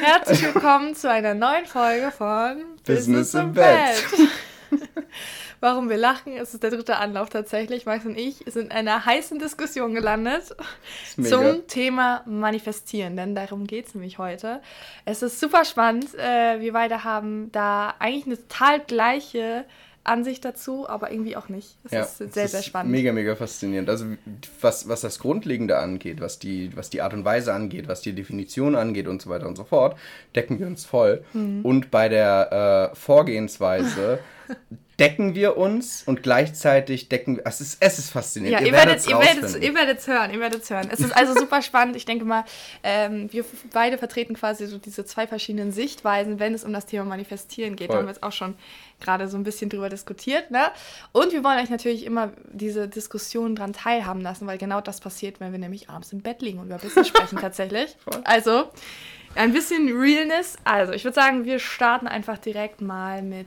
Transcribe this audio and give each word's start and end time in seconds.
Herzlich 0.00 0.42
willkommen 0.42 0.94
zu 0.94 1.10
einer 1.10 1.34
neuen 1.34 1.66
Folge 1.66 2.12
von 2.12 2.58
Business, 2.86 3.32
Business 3.32 3.34
im 3.34 3.52
Bett. 3.52 4.04
Warum 5.60 5.88
wir 5.88 5.96
lachen, 5.96 6.36
es 6.36 6.54
ist 6.54 6.62
der 6.62 6.70
dritte 6.70 6.98
Anlauf 6.98 7.30
tatsächlich. 7.30 7.84
Max 7.84 8.04
und 8.06 8.16
ich 8.16 8.44
sind 8.46 8.66
in 8.66 8.70
einer 8.70 9.04
heißen 9.04 9.40
Diskussion 9.40 9.94
gelandet 9.94 10.54
zum 11.20 11.66
Thema 11.66 12.22
Manifestieren, 12.26 13.16
denn 13.16 13.34
darum 13.34 13.66
geht 13.66 13.88
es 13.88 13.94
nämlich 13.94 14.18
heute. 14.18 14.62
Es 15.04 15.22
ist 15.22 15.40
super 15.40 15.64
spannend. 15.64 16.14
Äh, 16.14 16.60
wir 16.60 16.72
beide 16.72 17.02
haben 17.02 17.50
da 17.50 17.94
eigentlich 17.98 18.26
eine 18.26 18.36
total 18.36 18.80
gleiche 18.80 19.64
Ansicht 20.08 20.44
dazu, 20.44 20.88
aber 20.88 21.10
irgendwie 21.12 21.36
auch 21.36 21.48
nicht. 21.48 21.76
Es 21.84 21.92
ja, 21.92 22.02
ist 22.02 22.18
sehr, 22.34 22.48
sehr 22.48 22.62
spannend. 22.62 22.90
Mega, 22.92 23.12
mega 23.12 23.36
faszinierend. 23.36 23.88
Also 23.88 24.06
was, 24.60 24.88
was 24.88 25.02
das 25.02 25.18
Grundlegende 25.18 25.78
angeht, 25.78 26.20
was 26.20 26.38
die, 26.38 26.76
was 26.76 26.90
die 26.90 27.02
Art 27.02 27.14
und 27.14 27.24
Weise 27.24 27.52
angeht, 27.52 27.88
was 27.88 28.00
die 28.00 28.12
Definition 28.12 28.74
angeht 28.74 29.06
und 29.06 29.22
so 29.22 29.30
weiter 29.30 29.46
und 29.46 29.56
so 29.56 29.64
fort, 29.64 29.96
decken 30.34 30.58
wir 30.58 30.66
uns 30.66 30.84
voll. 30.84 31.24
Mhm. 31.32 31.60
Und 31.62 31.90
bei 31.90 32.08
der 32.08 32.90
äh, 32.92 32.96
Vorgehensweise 32.96 34.18
decken 34.98 35.36
wir 35.36 35.56
uns 35.56 36.02
und 36.04 36.24
gleichzeitig 36.24 37.08
decken 37.08 37.36
wir. 37.36 37.46
Es 37.46 37.60
ist, 37.60 37.76
es 37.80 37.98
ist 38.00 38.10
faszinierend. 38.10 38.60
Ja, 38.60 38.66
ihr, 38.66 38.72
ihr 38.72 38.72
werdet 38.72 38.98
es 38.98 39.06
ihr 39.06 39.18
werdet, 39.18 39.62
ihr 39.62 39.74
werdet 39.74 40.06
hören, 40.06 40.32
ihr 40.32 40.40
werdet 40.40 40.68
hören. 40.68 40.88
Es 40.90 40.98
ist 40.98 41.16
also 41.16 41.34
super 41.34 41.62
spannend. 41.62 41.94
Ich 41.94 42.04
denke 42.04 42.24
mal, 42.24 42.44
ähm, 42.82 43.32
wir 43.32 43.44
beide 43.72 43.96
vertreten 43.96 44.34
quasi 44.34 44.66
so 44.66 44.78
diese 44.78 45.04
zwei 45.04 45.28
verschiedenen 45.28 45.70
Sichtweisen, 45.70 46.40
wenn 46.40 46.52
es 46.52 46.64
um 46.64 46.72
das 46.72 46.86
Thema 46.86 47.04
Manifestieren 47.04 47.76
geht. 47.76 47.86
Voll. 47.88 47.94
Da 47.94 47.98
haben 48.00 48.06
wir 48.06 48.12
jetzt 48.12 48.24
auch 48.24 48.32
schon 48.32 48.56
gerade 49.00 49.28
so 49.28 49.36
ein 49.36 49.44
bisschen 49.44 49.70
drüber 49.70 49.88
diskutiert. 49.88 50.50
Ne? 50.50 50.64
Und 51.12 51.32
wir 51.32 51.44
wollen 51.44 51.60
euch 51.60 51.70
natürlich 51.70 52.04
immer 52.04 52.32
diese 52.50 52.88
Diskussion 52.88 53.54
dran 53.54 53.72
teilhaben 53.72 54.20
lassen, 54.20 54.48
weil 54.48 54.58
genau 54.58 54.80
das 54.80 54.98
passiert, 54.98 55.38
wenn 55.38 55.52
wir 55.52 55.60
nämlich 55.60 55.88
abends 55.88 56.12
im 56.12 56.22
Bett 56.22 56.42
liegen 56.42 56.58
und 56.58 56.66
über 56.66 56.78
Business 56.78 57.06
sprechen 57.06 57.38
tatsächlich. 57.40 57.96
Voll. 58.00 58.20
Also 58.24 58.64
ein 59.36 59.52
bisschen 59.52 59.96
Realness. 59.96 60.56
Also 60.64 60.92
ich 60.92 61.04
würde 61.04 61.14
sagen, 61.14 61.44
wir 61.44 61.60
starten 61.60 62.08
einfach 62.08 62.38
direkt 62.38 62.80
mal 62.80 63.22
mit 63.22 63.46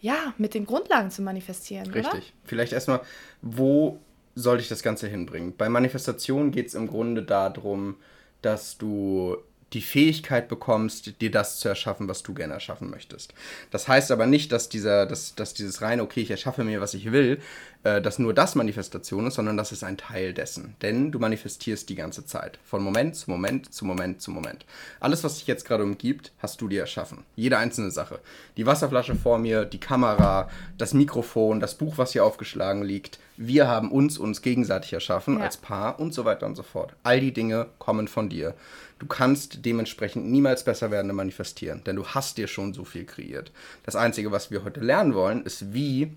ja, 0.00 0.34
mit 0.38 0.54
den 0.54 0.66
Grundlagen 0.66 1.10
zu 1.10 1.22
manifestieren. 1.22 1.86
Richtig. 1.90 2.12
Oder? 2.12 2.22
Vielleicht 2.44 2.72
erstmal, 2.72 3.00
wo 3.42 4.00
soll 4.34 4.60
ich 4.60 4.68
das 4.68 4.82
Ganze 4.82 5.08
hinbringen? 5.08 5.54
Bei 5.56 5.68
Manifestation 5.68 6.50
geht 6.50 6.68
es 6.68 6.74
im 6.74 6.86
Grunde 6.86 7.22
darum, 7.22 7.96
dass 8.42 8.78
du 8.78 9.36
die 9.72 9.82
Fähigkeit 9.82 10.48
bekommst, 10.48 11.20
dir 11.20 11.30
das 11.30 11.58
zu 11.58 11.68
erschaffen, 11.68 12.08
was 12.08 12.22
du 12.22 12.34
gerne 12.34 12.54
erschaffen 12.54 12.90
möchtest. 12.90 13.34
Das 13.70 13.88
heißt 13.88 14.10
aber 14.10 14.26
nicht, 14.26 14.52
dass, 14.52 14.68
dieser, 14.68 15.06
dass, 15.06 15.34
dass 15.34 15.54
dieses 15.54 15.80
reine, 15.80 16.02
okay, 16.02 16.20
ich 16.20 16.30
erschaffe 16.30 16.64
mir, 16.64 16.80
was 16.80 16.94
ich 16.94 17.12
will, 17.12 17.40
äh, 17.82 18.02
dass 18.02 18.18
nur 18.18 18.34
das 18.34 18.56
Manifestation 18.56 19.26
ist, 19.26 19.34
sondern 19.34 19.56
das 19.56 19.72
ist 19.72 19.84
ein 19.84 19.96
Teil 19.96 20.34
dessen. 20.34 20.74
Denn 20.82 21.12
du 21.12 21.18
manifestierst 21.18 21.88
die 21.88 21.94
ganze 21.94 22.26
Zeit. 22.26 22.58
Von 22.64 22.82
Moment 22.82 23.16
zu 23.16 23.30
Moment 23.30 23.72
zu 23.72 23.84
Moment 23.84 24.20
zu 24.20 24.30
Moment. 24.30 24.66
Alles, 24.98 25.24
was 25.24 25.38
dich 25.38 25.46
jetzt 25.46 25.64
gerade 25.64 25.84
umgibt, 25.84 26.32
hast 26.40 26.60
du 26.60 26.68
dir 26.68 26.80
erschaffen. 26.80 27.24
Jede 27.36 27.56
einzelne 27.56 27.90
Sache. 27.90 28.18
Die 28.56 28.66
Wasserflasche 28.66 29.14
vor 29.14 29.38
mir, 29.38 29.64
die 29.64 29.80
Kamera, 29.80 30.50
das 30.76 30.94
Mikrofon, 30.94 31.60
das 31.60 31.74
Buch, 31.74 31.96
was 31.96 32.12
hier 32.12 32.24
aufgeschlagen 32.24 32.82
liegt. 32.82 33.18
Wir 33.36 33.68
haben 33.68 33.90
uns 33.90 34.18
uns 34.18 34.42
gegenseitig 34.42 34.92
erschaffen 34.92 35.38
ja. 35.38 35.44
als 35.44 35.56
Paar 35.56 35.98
und 35.98 36.12
so 36.12 36.26
weiter 36.26 36.44
und 36.44 36.56
so 36.56 36.62
fort. 36.62 36.94
All 37.02 37.20
die 37.20 37.32
Dinge 37.32 37.68
kommen 37.78 38.08
von 38.08 38.28
dir. 38.28 38.54
Du 39.00 39.06
kannst 39.06 39.64
dementsprechend 39.64 40.26
niemals 40.26 40.62
besser 40.62 40.90
werden 40.90 41.12
manifestieren, 41.14 41.82
denn 41.84 41.96
du 41.96 42.06
hast 42.06 42.36
dir 42.36 42.46
schon 42.46 42.74
so 42.74 42.84
viel 42.84 43.04
kreiert. 43.04 43.50
Das 43.82 43.96
Einzige, 43.96 44.30
was 44.30 44.50
wir 44.50 44.62
heute 44.62 44.80
lernen 44.80 45.14
wollen, 45.14 45.42
ist, 45.44 45.72
wie 45.72 46.12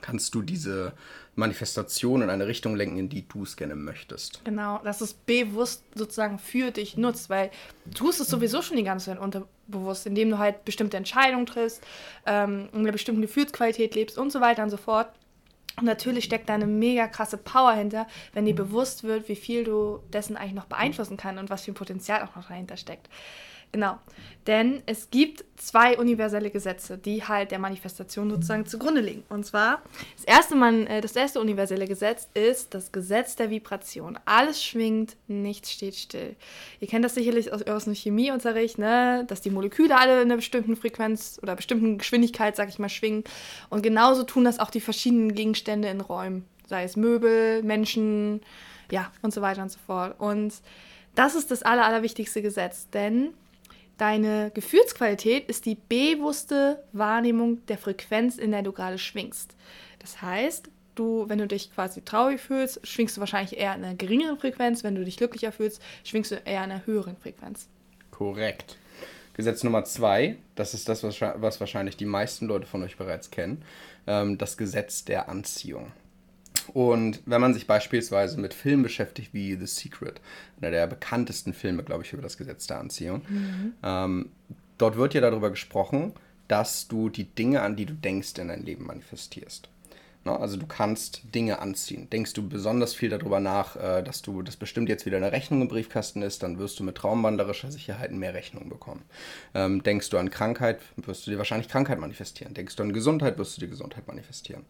kannst 0.00 0.34
du 0.34 0.42
diese 0.42 0.92
Manifestation 1.34 2.22
in 2.22 2.30
eine 2.30 2.46
Richtung 2.46 2.76
lenken, 2.76 2.98
in 2.98 3.08
die 3.08 3.26
du 3.26 3.44
es 3.44 3.56
gerne 3.56 3.74
möchtest. 3.74 4.44
Genau, 4.44 4.78
dass 4.84 5.00
es 5.00 5.14
bewusst 5.14 5.84
sozusagen 5.94 6.38
für 6.38 6.70
dich 6.70 6.96
nutzt, 6.96 7.30
weil 7.30 7.50
du 7.86 7.92
tust 7.92 8.20
es 8.20 8.28
sowieso 8.28 8.60
schon 8.60 8.76
die 8.76 8.84
ganze 8.84 9.06
Zeit 9.06 9.18
unterbewusst, 9.18 10.06
indem 10.06 10.30
du 10.30 10.38
halt 10.38 10.64
bestimmte 10.64 10.96
Entscheidungen 10.96 11.46
triffst, 11.46 11.82
ähm, 12.26 12.68
in 12.72 12.80
einer 12.80 12.92
bestimmten 12.92 13.22
Gefühlsqualität 13.22 13.94
lebst 13.94 14.18
und 14.18 14.30
so 14.30 14.40
weiter 14.40 14.62
und 14.62 14.70
so 14.70 14.76
fort. 14.76 15.08
Und 15.78 15.84
natürlich 15.84 16.24
steckt 16.24 16.48
da 16.48 16.54
eine 16.54 16.66
mega 16.66 17.06
krasse 17.06 17.38
Power 17.38 17.72
hinter, 17.72 18.06
wenn 18.32 18.44
dir 18.44 18.54
bewusst 18.54 19.04
wird, 19.04 19.28
wie 19.28 19.36
viel 19.36 19.64
du 19.64 20.00
dessen 20.12 20.36
eigentlich 20.36 20.54
noch 20.54 20.66
beeinflussen 20.66 21.16
kannst 21.16 21.40
und 21.40 21.50
was 21.50 21.64
für 21.64 21.70
ein 21.70 21.74
Potenzial 21.74 22.22
auch 22.22 22.34
noch 22.34 22.48
dahinter 22.48 22.76
steckt. 22.76 23.08
Genau. 23.72 23.98
Denn 24.46 24.82
es 24.86 25.10
gibt 25.10 25.44
zwei 25.56 25.98
universelle 25.98 26.48
Gesetze, 26.48 26.96
die 26.96 27.22
halt 27.22 27.50
der 27.50 27.58
Manifestation 27.58 28.30
sozusagen 28.30 28.64
zugrunde 28.64 29.02
liegen. 29.02 29.22
Und 29.28 29.44
zwar, 29.44 29.82
das 30.16 30.24
erste, 30.24 30.56
man, 30.56 30.86
äh, 30.86 31.02
das 31.02 31.14
erste 31.14 31.38
universelle 31.38 31.86
Gesetz 31.86 32.28
ist 32.32 32.72
das 32.72 32.90
Gesetz 32.90 33.36
der 33.36 33.50
Vibration. 33.50 34.18
Alles 34.24 34.64
schwingt, 34.64 35.16
nichts 35.26 35.70
steht 35.70 35.96
still. 35.96 36.34
Ihr 36.80 36.88
kennt 36.88 37.04
das 37.04 37.14
sicherlich 37.14 37.52
aus, 37.52 37.62
aus 37.64 37.84
dem 37.84 37.94
Chemieunterricht, 37.94 38.78
ne? 38.78 39.26
dass 39.28 39.42
die 39.42 39.50
Moleküle 39.50 39.98
alle 39.98 40.22
in 40.22 40.28
einer 40.28 40.36
bestimmten 40.36 40.76
Frequenz 40.76 41.38
oder 41.42 41.54
bestimmten 41.54 41.98
Geschwindigkeit, 41.98 42.56
sag 42.56 42.70
ich 42.70 42.78
mal, 42.78 42.88
schwingen. 42.88 43.24
Und 43.68 43.82
genauso 43.82 44.22
tun 44.22 44.44
das 44.44 44.60
auch 44.60 44.70
die 44.70 44.80
verschiedenen 44.80 45.34
Gegenstände 45.34 45.88
in 45.88 46.00
Räumen. 46.00 46.46
Sei 46.66 46.84
es 46.84 46.96
Möbel, 46.96 47.62
Menschen, 47.62 48.40
ja, 48.90 49.12
und 49.20 49.34
so 49.34 49.42
weiter 49.42 49.60
und 49.60 49.70
so 49.70 49.78
fort. 49.86 50.14
Und 50.18 50.54
das 51.14 51.34
ist 51.34 51.50
das 51.50 51.62
aller, 51.62 51.84
allerwichtigste 51.84 52.40
Gesetz, 52.40 52.88
denn 52.90 53.34
Deine 53.98 54.52
Gefühlsqualität 54.54 55.48
ist 55.48 55.66
die 55.66 55.74
bewusste 55.74 56.82
Wahrnehmung 56.92 57.66
der 57.66 57.78
Frequenz, 57.78 58.38
in 58.38 58.52
der 58.52 58.62
du 58.62 58.72
gerade 58.72 58.96
schwingst. 58.96 59.56
Das 59.98 60.22
heißt, 60.22 60.70
du, 60.94 61.28
wenn 61.28 61.38
du 61.38 61.48
dich 61.48 61.72
quasi 61.74 62.02
traurig 62.02 62.40
fühlst, 62.40 62.86
schwingst 62.86 63.16
du 63.16 63.20
wahrscheinlich 63.20 63.58
eher 63.58 63.74
in 63.74 63.84
einer 63.84 63.96
geringeren 63.96 64.38
Frequenz. 64.38 64.84
Wenn 64.84 64.94
du 64.94 65.04
dich 65.04 65.16
glücklicher 65.16 65.50
fühlst, 65.50 65.82
schwingst 66.04 66.30
du 66.30 66.36
eher 66.36 66.64
in 66.64 66.70
einer 66.70 66.86
höheren 66.86 67.16
Frequenz. 67.16 67.68
Korrekt. 68.12 68.78
Gesetz 69.34 69.62
Nummer 69.62 69.84
zwei, 69.84 70.36
das 70.54 70.74
ist 70.74 70.88
das, 70.88 71.02
was 71.02 71.60
wahrscheinlich 71.60 71.96
die 71.96 72.06
meisten 72.06 72.46
Leute 72.46 72.66
von 72.66 72.82
euch 72.82 72.96
bereits 72.96 73.30
kennen, 73.30 73.62
ähm, 74.06 74.38
das 74.38 74.56
Gesetz 74.56 75.04
der 75.04 75.28
Anziehung. 75.28 75.92
Und 76.74 77.20
wenn 77.26 77.40
man 77.40 77.54
sich 77.54 77.66
beispielsweise 77.66 78.38
mit 78.40 78.54
Filmen 78.54 78.82
beschäftigt 78.82 79.32
wie 79.32 79.56
The 79.56 79.66
Secret, 79.66 80.20
einer 80.60 80.70
der 80.70 80.86
bekanntesten 80.86 81.52
Filme, 81.52 81.82
glaube 81.82 82.04
ich, 82.04 82.12
über 82.12 82.22
das 82.22 82.36
Gesetz 82.36 82.66
der 82.66 82.80
Anziehung, 82.80 83.22
mhm. 83.28 83.72
ähm, 83.82 84.30
dort 84.76 84.96
wird 84.96 85.14
ja 85.14 85.20
darüber 85.20 85.50
gesprochen, 85.50 86.12
dass 86.48 86.88
du 86.88 87.08
die 87.08 87.24
Dinge, 87.24 87.62
an 87.62 87.76
die 87.76 87.86
du 87.86 87.94
denkst, 87.94 88.38
in 88.38 88.48
dein 88.48 88.64
Leben 88.64 88.86
manifestierst. 88.86 89.68
Ne? 90.28 90.38
Also 90.38 90.56
du 90.56 90.66
kannst 90.66 91.22
Dinge 91.34 91.58
anziehen. 91.60 92.08
Denkst 92.10 92.32
du 92.34 92.48
besonders 92.48 92.94
viel 92.94 93.08
darüber 93.08 93.40
nach, 93.40 93.76
äh, 93.76 94.02
dass 94.02 94.22
du, 94.22 94.42
das 94.42 94.56
bestimmt 94.56 94.88
jetzt 94.88 95.06
wieder 95.06 95.16
eine 95.16 95.32
Rechnung 95.32 95.62
im 95.62 95.68
Briefkasten 95.68 96.22
ist, 96.22 96.42
dann 96.42 96.58
wirst 96.58 96.78
du 96.78 96.84
mit 96.84 96.96
traumwanderischer 96.96 97.70
Sicherheit 97.70 98.12
mehr 98.12 98.34
Rechnungen 98.34 98.68
bekommen. 98.68 99.02
Ähm, 99.54 99.82
denkst 99.82 100.10
du 100.10 100.18
an 100.18 100.30
Krankheit, 100.30 100.80
wirst 100.96 101.26
du 101.26 101.30
dir 101.30 101.38
wahrscheinlich 101.38 101.68
Krankheit 101.68 101.98
manifestieren. 101.98 102.54
Denkst 102.54 102.76
du 102.76 102.82
an 102.82 102.92
Gesundheit, 102.92 103.38
wirst 103.38 103.56
du 103.56 103.60
dir 103.60 103.68
Gesundheit 103.68 104.06
manifestieren. 104.06 104.64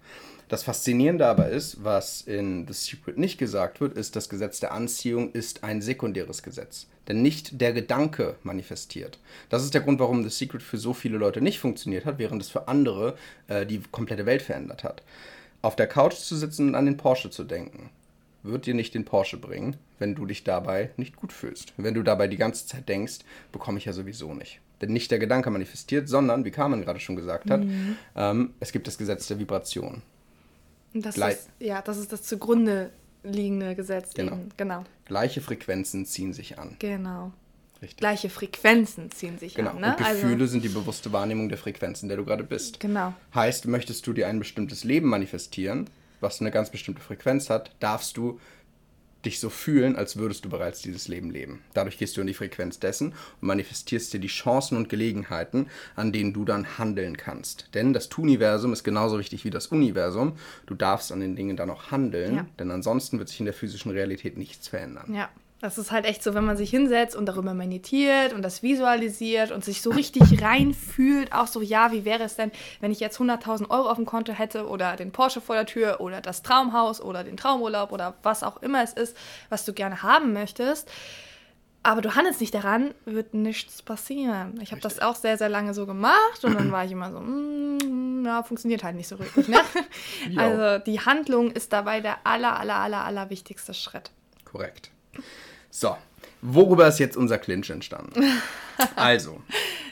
Das 0.49 0.63
Faszinierende 0.63 1.27
aber 1.27 1.51
ist, 1.51 1.85
was 1.85 2.23
in 2.23 2.67
The 2.67 2.73
Secret 2.73 3.19
nicht 3.19 3.37
gesagt 3.37 3.81
wird, 3.81 3.97
ist, 3.99 4.17
das 4.17 4.31
Gesetz 4.31 4.61
der 4.61 4.73
Anziehung 4.73 5.33
ist 5.33 5.63
ein 5.63 5.83
sekundäres 5.83 6.43
Gesetz. 6.43 6.87
Denn 7.07 7.21
nicht 7.21 7.61
der 7.61 7.73
Gedanke 7.73 8.37
manifestiert. 8.43 9.19
Das 9.51 9.63
ist 9.63 9.75
der 9.75 9.83
Grund, 9.83 9.99
warum 9.99 10.23
The 10.23 10.31
Secret 10.31 10.63
für 10.63 10.79
so 10.79 10.95
viele 10.95 11.19
Leute 11.19 11.43
nicht 11.43 11.59
funktioniert 11.59 12.07
hat, 12.07 12.19
während 12.19 12.41
es 12.41 12.49
für 12.49 12.69
andere 12.69 13.17
äh, 13.49 13.67
die 13.67 13.81
komplette 13.91 14.25
Welt 14.25 14.43
verändert 14.43 14.85
hat 14.85 15.03
auf 15.63 15.77
der 15.77 15.87
Couch 15.87 16.15
zu 16.15 16.37
sitzen 16.37 16.69
und 16.69 16.75
an 16.75 16.87
den 16.87 16.97
Porsche 16.97 17.31
zu 17.31 17.45
denken, 17.45 17.91
wird 18.43 18.67
dir 18.67 18.75
nicht 18.75 18.95
den 18.95 19.05
Porsche 19.05 19.37
bringen, 19.37 19.77
wenn 19.99 20.15
du 20.15 20.27
dich 20.27 20.45
dabei 20.45 20.91
nicht 20.97 21.17
gut 21.17 21.33
fühlst. 21.33 21.73
Wenn 21.77 21.95
du 21.95 22.03
dabei 22.03 22.29
die 22.29 22.37
ganze 22.37 22.67
Zeit 22.67 22.89
denkst, 22.89 23.19
bekomme 23.53 23.79
ich 23.79 23.85
ja 23.85 23.93
sowieso 23.93 24.35
nicht. 24.35 24.61
Denn 24.81 24.93
nicht 24.93 25.11
der 25.11 25.19
Gedanke 25.19 25.51
manifestiert, 25.51 26.09
sondern, 26.09 26.45
wie 26.45 26.53
Carmen 26.53 26.83
gerade 26.83 27.01
schon 27.01 27.17
gesagt 27.17 27.51
hat, 27.51 27.65
mhm. 27.65 27.97
ähm, 28.15 28.55
es 28.61 28.71
gibt 28.71 28.87
das 28.87 28.97
Gesetz 28.97 29.27
der 29.27 29.39
Vibration. 29.39 30.03
Das 30.95 31.17
ist, 31.17 31.51
ja, 31.59 31.83
das 31.83 31.99
ist 31.99 32.13
das 32.13 32.23
zugrunde 32.23 32.91
liegende 33.23 33.75
Gesetz. 33.75 34.15
Genau. 34.15 34.39
Genau. 34.57 34.85
Gleiche 35.05 35.41
Frequenzen 35.41 36.07
ziehen 36.07 36.33
sich 36.33 36.59
an. 36.59 36.77
Genau. 36.79 37.33
Richtig. 37.81 37.99
Gleiche 37.99 38.29
Frequenzen 38.29 39.11
ziehen 39.13 39.39
sich 39.39 39.55
genau. 39.55 39.71
an. 39.71 39.81
Ne? 39.81 39.97
Und 39.97 39.99
Gefühle 39.99 40.33
also, 40.35 40.47
sind 40.47 40.65
die 40.65 40.69
bewusste 40.69 41.13
Wahrnehmung 41.13 41.49
der 41.49 41.59
Frequenz, 41.59 42.03
in 42.03 42.09
der 42.09 42.17
du 42.17 42.25
gerade 42.25 42.43
bist. 42.43 42.81
Genau. 42.81 43.15
Heißt, 43.35 43.67
möchtest 43.67 44.07
du 44.07 44.13
dir 44.13 44.27
ein 44.27 44.39
bestimmtes 44.39 44.85
Leben 44.85 45.09
manifestieren, 45.09 45.89
was 46.21 46.41
eine 46.41 46.51
ganz 46.51 46.71
bestimmte 46.71 47.01
Frequenz 47.01 47.51
hat, 47.51 47.71
darfst 47.79 48.17
du 48.17 48.41
dich 49.25 49.41
so 49.41 49.51
fühlen, 49.51 49.97
als 49.97 50.17
würdest 50.17 50.45
du 50.45 50.49
bereits 50.49 50.81
dieses 50.81 51.09
Leben 51.09 51.31
leben. 51.31 51.63
Dadurch 51.75 51.99
gehst 51.99 52.17
du 52.17 52.21
in 52.21 52.29
die 52.29 52.35
Frequenz 52.35 52.79
dessen 52.79 53.09
und 53.41 53.47
manifestierst 53.49 54.13
dir 54.13 54.21
die 54.21 54.29
Chancen 54.29 54.77
und 54.77 54.89
Gelegenheiten, 54.89 55.67
an 55.97 56.13
denen 56.13 56.33
du 56.33 56.45
dann 56.45 56.79
handeln 56.79 57.17
kannst. 57.17 57.69
Denn 57.75 57.93
das 57.93 58.09
Tu-Universum 58.09 58.73
ist 58.73 58.85
genauso 58.85 59.19
wichtig 59.19 59.45
wie 59.45 59.51
das 59.51 59.69
Universum. 59.69 60.35
Du 60.67 60.75
darfst 60.75 61.11
an 61.11 61.21
den 61.21 61.35
Dingen 61.35 61.57
dann 61.57 61.71
auch 61.71 61.91
handeln, 61.91 62.37
ja. 62.37 62.47
denn 62.59 62.71
ansonsten 62.71 63.19
wird 63.19 63.29
sich 63.29 63.41
in 63.41 63.47
der 63.47 63.55
physischen 63.55 63.91
Realität 63.91 64.37
nichts 64.37 64.69
verändern. 64.69 65.13
Ja, 65.13 65.29
das 65.61 65.77
ist 65.77 65.91
halt 65.91 66.05
echt 66.05 66.23
so, 66.23 66.35
wenn 66.35 66.45
man 66.45 66.57
sich 66.57 66.71
hinsetzt 66.71 67.17
und 67.17 67.27
darüber 67.27 67.53
meditiert 67.53 68.33
und 68.33 68.43
das 68.43 68.63
visualisiert 68.63 69.51
und 69.51 69.65
sich 69.65 69.83
so 69.83 69.91
richtig 69.91 70.41
reinfühlt, 70.43 71.33
auch 71.33 71.49
so, 71.49 71.61
ja, 71.61 71.91
wie 71.91 72.05
wäre 72.05 72.23
es 72.23 72.37
denn, 72.37 72.53
wenn 72.81 72.93
ich 72.93 73.01
jetzt 73.01 73.19
100.000 73.19 73.71
Euro 73.71 73.91
auf 73.91 73.97
dem 73.97 74.07
Konto 74.07 74.33
hätte 74.33 74.69
oder 74.69 74.95
den 74.95 75.11
Porsche 75.11 75.41
vor 75.41 75.57
der 75.57 75.67
Tür 75.67 76.01
oder 76.01 76.21
das 76.21 76.43
Traumhaus 76.43 77.01
oder 77.01 77.25
den 77.25 77.37
Traumurlaub 77.37 77.91
oder 77.91 78.15
was 78.23 78.45
auch 78.45 78.63
immer 78.63 78.83
es 78.85 78.93
ist, 78.93 79.17
was 79.49 79.65
du 79.65 79.73
gerne 79.73 80.03
haben 80.03 80.33
möchtest. 80.33 80.91
aber 81.83 82.03
du 82.03 82.15
handelst 82.15 82.41
nicht 82.41 82.55
daran, 82.55 82.95
wird 83.05 83.35
nichts 83.35 83.83
passieren. 83.83 84.61
Ich 84.61 84.73
habe 84.73 84.81
das 84.81 85.01
auch 85.01 85.17
sehr, 85.17 85.39
sehr 85.39 85.49
lange 85.49 85.75
so 85.75 85.87
gemacht 85.87 86.45
und 86.45 86.55
dann 86.55 86.71
war 86.71 86.85
ich 86.85 86.93
immer 86.93 87.11
so, 87.11 87.19
mm, 87.19 88.23
na, 88.23 88.43
funktioniert 88.43 88.85
halt 88.85 88.95
nicht 88.95 89.09
so 89.09 89.17
richtig. 89.17 89.49
Ne? 89.49 89.59
also 90.37 90.85
die 90.85 91.01
Handlung 91.01 91.51
ist 91.51 91.73
dabei 91.73 92.01
der 92.01 92.19
aller, 92.25 92.59
aller, 92.61 92.77
aller, 92.77 93.05
aller 93.05 93.31
wichtigste 93.31 93.75
Schritt. 93.75 94.11
Korrekt. 94.45 94.91
So, 95.71 95.97
worüber 96.43 96.89
ist 96.89 96.99
jetzt 96.99 97.17
unser 97.17 97.39
Clinch 97.39 97.71
entstanden? 97.71 98.23
also, 98.97 99.41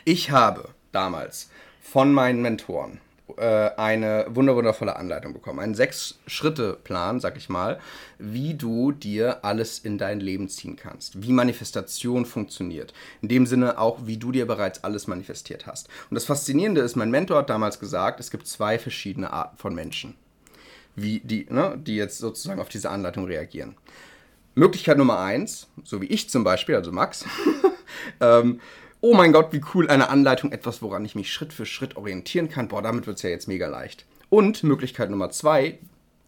ich 0.05 0.31
habe 0.31 0.71
damals 0.93 1.51
von 1.81 2.13
meinen 2.13 2.41
Mentoren 2.43 3.01
äh, 3.37 3.71
eine 3.77 4.27
wunderwundervolle 4.29 4.97
Anleitung 4.97 5.33
bekommen. 5.33 5.61
Einen 5.61 5.75
Sechs-Schritte-Plan, 5.75 7.21
sag 7.21 7.37
ich 7.37 7.49
mal, 7.49 7.79
wie 8.19 8.55
du 8.55 8.93
dir 8.93 9.45
alles 9.45 9.79
in 9.79 9.99
dein 9.99 10.21
Leben 10.21 10.49
ziehen 10.49 10.77
kannst. 10.77 11.23
Wie 11.23 11.33
Manifestation 11.33 12.25
funktioniert. 12.25 12.95
In 13.21 13.29
dem 13.29 13.47
Sinne 13.47 13.79
auch, 13.79 14.07
wie 14.07 14.17
du 14.17 14.33
dir 14.33 14.47
bereits 14.47 14.85
alles 14.85 15.07
manifestiert 15.07 15.67
hast. 15.67 15.89
Und 16.09 16.15
das 16.15 16.25
Faszinierende 16.25 16.81
ist, 16.81 16.97
mein 16.97 17.11
Mentor 17.11 17.39
hat 17.39 17.51
damals 17.51 17.81
gesagt, 17.81 18.21
es 18.21 18.31
gibt 18.31 18.47
zwei 18.47 18.79
verschiedene 18.79 19.33
Arten 19.33 19.57
von 19.57 19.75
Menschen, 19.75 20.15
wie 20.95 21.21
die, 21.21 21.47
ne, 21.51 21.77
die 21.77 21.97
jetzt 21.97 22.19
sozusagen 22.19 22.61
auf 22.61 22.69
diese 22.69 22.91
Anleitung 22.91 23.25
reagieren. 23.27 23.77
Möglichkeit 24.57 24.97
Nummer 24.97 25.21
eins, 25.21 25.69
so 25.85 26.01
wie 26.01 26.07
ich 26.07 26.31
zum 26.31 26.43
Beispiel, 26.43 26.75
also 26.75 26.91
Max, 26.91 27.27
ähm, 28.21 28.61
oh 29.03 29.15
mein 29.15 29.33
Gott, 29.33 29.53
wie 29.53 29.61
cool, 29.75 29.89
eine 29.89 30.09
Anleitung, 30.09 30.51
etwas, 30.51 30.81
woran 30.81 31.05
ich 31.05 31.15
mich 31.15 31.31
Schritt 31.33 31.53
für 31.53 31.67
Schritt 31.67 31.97
orientieren 31.97 32.49
kann. 32.49 32.69
Boah, 32.69 32.83
damit 32.83 33.07
wird 33.07 33.19
es 33.19 33.23
ja 33.23 33.31
jetzt 33.31 33.49
mega 33.49 33.69
leicht. 33.69 34.07
Und 34.31 34.65
Möglichkeit 34.65 35.11
Nummer 35.11 35.31
zwei, 35.31 35.79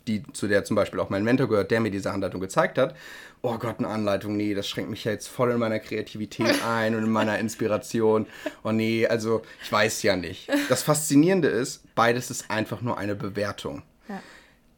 die, 0.06 0.22
zu 0.34 0.46
der 0.46 0.64
zum 0.64 0.76
Beispiel 0.76 1.00
auch 1.00 1.08
mein 1.08 1.24
Mentor 1.24 1.48
gehört, 1.48 1.70
der 1.70 1.80
mir 1.80 1.90
diese 1.90 2.12
Anleitung 2.12 2.40
gezeigt 2.40 2.76
hat. 2.76 2.94
Oh 3.40 3.56
Gott, 3.56 3.78
eine 3.78 3.88
Anleitung, 3.88 4.36
nee, 4.36 4.52
das 4.52 4.68
schränkt 4.68 4.90
mich 4.90 5.04
ja 5.04 5.12
jetzt 5.12 5.28
voll 5.28 5.50
in 5.50 5.58
meiner 5.58 5.78
Kreativität 5.78 6.62
ein 6.68 6.94
und 6.94 7.04
in 7.04 7.10
meiner 7.10 7.38
Inspiration. 7.38 8.26
Oh 8.62 8.72
nee, 8.72 9.06
also 9.06 9.40
ich 9.62 9.72
weiß 9.72 10.02
ja 10.02 10.16
nicht. 10.16 10.50
Das 10.68 10.82
Faszinierende 10.82 11.48
ist, 11.48 11.94
beides 11.94 12.30
ist 12.30 12.50
einfach 12.50 12.82
nur 12.82 12.98
eine 12.98 13.14
Bewertung. 13.14 13.82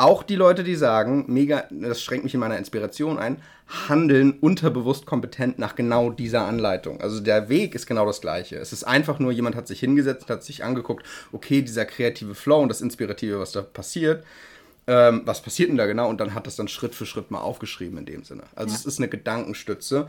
Auch 0.01 0.23
die 0.23 0.37
Leute, 0.37 0.65
die 0.65 0.77
sagen, 0.77 1.27
mega, 1.29 1.65
das 1.71 2.03
schränkt 2.03 2.25
mich 2.25 2.33
in 2.33 2.41
meiner 2.41 2.57
Inspiration 2.57 3.19
ein, 3.19 3.37
handeln 3.87 4.33
unterbewusst 4.41 5.05
kompetent 5.05 5.59
nach 5.59 5.75
genau 5.75 6.09
dieser 6.09 6.47
Anleitung. 6.47 7.03
Also 7.03 7.21
der 7.21 7.51
Weg 7.51 7.75
ist 7.75 7.85
genau 7.85 8.07
das 8.07 8.23
gleiche. 8.23 8.57
Es 8.57 8.73
ist 8.73 8.85
einfach 8.85 9.19
nur, 9.19 9.31
jemand 9.31 9.57
hat 9.57 9.69
sich 9.69 9.79
hingesetzt, 9.81 10.31
hat 10.31 10.43
sich 10.43 10.65
angeguckt, 10.65 11.05
okay, 11.33 11.61
dieser 11.61 11.85
kreative 11.85 12.35
Flow 12.35 12.63
und 12.63 12.71
das 12.71 12.81
Inspirative, 12.81 13.41
was 13.41 13.53
da 13.53 13.61
passiert, 13.61 14.25
ähm, 14.87 15.21
was 15.27 15.43
passiert 15.43 15.69
denn 15.69 15.77
da 15.77 15.85
genau? 15.85 16.09
Und 16.09 16.19
dann 16.19 16.33
hat 16.33 16.47
das 16.47 16.57
dann 16.57 16.69
Schritt 16.69 16.95
für 16.95 17.05
Schritt 17.05 17.31
mal 17.31 17.43
aufgeschrieben 17.43 17.99
in 17.99 18.07
dem 18.07 18.25
Sinne. 18.25 18.45
Also 18.55 18.73
ja. 18.73 18.79
es 18.79 18.87
ist 18.87 19.01
eine 19.01 19.09
Gedankenstütze. 19.09 20.09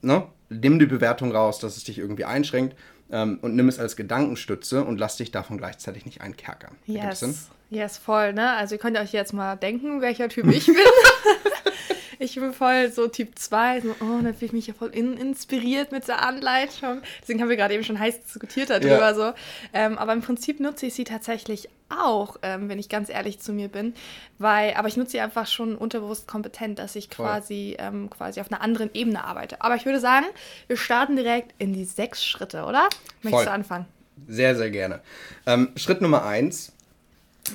Ne? 0.00 0.26
Nimm 0.48 0.78
die 0.78 0.86
Bewertung 0.86 1.32
raus, 1.32 1.58
dass 1.58 1.76
es 1.76 1.84
dich 1.84 1.98
irgendwie 1.98 2.24
einschränkt 2.24 2.74
ähm, 3.10 3.40
und 3.42 3.56
nimm 3.56 3.68
es 3.68 3.78
als 3.78 3.94
Gedankenstütze 3.94 4.84
und 4.84 4.98
lass 4.98 5.18
dich 5.18 5.32
davon 5.32 5.58
gleichzeitig 5.58 6.06
nicht 6.06 6.22
einkerkern. 6.22 6.76
Yes. 6.86 7.50
Yes, 7.68 7.98
voll, 7.98 8.32
ne? 8.32 8.52
Also 8.52 8.76
ihr 8.76 8.78
könnt 8.78 8.96
euch 8.96 9.12
jetzt 9.12 9.32
mal 9.32 9.56
denken, 9.56 10.00
welcher 10.00 10.28
Typ 10.28 10.46
ich 10.46 10.66
bin. 10.66 10.76
ich 12.20 12.36
bin 12.36 12.52
voll 12.52 12.92
so 12.92 13.08
Typ 13.08 13.36
2, 13.36 13.80
so, 13.80 13.90
oh, 14.00 14.20
dann 14.22 14.34
fühle 14.34 14.46
ich 14.46 14.52
mich 14.52 14.66
ja 14.68 14.74
voll 14.74 14.90
in 14.90 15.16
inspiriert 15.16 15.90
mit 15.90 16.06
der 16.06 16.22
Anleitung. 16.22 17.02
Deswegen 17.20 17.40
haben 17.40 17.48
wir 17.48 17.56
gerade 17.56 17.74
eben 17.74 17.82
schon 17.82 17.98
heiß 17.98 18.20
diskutiert 18.20 18.70
darüber. 18.70 19.00
Ja. 19.00 19.14
So. 19.14 19.32
Ähm, 19.72 19.98
aber 19.98 20.12
im 20.12 20.22
Prinzip 20.22 20.60
nutze 20.60 20.86
ich 20.86 20.94
sie 20.94 21.02
tatsächlich 21.02 21.68
auch, 21.88 22.36
ähm, 22.42 22.68
wenn 22.68 22.78
ich 22.78 22.88
ganz 22.88 23.08
ehrlich 23.08 23.40
zu 23.40 23.52
mir 23.52 23.68
bin. 23.68 23.94
Weil, 24.38 24.74
aber 24.74 24.86
ich 24.86 24.96
nutze 24.96 25.12
sie 25.12 25.20
einfach 25.20 25.48
schon 25.48 25.76
unterbewusst 25.76 26.28
kompetent, 26.28 26.78
dass 26.78 26.94
ich 26.94 27.10
quasi, 27.10 27.76
ähm, 27.80 28.10
quasi 28.10 28.40
auf 28.40 28.50
einer 28.50 28.60
anderen 28.60 28.90
Ebene 28.94 29.24
arbeite. 29.24 29.60
Aber 29.60 29.74
ich 29.74 29.86
würde 29.86 29.98
sagen, 29.98 30.26
wir 30.68 30.76
starten 30.76 31.16
direkt 31.16 31.52
in 31.58 31.72
die 31.72 31.84
sechs 31.84 32.24
Schritte, 32.24 32.64
oder? 32.64 32.88
Möchtest 33.22 33.32
voll. 33.32 33.44
du 33.44 33.50
anfangen? 33.50 33.86
Sehr, 34.28 34.56
sehr 34.56 34.70
gerne. 34.70 35.00
Ähm, 35.46 35.72
Schritt 35.76 36.00
Nummer 36.00 36.24
eins 36.24 36.72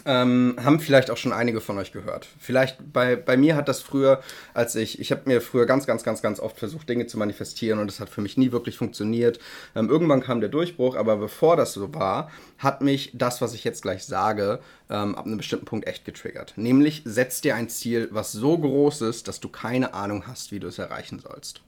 ähm, 0.05 0.55
haben 0.63 0.79
vielleicht 0.79 1.11
auch 1.11 1.17
schon 1.17 1.33
einige 1.33 1.61
von 1.61 1.77
euch 1.77 1.91
gehört. 1.91 2.27
Vielleicht 2.39 2.77
bei, 2.93 3.15
bei 3.15 3.37
mir 3.37 3.55
hat 3.55 3.67
das 3.67 3.81
früher, 3.81 4.21
als 4.53 4.75
ich, 4.75 4.99
ich 4.99 5.11
habe 5.11 5.23
mir 5.25 5.41
früher 5.41 5.65
ganz, 5.65 5.85
ganz, 5.85 6.03
ganz, 6.03 6.21
ganz 6.21 6.39
oft 6.39 6.57
versucht, 6.57 6.89
Dinge 6.89 7.07
zu 7.07 7.17
manifestieren 7.17 7.79
und 7.79 7.89
es 7.89 7.99
hat 7.99 8.09
für 8.09 8.21
mich 8.21 8.37
nie 8.37 8.51
wirklich 8.51 8.77
funktioniert. 8.77 9.39
Ähm, 9.75 9.89
irgendwann 9.89 10.21
kam 10.21 10.39
der 10.39 10.49
Durchbruch, 10.49 10.95
aber 10.95 11.17
bevor 11.17 11.55
das 11.55 11.73
so 11.73 11.93
war, 11.93 12.31
hat 12.57 12.81
mich 12.81 13.11
das, 13.13 13.41
was 13.41 13.53
ich 13.53 13.63
jetzt 13.63 13.81
gleich 13.81 14.05
sage, 14.05 14.59
ähm, 14.89 15.15
ab 15.15 15.25
einem 15.25 15.37
bestimmten 15.37 15.65
Punkt 15.65 15.87
echt 15.87 16.05
getriggert. 16.05 16.53
Nämlich 16.55 17.01
setz 17.05 17.41
dir 17.41 17.55
ein 17.55 17.69
Ziel, 17.69 18.09
was 18.11 18.31
so 18.31 18.57
groß 18.57 19.01
ist, 19.01 19.27
dass 19.27 19.39
du 19.39 19.49
keine 19.49 19.93
Ahnung 19.93 20.27
hast, 20.27 20.51
wie 20.51 20.59
du 20.59 20.67
es 20.67 20.79
erreichen 20.79 21.19
sollst. 21.19 21.61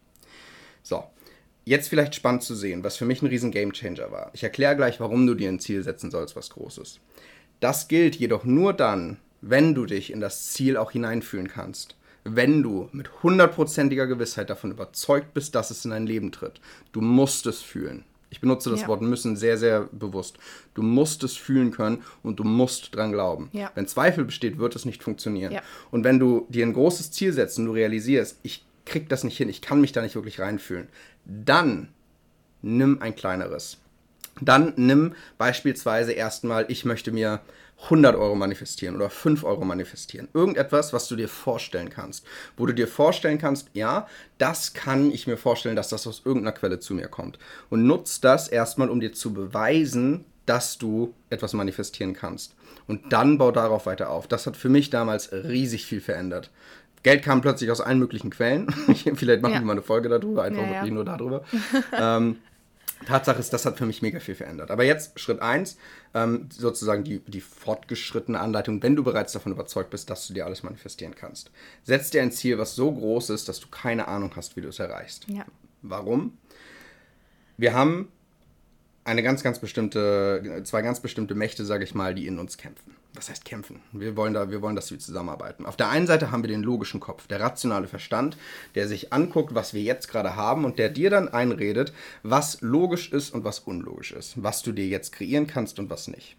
So, 0.82 1.04
jetzt 1.66 1.90
vielleicht 1.90 2.16
spannend 2.16 2.44
zu 2.44 2.56
sehen, 2.56 2.84
was 2.84 2.98
für 2.98 3.06
mich 3.06 3.22
ein 3.22 3.28
riesen 3.28 3.52
Gamechanger 3.52 4.12
war. 4.12 4.32
Ich 4.34 4.44
erkläre 4.44 4.76
gleich, 4.76 5.00
warum 5.00 5.26
du 5.26 5.34
dir 5.34 5.50
ein 5.50 5.60
Ziel 5.60 5.84
setzen 5.84 6.12
sollst, 6.12 6.36
was 6.36 6.50
groß 6.50 6.80
ist. 6.80 7.00
Das 7.64 7.88
gilt 7.88 8.18
jedoch 8.18 8.44
nur 8.44 8.74
dann, 8.74 9.16
wenn 9.40 9.74
du 9.74 9.86
dich 9.86 10.12
in 10.12 10.20
das 10.20 10.52
Ziel 10.52 10.76
auch 10.76 10.92
hineinfühlen 10.92 11.48
kannst. 11.48 11.96
Wenn 12.26 12.62
du 12.62 12.90
mit 12.92 13.24
hundertprozentiger 13.24 14.06
Gewissheit 14.06 14.50
davon 14.50 14.72
überzeugt 14.72 15.34
bist, 15.34 15.56
dass 15.56 15.72
es 15.72 15.86
in 15.86 15.92
dein 15.92 16.06
Leben 16.06 16.34
tritt. 16.34 16.60
Du 16.92 17.00
musst 17.00 17.48
es 17.48 17.62
fühlen. 17.62 18.04
Ich 18.30 18.42
benutze 18.42 18.70
das 18.70 18.82
ja. 18.82 18.88
Wort 18.90 19.02
müssen 19.02 19.38
sehr, 19.38 19.58
sehr 19.58 19.88
bewusst. 19.94 20.40
Du 20.74 20.82
musst 20.82 21.24
es 21.24 21.38
fühlen 21.38 21.72
können 21.72 22.04
und 22.22 22.38
du 22.38 22.44
musst 22.44 22.94
dran 22.96 23.14
glauben. 23.14 23.50
Ja. 23.54 23.72
Wenn 23.76 23.88
Zweifel 23.88 24.26
besteht, 24.26 24.58
wird 24.58 24.76
es 24.76 24.84
nicht 24.84 25.02
funktionieren. 25.02 25.54
Ja. 25.54 25.62
Und 25.90 26.04
wenn 26.04 26.20
du 26.20 26.46
dir 26.50 26.66
ein 26.66 26.74
großes 26.74 27.12
Ziel 27.12 27.32
setzt 27.32 27.60
und 27.60 27.68
du 27.68 27.72
realisierst, 27.72 28.40
ich 28.44 28.66
krieg 28.86 29.08
das 29.08 29.24
nicht 29.24 29.38
hin, 29.38 29.48
ich 29.48 29.62
kann 29.62 29.80
mich 29.80 29.94
da 29.94 30.02
nicht 30.02 30.16
wirklich 30.16 30.42
reinfühlen, 30.42 30.90
dann 31.24 31.94
nimm 32.62 33.02
ein 33.02 33.16
kleineres. 33.16 33.78
Dann 34.42 34.74
nimm 34.76 35.16
beispielsweise 35.38 36.14
erstmal, 36.14 36.66
ich 36.70 36.86
möchte 36.86 37.12
mir 37.12 37.42
100 37.84 38.16
Euro 38.16 38.36
manifestieren 38.36 38.96
oder 38.96 39.10
5 39.10 39.44
Euro 39.44 39.66
manifestieren. 39.66 40.30
Irgendetwas, 40.34 40.94
was 40.94 41.08
du 41.08 41.16
dir 41.16 41.28
vorstellen 41.28 41.90
kannst. 41.90 42.26
Wo 42.56 42.66
du 42.66 42.74
dir 42.74 42.88
vorstellen 42.88 43.38
kannst, 43.38 43.70
ja, 43.74 44.08
das 44.38 44.74
kann 44.74 45.12
ich 45.12 45.28
mir 45.28 45.38
vorstellen, 45.38 45.76
dass 45.76 45.90
das 45.90 46.08
aus 46.08 46.22
irgendeiner 46.24 46.54
Quelle 46.54 46.80
zu 46.80 46.94
mir 46.94 47.08
kommt. 47.08 47.40
Und 47.70 47.86
nutzt 47.86 48.24
das 48.24 48.48
erstmal, 48.48 48.90
um 48.90 49.00
dir 49.00 49.14
zu 49.14 49.34
beweisen, 49.34 50.26
dass 50.46 50.78
du 50.78 51.14
etwas 51.30 51.54
manifestieren 51.54 52.14
kannst. 52.14 52.56
Und 52.88 53.12
dann 53.14 53.38
bau 53.38 53.52
darauf 53.52 53.86
weiter 53.86 54.10
auf. 54.10 54.28
Das 54.28 54.46
hat 54.46 54.58
für 54.58 54.70
mich 54.70 54.90
damals 54.90 55.32
riesig 55.32 55.86
viel 55.86 56.02
verändert. 56.02 56.52
Geld 57.04 57.22
kam 57.22 57.42
plötzlich 57.42 57.70
aus 57.70 57.82
allen 57.82 58.00
möglichen 58.00 58.30
Quellen. 58.30 58.72
Vielleicht 59.16 59.42
machen 59.42 59.54
ja. 59.54 59.60
wir 59.60 59.66
mal 59.66 59.74
eine 59.74 59.82
Folge 59.82 60.08
darüber, 60.08 60.44
einfach 60.44 60.62
ja, 60.62 60.70
wirklich 60.70 60.90
ja. 60.90 60.94
nur 60.94 61.06
darüber. 61.06 61.44
ähm, 62.00 62.38
Tatsache 63.06 63.40
ist, 63.40 63.54
das 63.54 63.66
hat 63.66 63.78
für 63.78 63.86
mich 63.86 64.02
mega 64.02 64.20
viel 64.20 64.36
verändert. 64.36 64.72
Aber 64.72 64.84
jetzt 64.84 65.20
Schritt 65.20 65.42
1, 65.42 65.78
ähm, 66.14 66.50
sozusagen 66.52 67.04
die, 67.04 67.20
die 67.20 67.42
fortgeschrittene 67.42 68.40
Anleitung, 68.40 68.82
wenn 68.84 68.96
du 68.96 69.04
bereits 69.04 69.34
davon 69.34 69.52
überzeugt 69.52 69.90
bist, 69.90 70.10
dass 70.10 70.28
du 70.28 70.34
dir 70.34 70.46
alles 70.46 70.64
manifestieren 70.64 71.16
kannst. 71.16 71.52
Setz 71.84 72.10
dir 72.10 72.22
ein 72.22 72.32
Ziel, 72.32 72.58
was 72.58 72.76
so 72.76 72.92
groß 72.92 73.32
ist, 73.32 73.50
dass 73.50 73.60
du 73.60 73.68
keine 73.68 74.08
Ahnung 74.08 74.32
hast, 74.36 74.56
wie 74.56 74.62
du 74.62 74.70
es 74.70 74.80
erreichst. 74.80 75.28
Ja. 75.28 75.46
Warum? 75.82 76.38
Wir 77.58 77.74
haben 77.74 78.10
eine 79.04 79.24
ganz, 79.24 79.44
ganz 79.44 79.60
bestimmte, 79.60 80.62
zwei 80.64 80.82
ganz 80.82 81.00
bestimmte 81.00 81.36
Mächte, 81.36 81.66
sage 81.66 81.84
ich 81.84 81.94
mal, 81.94 82.16
die 82.16 82.28
in 82.28 82.40
uns 82.40 82.58
kämpfen. 82.58 82.96
Was 83.16 83.30
heißt 83.30 83.46
kämpfen? 83.46 83.80
Wir 83.92 84.16
wollen, 84.18 84.34
da, 84.34 84.50
wir 84.50 84.62
wollen, 84.64 84.76
dass 84.76 84.90
wir 84.90 84.98
zusammenarbeiten. 84.98 85.68
Auf 85.68 85.78
der 85.78 85.90
einen 85.90 86.08
Seite 86.08 86.32
haben 86.32 86.42
wir 86.42 86.48
den 86.48 86.64
logischen 86.64 87.00
Kopf, 87.00 87.28
der 87.28 87.40
rationale 87.40 87.88
Verstand, 87.88 88.38
der 88.74 88.88
sich 88.88 89.14
anguckt, 89.14 89.54
was 89.54 89.74
wir 89.74 89.84
jetzt 89.84 90.08
gerade 90.08 90.36
haben 90.36 90.66
und 90.66 90.80
der 90.80 90.90
dir 90.90 91.12
dann 91.12 91.30
einredet, 91.30 91.94
was 92.24 92.62
logisch 92.62 93.12
ist 93.12 93.32
und 93.32 93.44
was 93.44 93.60
unlogisch 93.60 94.14
ist, 94.14 94.42
was 94.42 94.64
du 94.64 94.72
dir 94.72 94.88
jetzt 94.88 95.12
kreieren 95.12 95.46
kannst 95.46 95.78
und 95.78 95.92
was 95.92 96.08
nicht. 96.08 96.38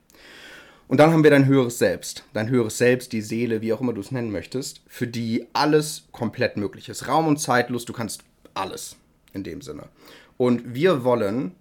Und 0.88 0.98
dann 0.98 1.12
haben 1.12 1.22
wir 1.22 1.30
dein 1.30 1.46
höheres 1.46 1.78
Selbst, 1.78 2.24
dein 2.34 2.48
höheres 2.48 2.76
Selbst, 2.76 3.12
die 3.12 3.22
Seele, 3.22 3.62
wie 3.62 3.72
auch 3.72 3.80
immer 3.80 3.92
du 3.92 4.00
es 4.00 4.10
nennen 4.10 4.32
möchtest, 4.32 4.82
für 4.86 5.06
die 5.06 5.46
alles 5.52 6.04
komplett 6.12 6.56
möglich 6.56 6.88
ist. 6.88 7.08
Raum 7.08 7.26
und 7.26 7.38
zeitlos, 7.38 7.84
du 7.84 7.92
kannst 7.92 8.22
alles 8.52 8.96
in 9.32 9.44
dem 9.44 9.62
Sinne. 9.62 9.88
Und 10.36 10.74
wir 10.74 11.04
wollen 11.04 11.52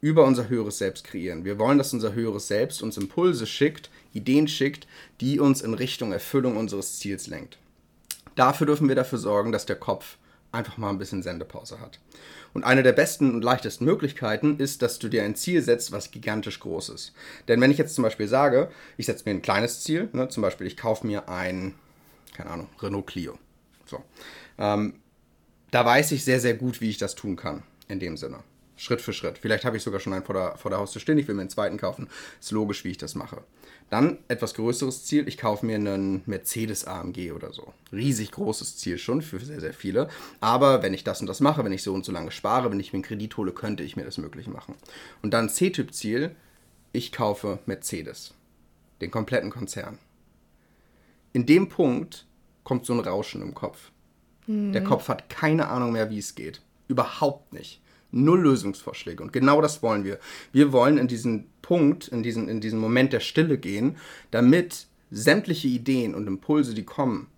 über 0.00 0.24
unser 0.24 0.48
höheres 0.48 0.78
Selbst 0.78 1.04
kreieren. 1.04 1.44
Wir 1.44 1.58
wollen, 1.58 1.78
dass 1.78 1.92
unser 1.92 2.14
höheres 2.14 2.48
Selbst 2.48 2.82
uns 2.82 2.96
Impulse 2.96 3.46
schickt, 3.46 3.90
Ideen 4.12 4.48
schickt, 4.48 4.86
die 5.20 5.40
uns 5.40 5.60
in 5.60 5.74
Richtung 5.74 6.12
Erfüllung 6.12 6.56
unseres 6.56 6.98
Ziels 6.98 7.26
lenkt. 7.26 7.58
Dafür 8.34 8.66
dürfen 8.66 8.88
wir 8.88 8.94
dafür 8.94 9.18
sorgen, 9.18 9.52
dass 9.52 9.66
der 9.66 9.76
Kopf 9.76 10.16
einfach 10.52 10.78
mal 10.78 10.90
ein 10.90 10.98
bisschen 10.98 11.22
Sendepause 11.22 11.80
hat. 11.80 11.98
Und 12.54 12.64
eine 12.64 12.82
der 12.82 12.92
besten 12.92 13.34
und 13.34 13.44
leichtesten 13.44 13.84
Möglichkeiten 13.84 14.58
ist, 14.58 14.82
dass 14.82 14.98
du 14.98 15.08
dir 15.08 15.22
ein 15.22 15.34
Ziel 15.34 15.62
setzt, 15.62 15.92
was 15.92 16.10
gigantisch 16.10 16.60
groß 16.60 16.88
ist. 16.90 17.12
Denn 17.46 17.60
wenn 17.60 17.70
ich 17.70 17.78
jetzt 17.78 17.94
zum 17.94 18.04
Beispiel 18.04 18.28
sage, 18.28 18.70
ich 18.96 19.06
setze 19.06 19.24
mir 19.26 19.32
ein 19.32 19.42
kleines 19.42 19.82
Ziel, 19.82 20.08
ne, 20.12 20.28
zum 20.28 20.42
Beispiel 20.42 20.66
ich 20.66 20.76
kaufe 20.76 21.06
mir 21.06 21.28
ein, 21.28 21.74
keine 22.34 22.50
Ahnung, 22.50 22.68
Renault 22.80 23.06
Clio. 23.06 23.38
So. 23.86 24.02
Ähm, 24.58 24.94
da 25.70 25.84
weiß 25.84 26.12
ich 26.12 26.24
sehr, 26.24 26.40
sehr 26.40 26.54
gut, 26.54 26.80
wie 26.80 26.88
ich 26.88 26.98
das 26.98 27.14
tun 27.14 27.36
kann, 27.36 27.62
in 27.88 28.00
dem 28.00 28.16
Sinne. 28.16 28.38
Schritt 28.78 29.02
für 29.02 29.12
Schritt. 29.12 29.38
Vielleicht 29.38 29.64
habe 29.64 29.76
ich 29.76 29.82
sogar 29.82 30.00
schon 30.00 30.12
einen 30.12 30.24
vor 30.24 30.34
der, 30.34 30.56
vor 30.56 30.70
der 30.70 30.78
Haustür 30.78 31.00
stehen, 31.00 31.18
ich 31.18 31.28
will 31.28 31.34
mir 31.34 31.42
einen 31.42 31.50
zweiten 31.50 31.76
kaufen. 31.76 32.08
Ist 32.40 32.52
logisch, 32.52 32.84
wie 32.84 32.90
ich 32.90 32.98
das 32.98 33.14
mache. 33.14 33.42
Dann 33.90 34.18
etwas 34.28 34.54
größeres 34.54 35.04
Ziel, 35.04 35.26
ich 35.26 35.36
kaufe 35.38 35.66
mir 35.66 35.76
einen 35.76 36.22
Mercedes 36.26 36.84
AMG 36.84 37.32
oder 37.32 37.52
so. 37.52 37.72
Riesig 37.90 38.32
großes 38.32 38.76
Ziel 38.76 38.98
schon 38.98 39.22
für 39.22 39.40
sehr, 39.40 39.60
sehr 39.60 39.72
viele. 39.72 40.08
Aber 40.40 40.82
wenn 40.82 40.94
ich 40.94 41.04
das 41.04 41.20
und 41.20 41.26
das 41.26 41.40
mache, 41.40 41.64
wenn 41.64 41.72
ich 41.72 41.82
so 41.82 41.92
und 41.92 42.04
so 42.04 42.12
lange 42.12 42.30
spare, 42.30 42.70
wenn 42.70 42.80
ich 42.80 42.92
mir 42.92 42.98
einen 42.98 43.04
Kredit 43.04 43.36
hole, 43.36 43.52
könnte 43.52 43.82
ich 43.82 43.96
mir 43.96 44.04
das 44.04 44.18
möglich 44.18 44.46
machen. 44.46 44.74
Und 45.22 45.34
dann 45.34 45.48
C-Typ-Ziel, 45.48 46.36
ich 46.92 47.12
kaufe 47.12 47.58
Mercedes. 47.66 48.34
Den 49.00 49.10
kompletten 49.10 49.50
Konzern. 49.50 49.98
In 51.32 51.46
dem 51.46 51.68
Punkt 51.68 52.26
kommt 52.64 52.84
so 52.84 52.92
ein 52.92 53.00
Rauschen 53.00 53.42
im 53.42 53.54
Kopf. 53.54 53.90
Mhm. 54.46 54.72
Der 54.72 54.84
Kopf 54.84 55.08
hat 55.08 55.28
keine 55.28 55.68
Ahnung 55.68 55.92
mehr, 55.92 56.10
wie 56.10 56.18
es 56.18 56.34
geht. 56.34 56.60
Überhaupt 56.88 57.52
nicht. 57.52 57.80
Null 58.10 58.40
Lösungsvorschläge. 58.40 59.22
Und 59.22 59.32
genau 59.32 59.60
das 59.60 59.82
wollen 59.82 60.04
wir. 60.04 60.18
Wir 60.52 60.72
wollen 60.72 60.98
in 60.98 61.08
diesen 61.08 61.46
Punkt, 61.62 62.08
in 62.08 62.22
diesen, 62.22 62.48
in 62.48 62.60
diesen 62.60 62.78
Moment 62.78 63.12
der 63.12 63.20
Stille 63.20 63.58
gehen, 63.58 63.96
damit 64.30 64.86
sämtliche 65.10 65.68
Ideen 65.68 66.14
und 66.14 66.26
Impulse, 66.26 66.74
die 66.74 66.84
kommen, 66.84 67.28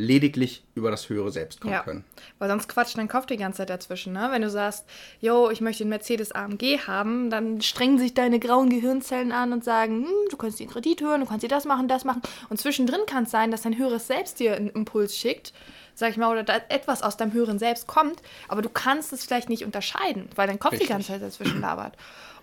lediglich 0.00 0.64
über 0.74 0.90
das 0.90 1.08
höhere 1.08 1.30
Selbst 1.30 1.60
kommen 1.60 1.74
ja. 1.74 1.82
können. 1.82 2.04
Weil 2.38 2.48
sonst 2.48 2.68
quatscht 2.68 2.96
dein 2.96 3.08
Kopf 3.08 3.26
die 3.26 3.36
ganze 3.36 3.58
Zeit 3.58 3.70
dazwischen. 3.70 4.14
Ne? 4.14 4.28
Wenn 4.30 4.42
du 4.42 4.50
sagst, 4.50 4.86
yo, 5.20 5.50
ich 5.50 5.60
möchte 5.60 5.84
den 5.84 5.90
Mercedes 5.90 6.32
AMG 6.32 6.78
haben, 6.86 7.28
dann 7.28 7.60
strengen 7.60 7.98
sich 7.98 8.14
deine 8.14 8.40
grauen 8.40 8.70
Gehirnzellen 8.70 9.30
an 9.30 9.52
und 9.52 9.62
sagen, 9.62 10.04
hm, 10.04 10.28
du 10.30 10.36
kannst 10.36 10.58
den 10.58 10.70
Kredit 10.70 11.02
hören, 11.02 11.20
du 11.20 11.26
kannst 11.26 11.44
dir 11.44 11.48
das 11.48 11.66
machen, 11.66 11.86
das 11.86 12.04
machen. 12.04 12.22
Und 12.48 12.58
zwischendrin 12.58 13.00
kann 13.06 13.24
es 13.24 13.30
sein, 13.30 13.50
dass 13.50 13.62
dein 13.62 13.76
höheres 13.76 14.06
Selbst 14.06 14.40
dir 14.40 14.56
einen 14.56 14.70
Impuls 14.70 15.16
schickt, 15.16 15.52
sag 16.00 16.10
ich 16.10 16.16
mal, 16.16 16.32
oder 16.32 16.62
etwas 16.70 17.02
aus 17.02 17.16
deinem 17.16 17.32
höheren 17.32 17.58
Selbst 17.58 17.86
kommt, 17.86 18.22
aber 18.48 18.62
du 18.62 18.70
kannst 18.70 19.12
es 19.12 19.24
vielleicht 19.24 19.50
nicht 19.50 19.64
unterscheiden, 19.64 20.28
weil 20.34 20.48
dein 20.48 20.58
Kopf 20.58 20.72
Richtig. 20.72 20.88
die 20.88 20.92
ganze 20.92 21.08
Zeit 21.08 21.22
dazwischen 21.22 21.60
labert. 21.60 21.94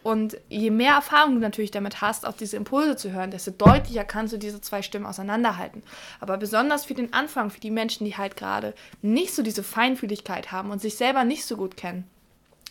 Und 0.04 0.38
je 0.48 0.70
mehr 0.70 0.94
Erfahrung 0.94 1.34
du 1.34 1.42
natürlich 1.42 1.72
damit 1.72 2.00
hast, 2.00 2.26
auch 2.26 2.38
diese 2.38 2.56
Impulse 2.56 2.96
zu 2.96 3.12
hören, 3.12 3.32
desto 3.32 3.52
deutlicher 3.52 4.06
kannst 4.06 4.32
du 4.32 4.38
diese 4.38 4.62
zwei 4.62 4.84
Stimmen 4.84 5.08
auseinanderhalten. 5.08 5.82
Aber 6.22 6.38
besonders 6.38 6.86
für 6.86 6.94
den 6.94 7.14
Anfang, 7.14 7.50
für 7.50 7.60
die 7.60 7.72
Menschen, 7.72 8.06
die 8.06 8.16
halt 8.16 8.38
gerade 8.38 8.76
nicht 9.02 9.34
so 9.34 9.42
diese 9.42 9.64
Feinfühligkeit 9.64 10.52
haben 10.52 10.70
und 10.70 10.80
sich 10.80 10.96
selber 10.96 11.24
nicht 11.24 11.46
so 11.46 11.58
gut 11.58 11.76
kennen, 11.76 12.08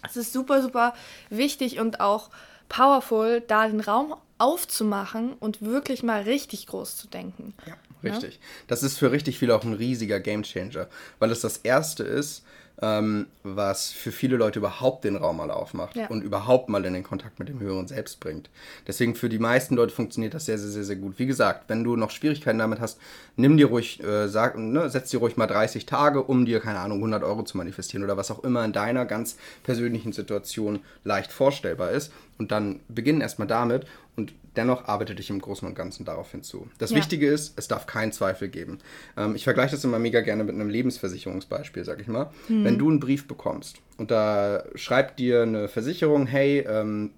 es 0.04 0.16
ist 0.16 0.32
super, 0.32 0.62
super 0.62 0.94
wichtig 1.28 1.80
und 1.80 1.98
auch 2.00 2.30
powerful, 2.68 3.40
da 3.40 3.66
den 3.66 3.80
Raum 3.80 4.14
aufzumachen 4.38 5.32
und 5.34 5.62
wirklich 5.62 6.04
mal 6.04 6.22
richtig 6.22 6.68
groß 6.68 6.96
zu 6.96 7.08
denken. 7.08 7.54
Ja, 7.66 7.74
richtig. 8.02 8.34
Ja? 8.34 8.40
Das 8.68 8.82
ist 8.82 8.98
für 8.98 9.12
richtig 9.12 9.38
viele 9.38 9.54
auch 9.54 9.64
ein 9.64 9.72
riesiger 9.72 10.20
Gamechanger, 10.20 10.88
weil 11.18 11.30
es 11.30 11.40
das 11.40 11.58
erste 11.58 12.02
ist, 12.02 12.44
ähm, 12.82 13.26
was 13.42 13.90
für 13.90 14.12
viele 14.12 14.36
Leute 14.36 14.58
überhaupt 14.58 15.04
den 15.04 15.16
Raum 15.16 15.38
mal 15.38 15.50
aufmacht 15.50 15.96
ja. 15.96 16.08
und 16.08 16.22
überhaupt 16.22 16.68
mal 16.68 16.84
in 16.84 16.92
den 16.92 17.02
Kontakt 17.02 17.38
mit 17.38 17.48
dem 17.48 17.58
höheren 17.60 17.88
Selbst 17.88 18.20
bringt. 18.20 18.50
Deswegen 18.86 19.14
für 19.14 19.28
die 19.28 19.38
meisten 19.38 19.76
Leute 19.76 19.94
funktioniert 19.94 20.34
das 20.34 20.46
sehr, 20.46 20.58
sehr, 20.58 20.70
sehr, 20.70 20.84
sehr 20.84 20.96
gut. 20.96 21.18
Wie 21.18 21.26
gesagt, 21.26 21.68
wenn 21.68 21.84
du 21.84 21.96
noch 21.96 22.10
Schwierigkeiten 22.10 22.58
damit 22.58 22.80
hast, 22.80 22.98
nimm 23.36 23.56
dir 23.56 23.66
ruhig, 23.66 24.02
äh, 24.02 24.28
sag, 24.28 24.58
ne, 24.58 24.90
setz 24.90 25.10
dir 25.10 25.20
ruhig 25.20 25.36
mal 25.36 25.46
30 25.46 25.86
Tage, 25.86 26.22
um 26.22 26.44
dir, 26.44 26.60
keine 26.60 26.80
Ahnung, 26.80 26.98
100 26.98 27.22
Euro 27.24 27.44
zu 27.44 27.56
manifestieren 27.56 28.04
oder 28.04 28.16
was 28.16 28.30
auch 28.30 28.44
immer 28.44 28.64
in 28.64 28.72
deiner 28.72 29.06
ganz 29.06 29.36
persönlichen 29.62 30.12
Situation 30.12 30.80
leicht 31.04 31.32
vorstellbar 31.32 31.92
ist. 31.92 32.12
Und 32.38 32.52
dann 32.52 32.80
beginn 32.88 33.20
erstmal 33.20 33.48
damit 33.48 33.86
und 34.14 34.34
dennoch 34.56 34.86
arbeite 34.86 35.14
dich 35.14 35.30
im 35.30 35.40
Großen 35.40 35.66
und 35.66 35.74
Ganzen 35.74 36.04
darauf 36.04 36.30
hinzu. 36.30 36.68
Das 36.78 36.90
ja. 36.90 36.96
Wichtige 36.96 37.28
ist, 37.28 37.58
es 37.58 37.68
darf 37.68 37.86
keinen 37.86 38.12
Zweifel 38.12 38.48
geben. 38.48 38.78
Ähm, 39.16 39.34
ich 39.34 39.44
vergleiche 39.44 39.74
das 39.74 39.84
immer 39.84 39.98
mega 39.98 40.20
gerne 40.20 40.44
mit 40.44 40.54
einem 40.54 40.68
Lebensversicherungsbeispiel, 40.68 41.84
sag 41.84 42.00
ich 42.00 42.08
mal. 42.08 42.30
Mhm. 42.48 42.64
Wenn 42.64 42.78
du 42.78 42.90
einen 42.90 43.00
Brief 43.00 43.26
bekommst 43.28 43.78
und 43.96 44.10
da 44.10 44.64
schreibt 44.74 45.18
dir 45.18 45.42
eine 45.42 45.68
Versicherung, 45.68 46.26
hey, 46.26 46.60
ähm, 46.60 47.10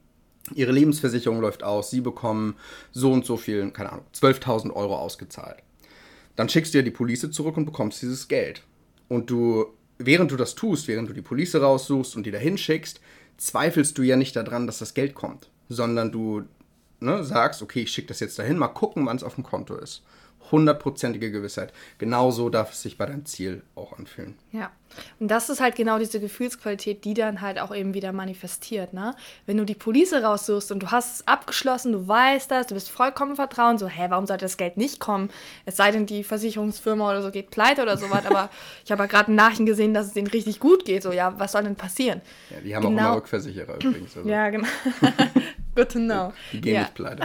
Ihre 0.54 0.72
Lebensversicherung 0.72 1.40
läuft 1.40 1.62
aus, 1.62 1.90
Sie 1.90 2.00
bekommen 2.00 2.56
so 2.90 3.12
und 3.12 3.26
so 3.26 3.36
viel, 3.36 3.70
keine 3.70 3.92
Ahnung, 3.92 4.04
12.000 4.14 4.72
Euro 4.72 4.96
ausgezahlt. 4.96 5.58
Dann 6.36 6.48
schickst 6.48 6.72
du 6.72 6.78
dir 6.78 6.84
die 6.84 6.90
Police 6.90 7.30
zurück 7.30 7.56
und 7.56 7.66
bekommst 7.66 8.00
dieses 8.00 8.28
Geld. 8.28 8.62
Und 9.08 9.28
du, 9.28 9.66
während 9.98 10.30
du 10.30 10.36
das 10.36 10.54
tust, 10.54 10.88
während 10.88 11.08
du 11.08 11.12
die 11.12 11.22
Police 11.22 11.56
raussuchst 11.56 12.16
und 12.16 12.24
die 12.24 12.30
dahin 12.30 12.56
schickst, 12.56 13.00
zweifelst 13.38 13.96
du 13.96 14.02
ja 14.02 14.16
nicht 14.16 14.36
daran, 14.36 14.66
dass 14.66 14.78
das 14.78 14.94
Geld 14.94 15.14
kommt, 15.14 15.48
sondern 15.68 16.12
du 16.12 16.42
ne, 17.00 17.24
sagst, 17.24 17.62
okay, 17.62 17.82
ich 17.82 17.92
schicke 17.92 18.08
das 18.08 18.20
jetzt 18.20 18.38
dahin, 18.38 18.58
mal 18.58 18.68
gucken, 18.68 19.06
wann 19.06 19.16
es 19.16 19.22
auf 19.22 19.36
dem 19.36 19.44
Konto 19.44 19.76
ist. 19.76 20.02
Hundertprozentige 20.50 21.30
Gewissheit. 21.30 21.72
Genauso 21.98 22.48
darf 22.48 22.72
es 22.72 22.82
sich 22.82 22.98
bei 22.98 23.06
deinem 23.06 23.24
Ziel 23.26 23.62
auch 23.74 23.98
anfühlen. 23.98 24.34
Ja. 24.52 24.70
Und 25.20 25.28
das 25.28 25.50
ist 25.50 25.60
halt 25.60 25.76
genau 25.76 25.98
diese 25.98 26.20
Gefühlsqualität, 26.20 27.04
die 27.04 27.14
dann 27.14 27.40
halt 27.40 27.58
auch 27.58 27.74
eben 27.74 27.94
wieder 27.94 28.12
manifestiert. 28.12 28.92
Ne? 28.92 29.14
Wenn 29.46 29.56
du 29.56 29.64
die 29.64 29.74
Police 29.74 30.14
raussuchst 30.14 30.72
und 30.72 30.82
du 30.82 30.90
hast 30.90 31.16
es 31.16 31.26
abgeschlossen, 31.26 31.92
du 31.92 32.08
weißt 32.08 32.50
das, 32.50 32.68
du 32.68 32.74
bist 32.74 32.90
vollkommen 32.90 33.36
vertrauen, 33.36 33.78
so, 33.78 33.86
hä, 33.86 34.06
warum 34.08 34.26
sollte 34.26 34.44
das 34.44 34.56
Geld 34.56 34.76
nicht 34.76 34.98
kommen? 35.00 35.30
Es 35.66 35.76
sei 35.76 35.90
denn, 35.90 36.06
die 36.06 36.24
Versicherungsfirma 36.24 37.10
oder 37.10 37.22
so 37.22 37.30
geht 37.30 37.50
pleite 37.50 37.82
oder 37.82 37.96
sowas. 37.96 38.26
aber 38.26 38.50
ich 38.84 38.90
habe 38.90 39.02
ja 39.02 39.06
gerade 39.06 39.32
ein 39.32 39.34
Nachrichten 39.34 39.66
gesehen, 39.66 39.94
dass 39.94 40.06
es 40.06 40.12
denen 40.14 40.28
richtig 40.28 40.60
gut 40.60 40.84
geht. 40.84 41.02
So, 41.02 41.12
ja, 41.12 41.38
was 41.38 41.52
soll 41.52 41.64
denn 41.64 41.76
passieren? 41.76 42.20
Ja, 42.50 42.60
die 42.60 42.76
haben 42.76 42.82
genau. 42.82 43.02
auch 43.02 43.06
immer 43.06 43.16
Rückversicherer 43.16 43.74
übrigens. 43.76 44.16
Also. 44.16 44.28
Ja, 44.28 44.50
genau. 44.50 44.68
Know. 45.86 46.32
Die 46.52 46.60
gehen 46.60 46.74
ja. 46.74 46.80
nicht 46.82 46.94
pleite, 46.94 47.22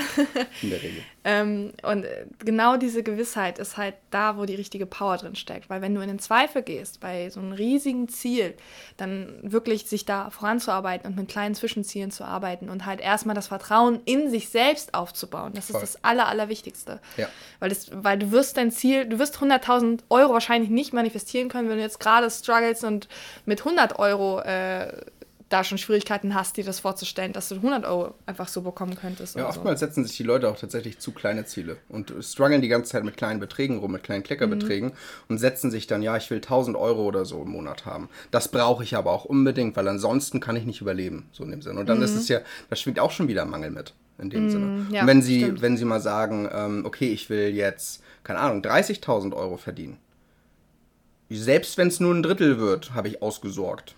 in 0.62 0.70
der 0.70 0.82
Regel. 0.82 1.04
ähm, 1.24 1.74
und 1.84 2.06
äh, 2.06 2.26
genau 2.40 2.78
diese 2.78 3.04
Gewissheit 3.04 3.60
ist 3.60 3.78
halt 3.78 3.96
da, 4.12 4.38
wo 4.38 4.46
die 4.46 4.56
richtige 4.56 4.86
Power 4.86 5.18
drin 5.18 5.36
steckt. 5.36 5.70
Weil 5.70 5.82
wenn 5.82 5.96
du 5.96 6.02
in 6.02 6.08
den 6.08 6.20
Zweifel 6.20 6.62
gehst, 6.62 7.00
bei 7.00 7.30
so 7.30 7.40
einem 7.40 7.54
riesigen 7.54 8.10
Ziel, 8.10 8.56
dann 8.98 9.40
wirklich 9.42 9.86
sich 9.86 10.06
da 10.06 10.30
voranzuarbeiten 10.30 11.08
und 11.10 11.16
mit 11.16 11.30
kleinen 11.30 11.56
Zwischenzielen 11.56 12.12
zu 12.12 12.24
arbeiten 12.24 12.70
und 12.70 12.86
halt 12.86 13.02
erstmal 13.02 13.36
das 13.36 13.48
Vertrauen 13.48 14.00
in 14.06 14.30
sich 14.30 14.50
selbst 14.50 14.94
aufzubauen. 14.94 15.54
Das 15.56 15.68
Voll. 15.68 15.82
ist 15.82 15.96
das 15.96 16.04
Aller, 16.04 16.28
Allerwichtigste. 16.28 17.00
Ja. 17.18 17.28
Weil, 17.60 17.70
das, 17.70 17.90
weil 17.94 18.20
du 18.20 18.32
wirst 18.32 18.58
dein 18.58 18.72
Ziel, 18.72 19.06
du 19.06 19.20
wirst 19.20 19.38
100.000 19.38 20.02
Euro 20.10 20.34
wahrscheinlich 20.34 20.70
nicht 20.70 20.94
manifestieren 20.94 21.50
können, 21.50 21.70
wenn 21.70 21.78
du 21.78 21.84
jetzt 21.84 22.00
gerade 22.00 22.30
struggles 22.30 22.84
und 22.84 23.08
mit 23.46 23.60
100 23.60 24.00
Euro 24.00 24.40
äh, 24.42 24.88
da 25.54 25.64
schon 25.64 25.78
Schwierigkeiten 25.78 26.34
hast, 26.34 26.58
dir 26.58 26.64
das 26.64 26.80
vorzustellen, 26.80 27.32
dass 27.32 27.50
du 27.50 27.56
100 27.56 27.86
Euro 27.86 28.16
einfach 28.26 28.48
so 28.48 28.62
bekommen 28.62 28.96
könntest. 28.96 29.36
Ja, 29.36 29.48
oftmals 29.48 29.80
so. 29.80 29.86
setzen 29.86 30.04
sich 30.04 30.18
die 30.18 30.24
Leute 30.24 30.50
auch 30.50 30.58
tatsächlich 30.58 30.98
zu 30.98 31.12
kleine 31.12 31.46
Ziele 31.46 31.78
und 31.90 32.12
strugglen 32.22 32.62
die 32.62 32.68
ganze 32.68 32.92
Zeit 32.92 33.04
mit 33.04 33.18
kleinen 33.18 33.40
Beträgen 33.40 33.78
rum, 33.78 33.92
mit 33.92 34.02
kleinen 34.02 34.24
Kleckerbeträgen 34.24 34.90
mhm. 34.90 34.96
und 35.28 35.38
setzen 35.38 35.70
sich 35.70 35.86
dann, 35.86 36.02
ja, 36.02 36.18
ich 36.18 36.30
will 36.32 36.40
1000 36.40 36.76
Euro 36.76 37.04
oder 37.04 37.26
so 37.26 37.44
im 37.44 37.50
Monat 37.50 37.86
haben. 37.86 38.10
Das 38.32 38.48
brauche 38.48 38.84
ich 38.84 38.96
aber 38.96 39.12
auch 39.12 39.26
unbedingt, 39.26 39.76
weil 39.76 39.88
ansonsten 39.88 40.40
kann 40.40 40.56
ich 40.56 40.66
nicht 40.66 40.82
überleben, 40.82 41.30
so 41.32 41.44
in 41.44 41.52
dem 41.52 41.62
Sinne. 41.62 41.80
Und 41.80 41.88
dann 41.88 41.98
mhm. 41.98 42.04
ist 42.04 42.16
es 42.16 42.28
ja, 42.30 42.40
da 42.72 42.76
schwingt 42.76 43.00
auch 43.00 43.12
schon 43.12 43.28
wieder 43.28 43.46
Mangel 43.46 43.70
mit, 43.70 43.94
in 44.18 44.32
dem 44.32 44.46
mhm, 44.46 44.50
Sinne. 44.50 44.88
Ja, 44.90 45.02
und 45.02 45.08
wenn 45.08 45.22
sie, 45.22 45.62
wenn 45.62 45.78
sie 45.78 45.86
mal 45.86 46.02
sagen, 46.02 46.50
ähm, 46.52 46.84
okay, 46.84 47.14
ich 47.14 47.30
will 47.30 47.50
jetzt, 47.50 48.02
keine 48.24 48.40
Ahnung, 48.40 48.64
30.000 48.64 49.34
Euro 49.36 49.58
verdienen. 49.58 49.98
Selbst 51.30 51.78
wenn 51.78 51.90
es 51.90 52.00
nur 52.00 52.14
ein 52.14 52.24
Drittel 52.24 52.60
wird, 52.60 52.96
habe 52.96 53.08
ich 53.08 53.22
ausgesorgt. 53.22 53.96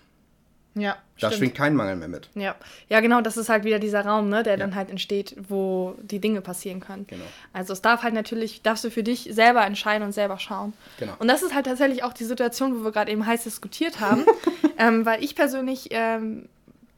Ja. 0.76 0.96
Da 1.18 1.32
schwingt 1.32 1.54
kein 1.54 1.74
Mangel 1.74 1.96
mehr 1.96 2.08
mit. 2.08 2.28
Ja. 2.34 2.54
ja, 2.90 3.00
genau, 3.00 3.22
das 3.22 3.38
ist 3.38 3.48
halt 3.48 3.64
wieder 3.64 3.78
dieser 3.78 4.04
Raum, 4.04 4.28
ne, 4.28 4.42
der 4.42 4.52
ja. 4.54 4.58
dann 4.58 4.74
halt 4.74 4.90
entsteht, 4.90 5.34
wo 5.48 5.96
die 6.02 6.20
Dinge 6.20 6.42
passieren 6.42 6.80
können. 6.80 7.06
Genau. 7.06 7.24
Also 7.54 7.72
es 7.72 7.80
darf 7.80 8.02
halt 8.02 8.12
natürlich, 8.12 8.60
darfst 8.60 8.84
du 8.84 8.90
für 8.90 9.02
dich 9.02 9.30
selber 9.32 9.64
entscheiden 9.64 10.06
und 10.06 10.12
selber 10.12 10.38
schauen. 10.38 10.74
Genau. 10.98 11.14
Und 11.18 11.28
das 11.28 11.42
ist 11.42 11.54
halt 11.54 11.64
tatsächlich 11.64 12.04
auch 12.04 12.12
die 12.12 12.24
Situation, 12.24 12.78
wo 12.78 12.84
wir 12.84 12.92
gerade 12.92 13.10
eben 13.10 13.24
heiß 13.24 13.44
diskutiert 13.44 14.00
haben, 14.00 14.26
ähm, 14.78 15.06
weil 15.06 15.24
ich 15.24 15.34
persönlich 15.34 15.88
ähm, 15.90 16.50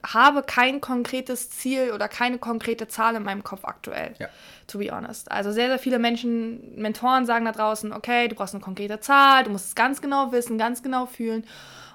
habe 0.05 0.43
kein 0.43 0.81
konkretes 0.81 1.51
Ziel 1.51 1.93
oder 1.93 2.09
keine 2.09 2.39
konkrete 2.39 2.89
Zahl 2.89 3.15
in 3.15 3.23
meinem 3.23 3.45
Kopf 3.45 3.65
aktuell. 3.65 4.15
Ja. 4.19 4.29
To 4.67 4.79
be 4.79 4.91
honest. 4.91 5.31
Also 5.31 5.53
sehr, 5.53 5.69
sehr 5.69 5.79
viele 5.79 6.01
Menschen, 6.01 6.75
Mentoren 6.77 7.25
sagen 7.25 7.45
da 7.45 7.53
draußen, 7.53 7.93
okay, 7.93 8.27
du 8.27 8.35
brauchst 8.35 8.55
eine 8.55 8.63
konkrete 8.63 9.01
Zahl, 9.01 9.45
du 9.45 9.51
musst 9.51 9.69
es 9.69 9.75
ganz 9.77 10.01
genau 10.03 10.33
wissen, 10.33 10.59
ganz 10.59 10.83
genau 10.83 11.07
fühlen. 11.07 11.45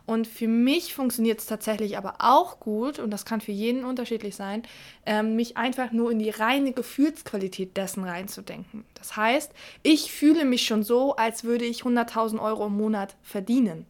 Und 0.06 0.28
für 0.28 0.50
mich 0.50 0.94
funktioniert 0.94 1.40
es 1.40 1.46
tatsächlich 1.46 1.98
aber 1.98 2.16
auch 2.20 2.60
gut, 2.60 3.00
und 3.00 3.10
das 3.12 3.24
kann 3.24 3.40
für 3.40 3.54
jeden 3.54 3.86
unterschiedlich 3.86 4.36
sein, 4.36 4.64
ähm, 5.06 5.36
mich 5.36 5.56
einfach 5.56 5.92
nur 5.92 6.12
in 6.12 6.20
die 6.20 6.30
reine 6.30 6.74
Gefühlsqualität 6.74 7.78
dessen 7.78 8.04
reinzudenken. 8.04 8.84
Das 8.96 9.16
heißt, 9.16 9.54
ich 9.82 10.12
fühle 10.12 10.44
mich 10.44 10.66
schon 10.66 10.84
so, 10.84 11.16
als 11.16 11.46
würde 11.46 11.66
ich 11.66 11.84
100.000 11.84 12.42
Euro 12.42 12.68
im 12.68 12.76
Monat 12.76 13.16
verdienen. 13.22 13.86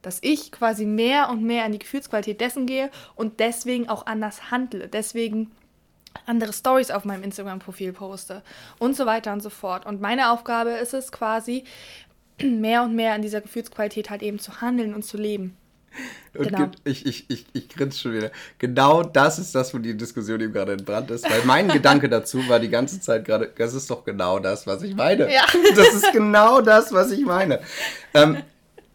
Dass 0.00 0.18
ich 0.22 0.50
quasi 0.50 0.86
mehr 0.86 1.28
und 1.28 1.42
mehr 1.42 1.66
in 1.66 1.72
die 1.72 1.78
Gefühlsqualität 1.78 2.40
dessen 2.40 2.66
gehe 2.66 2.90
und 3.14 3.40
deswegen 3.40 3.88
auch 3.88 4.06
anders 4.06 4.50
handle. 4.50 4.88
Deswegen 4.88 5.50
andere 6.26 6.52
Stories 6.52 6.90
auf 6.90 7.04
meinem 7.04 7.22
Instagram-Profil 7.22 7.92
poste 7.92 8.42
und 8.78 8.96
so 8.96 9.06
weiter 9.06 9.32
und 9.32 9.42
so 9.42 9.50
fort. 9.50 9.84
Und 9.86 10.00
meine 10.00 10.30
Aufgabe 10.30 10.70
ist 10.70 10.94
es 10.94 11.12
quasi, 11.12 11.64
mehr 12.42 12.82
und 12.82 12.94
mehr 12.94 13.14
an 13.14 13.22
dieser 13.22 13.40
Gefühlsqualität 13.40 14.10
halt 14.10 14.22
eben 14.22 14.38
zu 14.38 14.60
handeln 14.60 14.94
und 14.94 15.04
zu 15.04 15.16
leben. 15.16 15.56
Und 16.34 16.48
genau. 16.48 16.70
ich, 16.84 17.06
ich, 17.06 17.30
ich, 17.30 17.46
ich 17.52 17.68
grinse 17.68 17.98
schon 17.98 18.14
wieder. 18.14 18.32
Genau 18.58 19.04
das 19.04 19.38
ist 19.38 19.54
das, 19.54 19.72
wo 19.72 19.78
die 19.78 19.96
Diskussion 19.96 20.40
eben 20.40 20.52
gerade 20.52 20.72
entbrannt 20.72 21.10
ist. 21.10 21.28
Weil 21.30 21.44
mein 21.44 21.68
Gedanke 21.72 22.08
dazu 22.08 22.48
war 22.48 22.58
die 22.58 22.68
ganze 22.68 23.00
Zeit 23.00 23.24
gerade, 23.24 23.52
das 23.56 23.74
ist 23.74 23.88
doch 23.88 24.04
genau 24.04 24.40
das, 24.40 24.66
was 24.66 24.82
ich 24.82 24.94
meine. 24.94 25.32
Ja. 25.32 25.46
Das 25.76 25.94
ist 25.94 26.12
genau 26.12 26.60
das, 26.60 26.92
was 26.92 27.12
ich 27.12 27.24
meine. 27.24 27.60
Ähm, 28.14 28.38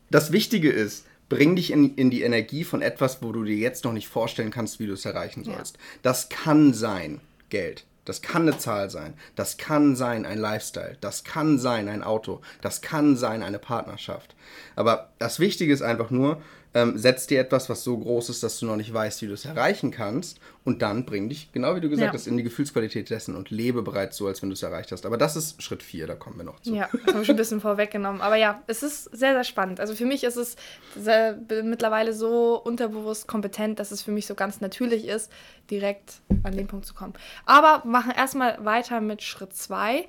das 0.10 0.31
Wichtige 0.31 0.69
ist, 0.69 1.05
bring 1.29 1.55
dich 1.55 1.72
in, 1.72 1.96
in 1.96 2.10
die 2.10 2.24
Energie 2.24 2.63
von 2.63 2.81
etwas, 2.81 3.22
wo 3.22 3.31
du 3.31 3.43
dir 3.43 3.55
jetzt 3.55 3.86
noch 3.86 3.93
nicht 3.93 4.08
vorstellen 4.08 4.51
kannst, 4.51 4.79
wie 4.79 4.88
du 4.88 4.93
es 4.93 5.05
erreichen 5.05 5.43
sollst. 5.43 5.77
Ja. 5.77 5.84
Das 6.01 6.29
kann 6.29 6.74
sein 6.74 7.22
Geld. 7.50 7.86
Das 8.06 8.22
kann 8.22 8.44
eine 8.44 8.58
Zahl 8.58 8.89
sein. 8.89 9.13
Das 9.36 9.58
kann 9.58 9.96
sein 9.96 10.25
ein 10.25 10.39
Lifestyle. 10.39 10.98
Das 11.01 11.24
kann 11.24 11.60
sein 11.60 11.88
ein 11.88 12.03
Auto. 12.03 12.41
Das 12.62 12.82
kann 12.82 13.15
sein 13.15 13.44
eine 13.44 13.60
Partnerschaft. 13.60 14.36
Aber 14.75 15.10
das 15.20 15.39
Wichtige 15.39 15.74
ist 15.74 15.82
einfach 15.82 16.10
nur, 16.10 16.41
ähm, 16.74 16.98
setz 16.98 17.26
dir 17.26 17.40
etwas, 17.40 17.70
was 17.70 17.84
so 17.84 17.98
groß 17.98 18.30
ist, 18.30 18.44
dass 18.44 18.60
du 18.60 18.68
noch 18.68 18.76
nicht 18.76 18.94
weißt, 18.94 19.22
wie 19.22 19.28
du 19.28 19.34
es 19.34 19.46
erreichen 19.46 19.90
kannst. 19.90 20.40
Und 20.64 20.82
dann 20.84 21.06
bring 21.06 21.30
dich, 21.30 21.52
genau 21.52 21.76
wie 21.76 21.82
du 21.82 21.90
gesagt 21.90 22.14
ja. 22.14 22.14
hast, 22.14 22.28
in 22.28 22.38
die 22.38 22.44
Gefühlsqualität 22.44 23.10
dessen 23.10 23.36
und 23.36 23.50
lebe 23.50 23.82
bereits 23.82 24.18
so, 24.18 24.28
als 24.28 24.42
wenn 24.42 24.50
du 24.50 24.54
es 24.54 24.62
erreicht 24.62 24.92
hast. 24.92 25.06
Aber 25.06 25.18
das 25.18 25.36
ist 25.36 25.64
Schritt 25.64 25.82
4, 25.82 26.06
da 26.06 26.16
kommen 26.16 26.38
wir 26.38 26.44
noch 26.44 26.60
zu. 26.60 26.76
Ja, 26.76 26.88
das 26.92 27.14
habe 27.14 27.22
ich 27.22 27.26
schon 27.26 27.36
ein 27.36 27.38
bisschen 27.38 27.62
vorweggenommen. 27.62 28.22
Aber 28.22 28.36
ja, 28.36 28.62
es 28.68 28.84
ist 28.84 29.06
sehr, 29.06 29.34
sehr 29.34 29.44
spannend. 29.44 29.80
Also 29.80 29.96
für 29.96 30.06
mich 30.06 30.24
ist 30.24 30.36
es 30.36 30.58
sehr, 30.96 31.40
mittlerweile 31.64 32.14
so 32.14 32.62
unterbewusst 32.62 33.28
kompetent, 33.28 33.80
dass 33.80 33.92
es 33.92 34.04
für 34.04 34.12
mich 34.12 34.28
so 34.28 34.36
ganz 34.36 34.62
natürlich 34.62 35.08
ist, 35.08 35.32
direkt 35.72 36.22
an 36.44 36.56
den 36.56 36.68
Punkt 36.68 36.86
zu 36.86 36.94
kommen. 36.94 37.14
Aber 37.46 37.84
machen 37.86 38.12
erstmal 38.16 38.64
weiter 38.64 39.02
mit 39.02 39.24
Schritt 39.24 39.56
2. 39.56 40.06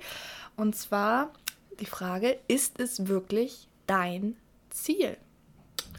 Und 0.57 0.75
zwar 0.75 1.31
die 1.79 1.87
Frage, 1.87 2.37
ist 2.47 2.79
es 2.79 3.07
wirklich 3.07 3.67
dein 3.87 4.35
Ziel? 4.69 5.17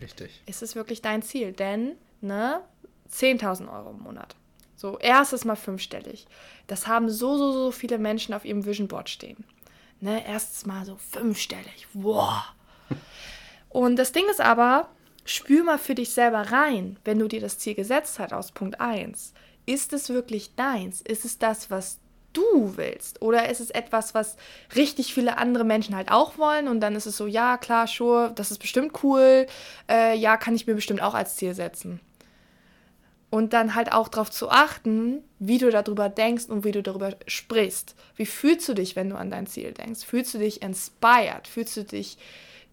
Richtig. 0.02 0.42
Ist 0.46 0.62
es 0.62 0.74
wirklich 0.74 1.00
dein 1.00 1.22
Ziel? 1.22 1.52
Denn, 1.52 1.96
ne, 2.20 2.62
10.000 3.10 3.72
Euro 3.72 3.90
im 3.90 4.00
Monat. 4.00 4.36
So, 4.76 4.98
erstes 4.98 5.44
Mal 5.44 5.56
fünfstellig. 5.56 6.26
Das 6.66 6.86
haben 6.86 7.08
so, 7.08 7.36
so, 7.36 7.52
so 7.52 7.70
viele 7.70 7.98
Menschen 7.98 8.34
auf 8.34 8.44
ihrem 8.44 8.64
Vision 8.64 8.88
Board 8.88 9.08
stehen. 9.08 9.44
Ne, 10.00 10.26
erstes 10.26 10.66
Mal 10.66 10.84
so 10.84 10.96
fünfstellig. 10.96 11.86
Wow. 11.92 12.42
Und 13.68 13.96
das 13.96 14.12
Ding 14.12 14.24
ist 14.28 14.40
aber, 14.40 14.88
spür 15.24 15.62
mal 15.62 15.78
für 15.78 15.94
dich 15.94 16.10
selber 16.10 16.50
rein, 16.50 16.98
wenn 17.04 17.18
du 17.18 17.28
dir 17.28 17.40
das 17.40 17.58
Ziel 17.58 17.74
gesetzt 17.74 18.18
hast 18.18 18.32
aus 18.32 18.52
Punkt 18.52 18.80
1. 18.80 19.32
Ist 19.64 19.92
es 19.92 20.08
wirklich 20.08 20.56
deins? 20.56 21.00
Ist 21.00 21.24
es 21.24 21.38
das, 21.38 21.70
was 21.70 22.00
du 22.32 22.76
willst? 22.76 23.22
Oder 23.22 23.48
ist 23.48 23.60
es 23.60 23.70
etwas, 23.70 24.14
was 24.14 24.36
richtig 24.74 25.14
viele 25.14 25.38
andere 25.38 25.64
Menschen 25.64 25.96
halt 25.96 26.10
auch 26.10 26.38
wollen 26.38 26.68
und 26.68 26.80
dann 26.80 26.94
ist 26.94 27.06
es 27.06 27.16
so, 27.16 27.26
ja, 27.26 27.56
klar, 27.56 27.86
sure, 27.86 28.32
das 28.34 28.50
ist 28.50 28.58
bestimmt 28.58 29.02
cool, 29.02 29.46
äh, 29.90 30.16
ja, 30.16 30.36
kann 30.36 30.54
ich 30.54 30.66
mir 30.66 30.74
bestimmt 30.74 31.02
auch 31.02 31.14
als 31.14 31.36
Ziel 31.36 31.54
setzen. 31.54 32.00
Und 33.30 33.54
dann 33.54 33.74
halt 33.74 33.92
auch 33.92 34.08
darauf 34.08 34.30
zu 34.30 34.50
achten, 34.50 35.24
wie 35.38 35.56
du 35.56 35.70
darüber 35.70 36.10
denkst 36.10 36.46
und 36.46 36.64
wie 36.64 36.72
du 36.72 36.82
darüber 36.82 37.14
sprichst. 37.26 37.94
Wie 38.14 38.26
fühlst 38.26 38.68
du 38.68 38.74
dich, 38.74 38.94
wenn 38.94 39.08
du 39.08 39.16
an 39.16 39.30
dein 39.30 39.46
Ziel 39.46 39.72
denkst? 39.72 40.04
Fühlst 40.04 40.34
du 40.34 40.38
dich 40.38 40.60
inspired? 40.60 41.48
Fühlst 41.48 41.76
du 41.78 41.84
dich 41.84 42.18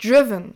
driven? 0.03 0.55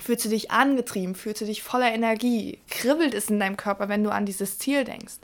Fühlst 0.00 0.24
du 0.24 0.28
dich 0.28 0.50
angetrieben? 0.50 1.14
Fühlst 1.14 1.40
du 1.40 1.44
dich 1.44 1.62
voller 1.62 1.92
Energie? 1.92 2.58
Kribbelt 2.68 3.14
es 3.14 3.30
in 3.30 3.38
deinem 3.38 3.56
Körper, 3.56 3.88
wenn 3.88 4.02
du 4.02 4.10
an 4.10 4.26
dieses 4.26 4.58
Ziel 4.58 4.82
denkst? 4.82 5.18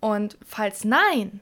Und 0.00 0.38
falls 0.46 0.84
nein, 0.84 1.40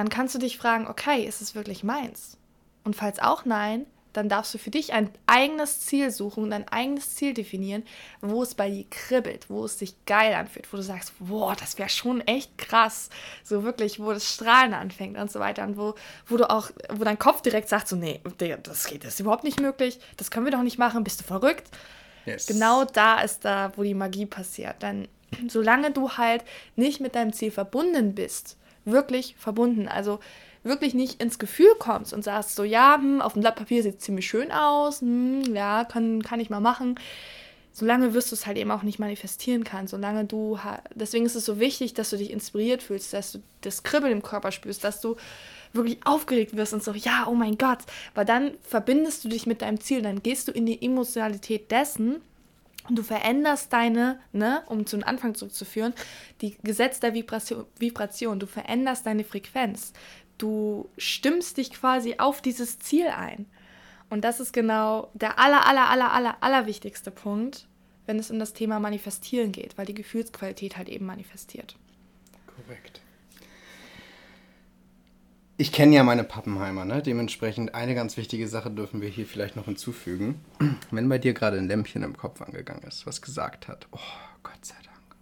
dann 0.00 0.08
kannst 0.08 0.34
du 0.34 0.38
dich 0.38 0.56
fragen, 0.56 0.86
okay, 0.86 1.24
ist 1.24 1.42
es 1.42 1.54
wirklich 1.54 1.84
meins? 1.84 2.38
Und 2.84 2.96
falls 2.96 3.18
auch 3.18 3.44
nein, 3.44 3.84
dann 4.14 4.30
darfst 4.30 4.54
du 4.54 4.58
für 4.58 4.70
dich 4.70 4.94
ein 4.94 5.10
eigenes 5.26 5.80
Ziel 5.80 6.10
suchen 6.10 6.44
und 6.44 6.54
ein 6.54 6.66
eigenes 6.68 7.14
Ziel 7.16 7.34
definieren, 7.34 7.84
wo 8.22 8.42
es 8.42 8.54
bei 8.54 8.70
dir 8.70 8.86
kribbelt, 8.88 9.50
wo 9.50 9.66
es 9.66 9.78
sich 9.78 9.94
geil 10.06 10.32
anfühlt, 10.32 10.72
wo 10.72 10.78
du 10.78 10.82
sagst, 10.82 11.12
boah, 11.18 11.54
das 11.54 11.76
wäre 11.76 11.90
schon 11.90 12.22
echt 12.22 12.56
krass. 12.56 13.10
So 13.44 13.62
wirklich, 13.62 14.00
wo 14.00 14.10
das 14.10 14.32
Strahlen 14.32 14.72
anfängt 14.72 15.18
und 15.18 15.30
so 15.30 15.38
weiter. 15.38 15.64
Und 15.64 15.76
wo, 15.76 15.94
wo 16.26 16.38
du 16.38 16.48
auch, 16.48 16.70
wo 16.88 17.04
dein 17.04 17.18
Kopf 17.18 17.42
direkt 17.42 17.68
sagt, 17.68 17.86
so, 17.86 17.94
nee, 17.94 18.22
das 18.62 18.86
geht, 18.86 19.04
das 19.04 19.14
ist 19.14 19.20
überhaupt 19.20 19.44
nicht 19.44 19.60
möglich, 19.60 20.00
das 20.16 20.30
können 20.30 20.46
wir 20.46 20.52
doch 20.52 20.62
nicht 20.62 20.78
machen, 20.78 21.04
bist 21.04 21.20
du 21.20 21.24
verrückt? 21.24 21.68
Yes. 22.24 22.46
Genau 22.46 22.86
da 22.86 23.20
ist 23.20 23.44
da, 23.44 23.72
wo 23.76 23.82
die 23.82 23.94
Magie 23.94 24.24
passiert. 24.24 24.82
Denn 24.82 25.08
solange 25.48 25.90
du 25.90 26.12
halt 26.12 26.42
nicht 26.74 27.00
mit 27.00 27.14
deinem 27.14 27.34
Ziel 27.34 27.50
verbunden 27.50 28.14
bist, 28.14 28.56
wirklich 28.84 29.36
verbunden. 29.38 29.88
Also 29.88 30.20
wirklich 30.62 30.94
nicht 30.94 31.22
ins 31.22 31.38
Gefühl 31.38 31.74
kommst 31.78 32.12
und 32.12 32.22
sagst 32.22 32.54
so, 32.54 32.64
ja, 32.64 32.96
hm, 32.96 33.20
auf 33.20 33.32
dem 33.32 33.42
Blatt 33.42 33.56
Papier 33.56 33.82
sieht 33.82 33.98
es 33.98 34.04
ziemlich 34.04 34.28
schön 34.28 34.52
aus, 34.52 35.00
hm, 35.00 35.54
ja, 35.54 35.84
kann, 35.84 36.22
kann 36.22 36.40
ich 36.40 36.50
mal 36.50 36.60
machen. 36.60 36.98
Solange 37.72 38.14
wirst 38.14 38.30
du 38.30 38.34
es 38.34 38.46
halt 38.46 38.58
eben 38.58 38.70
auch 38.72 38.82
nicht 38.82 38.98
manifestieren 38.98 39.64
können, 39.64 39.86
solange 39.86 40.24
du, 40.24 40.58
deswegen 40.94 41.24
ist 41.24 41.36
es 41.36 41.44
so 41.44 41.60
wichtig, 41.60 41.94
dass 41.94 42.10
du 42.10 42.16
dich 42.16 42.30
inspiriert 42.30 42.82
fühlst, 42.82 43.12
dass 43.12 43.32
du 43.32 43.38
das 43.60 43.84
Kribbeln 43.84 44.12
im 44.12 44.22
Körper 44.22 44.50
spürst, 44.50 44.82
dass 44.82 45.00
du 45.00 45.16
wirklich 45.72 46.04
aufgeregt 46.04 46.56
wirst 46.56 46.74
und 46.74 46.82
so, 46.82 46.92
ja, 46.92 47.26
oh 47.28 47.34
mein 47.34 47.56
Gott, 47.56 47.78
weil 48.14 48.24
dann 48.24 48.52
verbindest 48.62 49.24
du 49.24 49.28
dich 49.28 49.46
mit 49.46 49.62
deinem 49.62 49.80
Ziel, 49.80 50.02
dann 50.02 50.22
gehst 50.22 50.48
du 50.48 50.52
in 50.52 50.66
die 50.66 50.84
Emotionalität 50.84 51.70
dessen 51.70 52.20
du 52.88 53.02
veränderst 53.02 53.72
deine, 53.72 54.20
ne, 54.32 54.62
um 54.66 54.86
zum 54.86 55.04
Anfang 55.04 55.34
zurückzuführen, 55.34 55.92
die 56.40 56.56
Gesetz 56.62 57.00
der 57.00 57.14
Vibration, 57.14 57.66
Vibration, 57.78 58.40
du 58.40 58.46
veränderst 58.46 59.06
deine 59.06 59.24
Frequenz. 59.24 59.92
Du 60.38 60.88
stimmst 60.96 61.58
dich 61.58 61.70
quasi 61.70 62.16
auf 62.18 62.40
dieses 62.40 62.78
Ziel 62.78 63.08
ein. 63.08 63.46
Und 64.08 64.24
das 64.24 64.40
ist 64.40 64.52
genau 64.52 65.10
der 65.14 65.38
aller, 65.38 65.66
aller, 65.66 65.88
aller, 65.88 66.12
aller, 66.12 66.36
aller 66.40 66.66
wichtigste 66.66 67.10
Punkt, 67.10 67.68
wenn 68.06 68.18
es 68.18 68.30
um 68.30 68.38
das 68.38 68.52
Thema 68.52 68.80
Manifestieren 68.80 69.52
geht, 69.52 69.78
weil 69.78 69.86
die 69.86 69.94
Gefühlsqualität 69.94 70.76
halt 70.76 70.88
eben 70.88 71.06
manifestiert. 71.06 71.76
Korrekt. 72.46 73.00
Ich 75.60 75.72
kenne 75.72 75.94
ja 75.94 76.04
meine 76.04 76.24
Pappenheimer, 76.24 76.86
ne? 76.86 77.02
Dementsprechend 77.02 77.74
eine 77.74 77.94
ganz 77.94 78.16
wichtige 78.16 78.48
Sache 78.48 78.70
dürfen 78.70 79.02
wir 79.02 79.10
hier 79.10 79.26
vielleicht 79.26 79.56
noch 79.56 79.66
hinzufügen. 79.66 80.40
Wenn 80.90 81.06
bei 81.10 81.18
dir 81.18 81.34
gerade 81.34 81.58
ein 81.58 81.68
Lämpchen 81.68 82.02
im 82.02 82.16
Kopf 82.16 82.40
angegangen 82.40 82.82
ist, 82.84 83.06
was 83.06 83.20
gesagt 83.20 83.68
hat, 83.68 83.86
oh, 83.92 83.98
Gott 84.42 84.64
sei 84.64 84.76
Dank. 84.82 85.16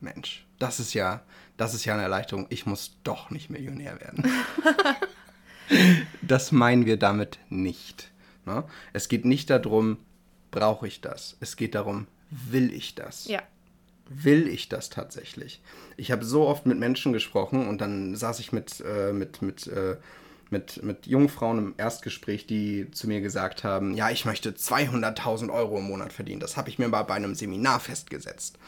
Mensch, 0.00 0.48
das 0.58 0.80
ist 0.80 0.94
ja, 0.94 1.22
das 1.56 1.74
ist 1.74 1.84
ja 1.84 1.94
eine 1.94 2.02
Erleichterung. 2.02 2.46
Ich 2.48 2.66
muss 2.66 2.98
doch 3.04 3.30
nicht 3.30 3.50
Millionär 3.50 4.00
werden. 4.00 4.28
das 6.22 6.50
meinen 6.50 6.84
wir 6.84 6.96
damit 6.96 7.38
nicht. 7.48 8.10
Ne? 8.46 8.64
Es 8.92 9.06
geht 9.08 9.24
nicht 9.24 9.48
darum, 9.48 9.98
brauche 10.50 10.88
ich 10.88 11.02
das. 11.02 11.36
Es 11.38 11.54
geht 11.54 11.76
darum, 11.76 12.08
will 12.30 12.72
ich 12.72 12.96
das. 12.96 13.28
Ja 13.28 13.42
will 14.08 14.48
ich 14.48 14.68
das 14.68 14.90
tatsächlich? 14.90 15.60
Ich 15.96 16.10
habe 16.10 16.24
so 16.24 16.46
oft 16.46 16.66
mit 16.66 16.78
Menschen 16.78 17.12
gesprochen 17.12 17.68
und 17.68 17.80
dann 17.80 18.16
saß 18.16 18.40
ich 18.40 18.52
mit, 18.52 18.82
äh, 18.86 19.12
mit, 19.12 19.42
mit, 19.42 19.66
äh, 19.66 19.96
mit, 20.50 20.82
mit 20.82 21.06
jungen 21.06 21.28
Frauen 21.28 21.58
im 21.58 21.74
Erstgespräch, 21.76 22.46
die 22.46 22.90
zu 22.90 23.06
mir 23.06 23.20
gesagt 23.20 23.64
haben, 23.64 23.94
ja, 23.94 24.10
ich 24.10 24.24
möchte 24.24 24.50
200.000 24.50 25.52
Euro 25.52 25.78
im 25.78 25.84
Monat 25.84 26.12
verdienen. 26.12 26.40
Das 26.40 26.56
habe 26.56 26.68
ich 26.68 26.78
mir 26.78 26.88
mal 26.88 27.02
bei 27.02 27.14
einem 27.14 27.34
Seminar 27.34 27.80
festgesetzt. 27.80 28.58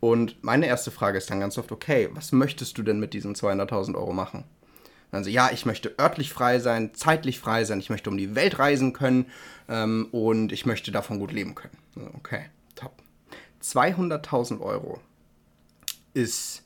Und 0.00 0.42
meine 0.42 0.66
erste 0.66 0.90
Frage 0.90 1.18
ist 1.18 1.30
dann 1.30 1.40
ganz 1.40 1.58
oft, 1.58 1.72
okay, 1.72 2.08
was 2.14 2.32
möchtest 2.32 2.78
du 2.78 2.82
denn 2.82 2.98
mit 2.98 3.12
diesen 3.12 3.34
200.000 3.34 3.94
Euro 3.94 4.12
machen? 4.12 4.44
Also 5.12 5.28
ja, 5.28 5.50
ich 5.52 5.66
möchte 5.66 5.94
örtlich 5.98 6.32
frei 6.32 6.60
sein, 6.60 6.94
zeitlich 6.94 7.40
frei 7.40 7.64
sein, 7.64 7.80
ich 7.80 7.90
möchte 7.90 8.10
um 8.10 8.16
die 8.16 8.34
Welt 8.34 8.58
reisen 8.58 8.92
können 8.92 9.26
ähm, 9.68 10.08
und 10.12 10.52
ich 10.52 10.66
möchte 10.66 10.92
davon 10.92 11.18
gut 11.18 11.32
leben 11.32 11.54
können. 11.54 11.76
Okay, 12.16 12.46
200.000 13.62 14.60
Euro 14.60 15.00
ist 16.14 16.62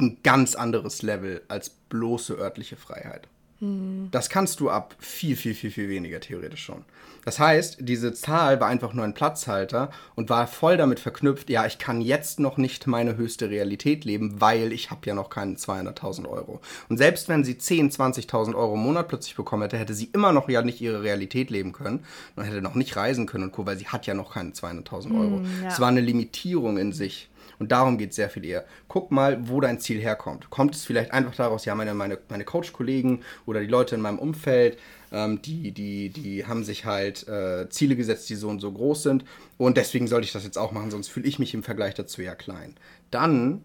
ein 0.00 0.18
ganz 0.22 0.54
anderes 0.54 1.02
Level 1.02 1.42
als 1.48 1.70
bloße 1.70 2.34
örtliche 2.34 2.76
Freiheit. 2.76 3.28
Hm. 3.60 4.08
Das 4.10 4.28
kannst 4.28 4.60
du 4.60 4.70
ab 4.70 4.94
viel, 4.98 5.36
viel, 5.36 5.54
viel, 5.54 5.70
viel 5.70 5.88
weniger 5.88 6.20
theoretisch 6.20 6.64
schon. 6.64 6.84
Das 7.24 7.38
heißt, 7.38 7.78
diese 7.80 8.14
Zahl 8.14 8.58
war 8.58 8.68
einfach 8.68 8.94
nur 8.94 9.04
ein 9.04 9.12
Platzhalter 9.12 9.90
und 10.14 10.30
war 10.30 10.46
voll 10.46 10.78
damit 10.78 10.98
verknüpft, 10.98 11.50
ja, 11.50 11.66
ich 11.66 11.78
kann 11.78 12.00
jetzt 12.00 12.40
noch 12.40 12.56
nicht 12.56 12.86
meine 12.86 13.16
höchste 13.16 13.50
Realität 13.50 14.06
leben, 14.06 14.40
weil 14.40 14.72
ich 14.72 14.90
habe 14.90 15.00
ja 15.04 15.14
noch 15.14 15.28
keine 15.28 15.56
200.000 15.56 16.26
Euro. 16.26 16.60
Und 16.88 16.96
selbst 16.96 17.28
wenn 17.28 17.44
sie 17.44 17.54
10.000, 17.54 18.28
20.000 18.28 18.54
Euro 18.54 18.74
im 18.74 18.80
Monat 18.80 19.08
plötzlich 19.08 19.34
bekommen 19.34 19.62
hätte, 19.62 19.76
hätte 19.76 19.92
sie 19.92 20.08
immer 20.14 20.32
noch 20.32 20.48
ja 20.48 20.62
nicht 20.62 20.80
ihre 20.80 21.02
Realität 21.02 21.50
leben 21.50 21.72
können 21.72 22.06
und 22.36 22.44
hätte 22.44 22.62
noch 22.62 22.74
nicht 22.74 22.96
reisen 22.96 23.26
können 23.26 23.44
und 23.44 23.52
Co., 23.52 23.66
weil 23.66 23.76
sie 23.76 23.88
hat 23.88 24.06
ja 24.06 24.14
noch 24.14 24.32
keine 24.32 24.52
200.000 24.52 25.20
Euro. 25.20 25.42
Ja. 25.62 25.68
Es 25.68 25.80
war 25.80 25.88
eine 25.88 26.00
Limitierung 26.00 26.78
in 26.78 26.92
sich. 26.92 27.28
Und 27.58 27.72
darum 27.72 27.98
geht 27.98 28.10
es 28.10 28.16
sehr 28.16 28.30
viel 28.30 28.44
eher. 28.44 28.64
Guck 28.86 29.10
mal, 29.10 29.48
wo 29.48 29.60
dein 29.60 29.80
Ziel 29.80 30.00
herkommt. 30.00 30.50
Kommt 30.50 30.74
es 30.74 30.84
vielleicht 30.84 31.12
einfach 31.12 31.34
daraus, 31.34 31.64
ja, 31.64 31.74
meine, 31.74 31.94
meine, 31.94 32.18
meine 32.28 32.44
Coach-Kollegen 32.44 33.22
oder 33.46 33.60
die 33.60 33.66
Leute 33.66 33.94
in 33.94 34.00
meinem 34.00 34.18
Umfeld, 34.18 34.78
ähm, 35.10 35.42
die, 35.42 35.72
die, 35.72 36.10
die 36.10 36.46
haben 36.46 36.64
sich 36.64 36.84
halt 36.84 37.26
äh, 37.28 37.68
Ziele 37.70 37.96
gesetzt, 37.96 38.28
die 38.30 38.36
so 38.36 38.48
und 38.48 38.60
so 38.60 38.70
groß 38.70 39.02
sind. 39.02 39.24
Und 39.56 39.76
deswegen 39.76 40.06
sollte 40.06 40.26
ich 40.26 40.32
das 40.32 40.44
jetzt 40.44 40.58
auch 40.58 40.72
machen, 40.72 40.90
sonst 40.90 41.08
fühle 41.08 41.26
ich 41.26 41.38
mich 41.38 41.54
im 41.54 41.62
Vergleich 41.62 41.94
dazu 41.94 42.22
ja 42.22 42.34
klein. 42.34 42.76
Dann, 43.10 43.64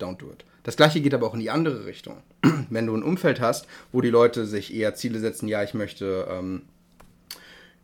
don't 0.00 0.18
do 0.18 0.30
it. 0.30 0.44
Das 0.64 0.76
gleiche 0.76 1.00
geht 1.00 1.14
aber 1.14 1.26
auch 1.26 1.34
in 1.34 1.40
die 1.40 1.50
andere 1.50 1.86
Richtung. 1.86 2.16
Wenn 2.70 2.86
du 2.86 2.96
ein 2.96 3.02
Umfeld 3.02 3.40
hast, 3.40 3.66
wo 3.92 4.00
die 4.00 4.10
Leute 4.10 4.46
sich 4.46 4.74
eher 4.74 4.94
Ziele 4.94 5.18
setzen, 5.18 5.48
ja, 5.48 5.62
ich 5.62 5.74
möchte. 5.74 6.26
Ähm, 6.30 6.62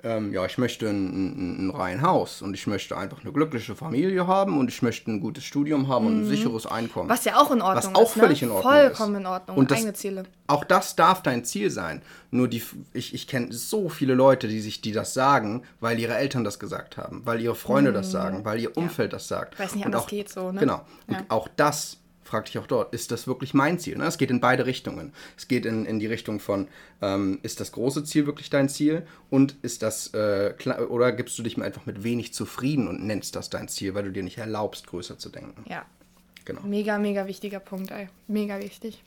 ähm, 0.04 0.32
ja, 0.32 0.44
ich 0.44 0.58
möchte 0.58 0.88
ein, 0.88 1.06
ein, 1.06 1.66
ein 1.66 1.70
rein 1.70 2.02
Haus 2.02 2.42
und 2.42 2.54
ich 2.54 2.66
möchte 2.66 2.96
einfach 2.96 3.22
eine 3.22 3.32
glückliche 3.32 3.74
Familie 3.74 4.26
haben 4.26 4.58
und 4.58 4.68
ich 4.68 4.82
möchte 4.82 5.10
ein 5.10 5.20
gutes 5.20 5.44
Studium 5.44 5.88
haben 5.88 6.06
und 6.06 6.20
ein 6.22 6.26
sicheres 6.26 6.66
Einkommen. 6.66 7.06
Mhm. 7.06 7.12
Was 7.12 7.24
ja 7.24 7.36
auch 7.40 7.50
in 7.50 7.62
Ordnung 7.62 7.94
Was 7.94 8.00
auch 8.00 8.14
ist. 8.14 8.20
völlig 8.20 8.42
ne? 8.42 8.48
in 8.48 8.52
Ordnung 8.54 8.72
Vollkommen 8.72 9.14
ist. 9.14 9.20
in 9.20 9.26
Ordnung. 9.26 9.56
Und 9.56 9.70
das- 9.70 9.78
eigene 9.78 9.92
Ziele. 9.94 10.22
Auch 10.46 10.64
das 10.64 10.94
darf 10.94 11.22
dein 11.22 11.44
Ziel 11.44 11.70
sein. 11.70 12.02
Nur 12.30 12.48
die, 12.48 12.62
ich, 12.92 13.14
ich 13.14 13.26
kenne 13.26 13.50
so 13.52 13.88
viele 13.88 14.12
Leute, 14.14 14.46
die 14.46 14.60
sich, 14.60 14.82
die 14.82 14.92
das 14.92 15.14
sagen, 15.14 15.62
weil 15.80 15.98
ihre 15.98 16.14
Eltern 16.16 16.44
das 16.44 16.58
gesagt 16.58 16.98
haben, 16.98 17.22
weil 17.24 17.40
ihre 17.40 17.54
Freunde 17.54 17.92
das 17.94 18.10
sagen, 18.10 18.44
weil 18.44 18.60
ihr 18.60 18.76
Umfeld 18.76 19.14
das 19.14 19.26
sagt. 19.26 19.58
Mhm. 19.58 19.62
Weiß 19.62 19.74
nicht, 19.74 19.84
Und 19.86 19.92
anders 19.94 20.02
auch, 20.02 20.08
geht 20.08 20.28
so, 20.28 20.52
ne? 20.52 20.60
Genau. 20.60 20.82
Und 21.06 21.14
Ja. 21.14 21.24
auch 21.28 21.48
das 21.56 21.96
fragte 22.24 22.50
ich 22.50 22.58
auch 22.58 22.66
dort, 22.66 22.92
ist 22.94 23.10
das 23.10 23.26
wirklich 23.26 23.54
mein 23.54 23.78
Ziel? 23.78 23.96
Ne? 23.96 24.04
Es 24.04 24.18
geht 24.18 24.30
in 24.30 24.40
beide 24.40 24.66
Richtungen. 24.66 25.12
Es 25.36 25.46
geht 25.46 25.66
in, 25.66 25.86
in 25.86 25.98
die 25.98 26.06
Richtung 26.06 26.40
von, 26.40 26.68
ähm, 27.02 27.38
ist 27.42 27.60
das 27.60 27.72
große 27.72 28.04
Ziel 28.04 28.26
wirklich 28.26 28.50
dein 28.50 28.68
Ziel? 28.68 29.06
Und 29.30 29.56
ist 29.62 29.82
das, 29.82 30.12
äh, 30.14 30.54
oder 30.88 31.12
gibst 31.12 31.38
du 31.38 31.42
dich 31.42 31.60
einfach 31.60 31.86
mit 31.86 32.02
wenig 32.02 32.34
zufrieden 32.34 32.88
und 32.88 33.04
nennst 33.04 33.36
das 33.36 33.50
dein 33.50 33.68
Ziel, 33.68 33.94
weil 33.94 34.04
du 34.04 34.12
dir 34.12 34.22
nicht 34.22 34.38
erlaubst, 34.38 34.86
größer 34.86 35.18
zu 35.18 35.28
denken? 35.28 35.64
Ja. 35.68 35.84
Genau. 36.44 36.60
Mega, 36.62 36.98
mega 36.98 37.26
wichtiger 37.26 37.60
Punkt, 37.60 37.90
ey. 37.90 38.08
Mega 38.28 38.60
wichtig. 38.60 39.02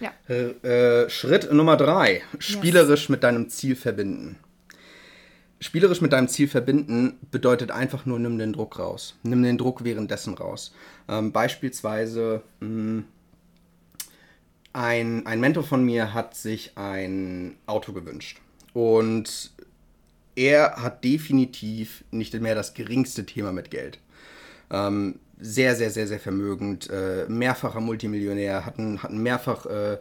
Ja. 0.00 0.12
Äh, 0.28 1.04
äh, 1.04 1.10
Schritt 1.10 1.50
Nummer 1.52 1.76
drei. 1.76 2.22
Spielerisch 2.38 3.08
mit 3.08 3.22
deinem 3.22 3.48
Ziel 3.48 3.76
verbinden. 3.76 4.36
Spielerisch 5.64 6.02
mit 6.02 6.12
deinem 6.12 6.28
Ziel 6.28 6.46
verbinden 6.46 7.16
bedeutet 7.30 7.70
einfach 7.70 8.04
nur, 8.04 8.18
nimm 8.18 8.36
den 8.36 8.52
Druck 8.52 8.78
raus. 8.78 9.16
Nimm 9.22 9.42
den 9.42 9.56
Druck 9.56 9.82
währenddessen 9.82 10.34
raus. 10.34 10.74
Ähm, 11.08 11.32
beispielsweise, 11.32 12.42
mh, 12.60 13.04
ein, 14.74 15.24
ein 15.26 15.40
Mentor 15.40 15.64
von 15.64 15.82
mir 15.82 16.12
hat 16.12 16.36
sich 16.36 16.72
ein 16.76 17.56
Auto 17.64 17.94
gewünscht. 17.94 18.42
Und 18.74 19.52
er 20.36 20.82
hat 20.82 21.02
definitiv 21.02 22.04
nicht 22.10 22.38
mehr 22.38 22.54
das 22.54 22.74
geringste 22.74 23.24
Thema 23.24 23.50
mit 23.50 23.70
Geld. 23.70 24.00
Ähm, 24.70 25.18
sehr, 25.40 25.76
sehr, 25.76 25.88
sehr, 25.88 26.06
sehr 26.06 26.20
vermögend, 26.20 26.90
äh, 26.90 27.24
mehrfacher 27.26 27.80
Multimillionär, 27.80 28.66
hat 28.66 28.78
ein, 28.78 29.02
hat 29.02 29.12
ein 29.12 29.22
mehrfach 29.22 29.64
äh, 29.64 29.96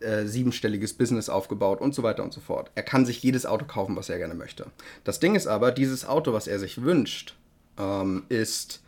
äh, 0.00 0.26
siebenstelliges 0.26 0.94
Business 0.94 1.28
aufgebaut 1.28 1.80
und 1.80 1.94
so 1.94 2.02
weiter 2.02 2.22
und 2.22 2.32
so 2.32 2.40
fort. 2.40 2.70
Er 2.74 2.82
kann 2.82 3.06
sich 3.06 3.22
jedes 3.22 3.46
Auto 3.46 3.64
kaufen, 3.64 3.96
was 3.96 4.08
er 4.08 4.18
gerne 4.18 4.34
möchte. 4.34 4.66
Das 5.04 5.20
Ding 5.20 5.34
ist 5.34 5.46
aber, 5.46 5.72
dieses 5.72 6.06
Auto, 6.06 6.32
was 6.32 6.46
er 6.46 6.58
sich 6.58 6.82
wünscht, 6.82 7.34
ähm, 7.78 8.24
ist 8.28 8.82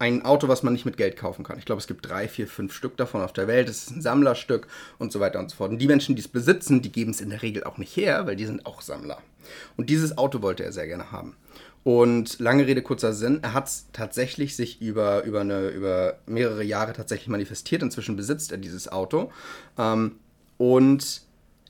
ein 0.00 0.24
Auto, 0.24 0.48
was 0.48 0.62
man 0.62 0.72
nicht 0.72 0.86
mit 0.86 0.96
Geld 0.96 1.16
kaufen 1.16 1.44
kann. 1.44 1.58
Ich 1.58 1.66
glaube, 1.66 1.80
es 1.80 1.86
gibt 1.86 2.08
drei, 2.08 2.26
vier, 2.26 2.46
fünf 2.46 2.72
Stück 2.72 2.96
davon 2.96 3.20
auf 3.20 3.34
der 3.34 3.46
Welt. 3.46 3.68
Es 3.68 3.82
ist 3.82 3.90
ein 3.90 4.00
Sammlerstück 4.00 4.66
und 4.98 5.12
so 5.12 5.20
weiter 5.20 5.38
und 5.38 5.50
so 5.50 5.56
fort. 5.56 5.70
Und 5.70 5.78
die 5.78 5.86
Menschen, 5.86 6.16
die 6.16 6.22
es 6.22 6.28
besitzen, 6.28 6.80
die 6.80 6.90
geben 6.90 7.10
es 7.10 7.20
in 7.20 7.28
der 7.28 7.42
Regel 7.42 7.64
auch 7.64 7.76
nicht 7.76 7.94
her, 7.96 8.26
weil 8.26 8.36
die 8.36 8.46
sind 8.46 8.64
auch 8.64 8.80
Sammler. 8.80 9.18
Und 9.76 9.90
dieses 9.90 10.16
Auto 10.16 10.40
wollte 10.40 10.64
er 10.64 10.72
sehr 10.72 10.86
gerne 10.86 11.12
haben. 11.12 11.36
Und 11.82 12.38
lange 12.40 12.66
Rede, 12.66 12.82
kurzer 12.82 13.12
Sinn, 13.12 13.40
er 13.42 13.52
hat 13.52 13.66
es 13.66 13.86
tatsächlich 13.92 14.56
sich 14.56 14.80
über, 14.80 15.22
über, 15.24 15.40
eine, 15.40 15.68
über 15.68 16.18
mehrere 16.26 16.62
Jahre 16.62 16.94
tatsächlich 16.94 17.28
manifestiert. 17.28 17.82
Inzwischen 17.82 18.16
besitzt 18.16 18.52
er 18.52 18.58
dieses 18.58 18.90
Auto. 18.90 19.30
Ähm, 19.78 20.16
und 20.60 21.22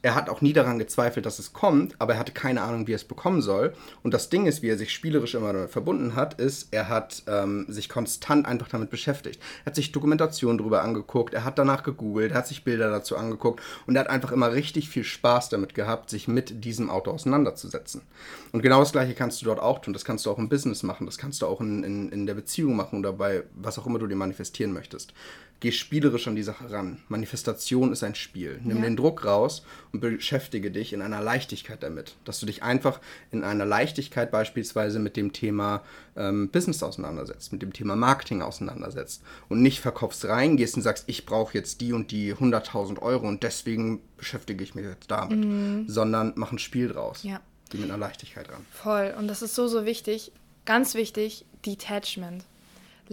er 0.03 0.16
hat 0.16 0.29
auch 0.29 0.40
nie 0.40 0.53
daran 0.53 0.81
gezweifelt, 0.81 1.26
dass 1.26 1.38
es 1.38 1.53
kommt, 1.53 1.94
aber 2.00 2.14
er 2.14 2.18
hatte 2.18 2.33
keine 2.33 2.62
Ahnung, 2.62 2.88
wie 2.88 2.92
er 2.92 2.96
es 2.96 3.05
bekommen 3.05 3.40
soll. 3.40 3.72
Und 4.03 4.14
das 4.14 4.31
Ding 4.31 4.46
ist, 4.46 4.62
wie 4.62 4.68
er 4.68 4.76
sich 4.76 4.92
spielerisch 4.92 5.37
immer 5.37 5.53
damit 5.53 5.70
verbunden 5.70 6.16
hat, 6.16 6.40
ist, 6.40 6.68
er 6.72 6.88
hat 6.88 7.22
ähm, 7.29 7.66
sich 7.68 7.88
konstant 7.88 8.46
einfach 8.46 8.66
damit 8.66 8.90
beschäftigt. 8.90 9.40
Er 9.62 9.66
hat 9.66 9.76
sich 9.76 9.92
Dokumentationen 9.92 10.59
darüber 10.59 10.83
angeguckt, 10.83 11.35
er 11.35 11.44
hat 11.44 11.57
danach 11.57 11.85
gegoogelt, 11.85 12.33
er 12.33 12.38
hat 12.38 12.48
sich 12.48 12.64
Bilder 12.64 12.90
dazu 12.90 13.16
angeguckt 13.16 13.62
und 13.87 13.94
er 13.94 14.00
hat 14.00 14.11
einfach 14.11 14.33
immer 14.33 14.53
richtig 14.53 14.88
viel 14.88 15.05
Spaß 15.05 15.50
damit 15.50 15.74
gehabt, 15.76 16.11
sich 16.11 16.26
mit 16.26 16.64
diesem 16.64 16.90
Auto 16.90 17.12
auseinanderzusetzen. 17.12 18.03
Und 18.50 18.62
genau 18.62 18.81
das 18.81 18.90
Gleiche 18.90 19.14
kannst 19.14 19.40
du 19.40 19.44
dort 19.44 19.61
auch 19.61 19.79
tun. 19.79 19.92
Das 19.92 20.05
kannst 20.05 20.26
du 20.26 20.33
auch 20.33 20.38
im 20.38 20.48
Business 20.48 20.83
machen, 20.83 21.07
das 21.07 21.16
kannst 21.16 21.42
du 21.42 21.46
auch 21.46 21.61
in, 21.61 21.85
in, 21.85 22.09
in 22.11 22.26
der 22.26 22.35
Beziehung 22.35 22.74
machen 22.74 22.98
oder 22.98 23.12
bei 23.12 23.44
was 23.55 23.79
auch 23.79 23.87
immer 23.87 24.00
du 24.00 24.09
dir 24.09 24.16
manifestieren 24.16 24.72
möchtest. 24.72 25.14
Geh 25.61 25.73
spielerisch 25.73 26.27
an 26.27 26.37
die 26.37 26.42
Sache 26.42 26.70
ran. 26.70 27.03
Manifestation 27.09 27.92
ist 27.92 28.03
ein 28.03 28.14
Spiel. 28.14 28.59
Nimm 28.64 28.79
Ja. 28.79 28.83
den 28.85 28.96
Druck 28.96 29.27
raus 29.27 29.62
und 29.92 30.01
beschäftige 30.01 30.70
dich 30.70 30.94
in 30.94 31.03
einer 31.03 31.20
Leichtigkeit 31.20 31.83
damit. 31.83 32.16
Dass 32.25 32.40
du 32.40 32.46
dich 32.46 32.62
einfach 32.62 32.99
in 33.31 33.44
einer 33.44 33.66
Leichtigkeit 33.66 34.31
beispielsweise 34.31 34.99
mit 34.99 35.18
dem 35.18 35.35
Thema 35.35 35.83
ähm, 36.16 36.49
Business 36.49 36.83
auseinandersetzt, 36.83 37.53
mit 37.53 37.61
dem 37.61 37.75
Thema 37.75 37.94
Marketing 37.94 38.40
auseinandersetzt 38.40 39.23
und 39.51 39.61
nicht 39.61 39.81
verkopfst 39.81 40.25
reingehst 40.25 40.77
und 40.77 40.83
sagst, 40.83 41.05
ich 41.09 41.27
brauche 41.27 41.53
jetzt 41.59 41.83
die 41.83 41.92
und 41.92 42.11
die 42.11 42.35
100.000 42.35 42.99
Euro 43.03 43.29
und 43.29 43.42
deswegen 43.42 44.01
beschäftige 44.16 44.64
ich 44.64 44.75
mich 44.75 44.87
jetzt 44.87 45.11
damit. 45.11 45.90
Sondern 45.90 46.33
mach 46.37 46.53
ein 46.53 46.59
Spiel 46.59 46.88
draus. 46.88 47.23
Ja. 47.23 47.40
Geh 47.68 47.79
mit 47.79 47.90
einer 47.90 47.99
Leichtigkeit 47.99 48.49
ran. 48.51 48.64
Voll. 48.73 49.14
Und 49.18 49.29
das 49.29 49.42
ist 49.42 49.55
so, 49.55 49.68
so 49.68 49.85
wichtig. 49.85 50.33
Ganz 50.64 50.94
wichtig, 50.94 51.44
Detachment. 51.66 52.44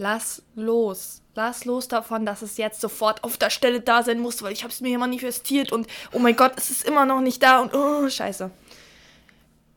Lass 0.00 0.44
los. 0.54 1.22
Lass 1.34 1.64
los 1.64 1.88
davon, 1.88 2.24
dass 2.24 2.42
es 2.42 2.56
jetzt 2.56 2.80
sofort 2.80 3.24
auf 3.24 3.36
der 3.36 3.50
Stelle 3.50 3.80
da 3.80 4.04
sein 4.04 4.20
muss, 4.20 4.42
weil 4.42 4.52
ich 4.52 4.62
habe 4.62 4.72
es 4.72 4.80
mir 4.80 4.90
hier 4.90 4.98
manifestiert 5.00 5.72
und 5.72 5.88
oh 6.12 6.20
mein 6.20 6.36
Gott, 6.36 6.52
es 6.56 6.70
ist 6.70 6.84
immer 6.84 7.04
noch 7.04 7.20
nicht 7.20 7.42
da 7.42 7.58
und 7.58 7.74
oh, 7.74 8.08
scheiße. 8.08 8.48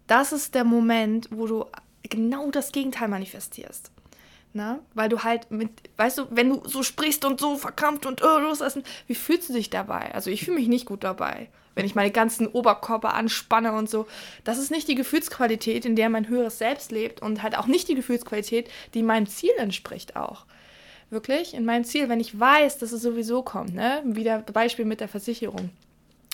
Das 0.06 0.32
ist 0.32 0.54
der 0.54 0.64
Moment, 0.64 1.28
wo 1.32 1.48
du 1.48 1.66
genau 2.04 2.52
das 2.52 2.72
Gegenteil 2.72 3.08
manifestierst. 3.08 3.90
Na? 4.54 4.80
Weil 4.94 5.10
du 5.10 5.24
halt 5.24 5.50
mit, 5.50 5.70
weißt 5.98 6.18
du, 6.18 6.28
wenn 6.30 6.50
du 6.50 6.68
so 6.68 6.84
sprichst 6.84 7.24
und 7.24 7.40
so 7.40 7.58
verkrampft 7.58 8.06
und 8.06 8.22
oh, 8.24 8.40
loslassen, 8.40 8.84
wie 9.08 9.16
fühlst 9.16 9.50
du 9.50 9.54
dich 9.54 9.70
dabei? 9.70 10.14
Also 10.14 10.30
ich 10.30 10.44
fühle 10.44 10.58
mich 10.58 10.68
nicht 10.68 10.86
gut 10.86 11.04
dabei, 11.04 11.50
wenn 11.74 11.86
ich 11.86 11.96
meine 11.96 12.12
ganzen 12.12 12.48
Oberkörper 12.48 13.14
anspanne 13.14 13.72
und 13.72 13.90
so. 13.90 14.08
Das 14.44 14.58
ist 14.58 14.72
nicht 14.72 14.90
die 14.90 14.96
Gefühlsqualität, 14.96 15.86
in 15.86 15.96
der 15.96 16.10
mein 16.10 16.28
höheres 16.28 16.58
Selbst 16.58 16.92
lebt 16.92 17.22
und 17.22 17.44
halt 17.44 17.58
auch 17.58 17.68
nicht 17.68 17.88
die 17.88 17.96
Gefühlsqualität, 17.96 18.70
die 18.94 19.04
meinem 19.04 19.28
Ziel 19.28 19.54
entspricht 19.58 20.18
auch. 20.18 20.46
Wirklich, 21.10 21.54
in 21.54 21.66
meinem 21.66 21.84
Ziel, 21.84 22.10
wenn 22.10 22.20
ich 22.20 22.40
weiß, 22.40 22.78
dass 22.78 22.92
es 22.92 23.02
sowieso 23.02 23.44
kommt, 23.44 23.74
ne? 23.74 24.02
Wieder 24.06 24.40
Beispiel 24.40 24.86
mit 24.86 25.02
der 25.02 25.10
Versicherung 25.10 25.70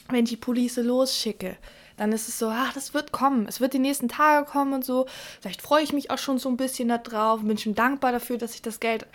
wenn 0.09 0.23
ich 0.23 0.31
die 0.31 0.37
Police 0.37 0.77
losschicke, 0.77 1.57
dann 1.97 2.11
ist 2.11 2.27
es 2.27 2.39
so, 2.39 2.49
ach, 2.49 2.73
das 2.73 2.93
wird 2.93 3.11
kommen. 3.11 3.47
Es 3.47 3.59
wird 3.59 3.73
die 3.73 3.79
nächsten 3.79 4.07
Tage 4.07 4.45
kommen 4.45 4.73
und 4.73 4.85
so. 4.85 5.07
Vielleicht 5.41 5.61
freue 5.61 5.83
ich 5.83 5.93
mich 5.93 6.11
auch 6.11 6.17
schon 6.17 6.37
so 6.37 6.47
ein 6.47 6.57
bisschen 6.57 6.87
da 6.87 6.97
drauf, 6.97 7.41
bin 7.41 7.57
schon 7.57 7.75
dankbar 7.75 8.11
dafür, 8.11 8.37
dass 8.37 8.53
ich 8.53 8.61
das 8.61 8.79
Geld 8.79 9.05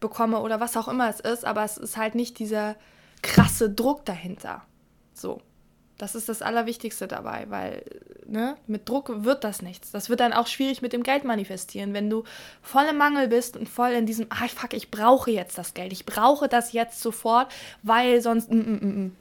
bekomme 0.00 0.40
oder 0.40 0.60
was 0.60 0.76
auch 0.76 0.88
immer 0.88 1.08
es 1.08 1.20
ist. 1.20 1.44
Aber 1.44 1.64
es 1.64 1.76
ist 1.76 1.96
halt 1.96 2.14
nicht 2.14 2.38
dieser 2.38 2.76
krasse 3.22 3.68
Druck 3.68 4.04
dahinter. 4.04 4.62
So. 5.12 5.42
Das 5.98 6.14
ist 6.14 6.28
das 6.28 6.42
Allerwichtigste 6.42 7.08
dabei, 7.08 7.46
weil 7.48 7.82
ne, 8.24 8.56
mit 8.68 8.88
Druck 8.88 9.24
wird 9.24 9.42
das 9.42 9.62
nichts. 9.62 9.90
Das 9.90 10.08
wird 10.08 10.20
dann 10.20 10.32
auch 10.32 10.46
schwierig 10.46 10.80
mit 10.80 10.92
dem 10.92 11.02
Geld 11.02 11.24
manifestieren. 11.24 11.92
Wenn 11.92 12.08
du 12.08 12.22
voll 12.62 12.84
im 12.88 12.96
Mangel 12.96 13.26
bist 13.26 13.56
und 13.56 13.68
voll 13.68 13.90
in 13.90 14.06
diesem, 14.06 14.26
ah, 14.30 14.46
fuck, 14.46 14.74
ich 14.74 14.92
brauche 14.92 15.32
jetzt 15.32 15.58
das 15.58 15.74
Geld. 15.74 15.92
Ich 15.92 16.06
brauche 16.06 16.48
das 16.48 16.72
jetzt 16.72 17.00
sofort, 17.00 17.52
weil 17.82 18.20
sonst. 18.20 18.48
Mm, 18.48 18.58
mm, 18.58 18.78
mm, 18.80 19.04
mm. 19.04 19.16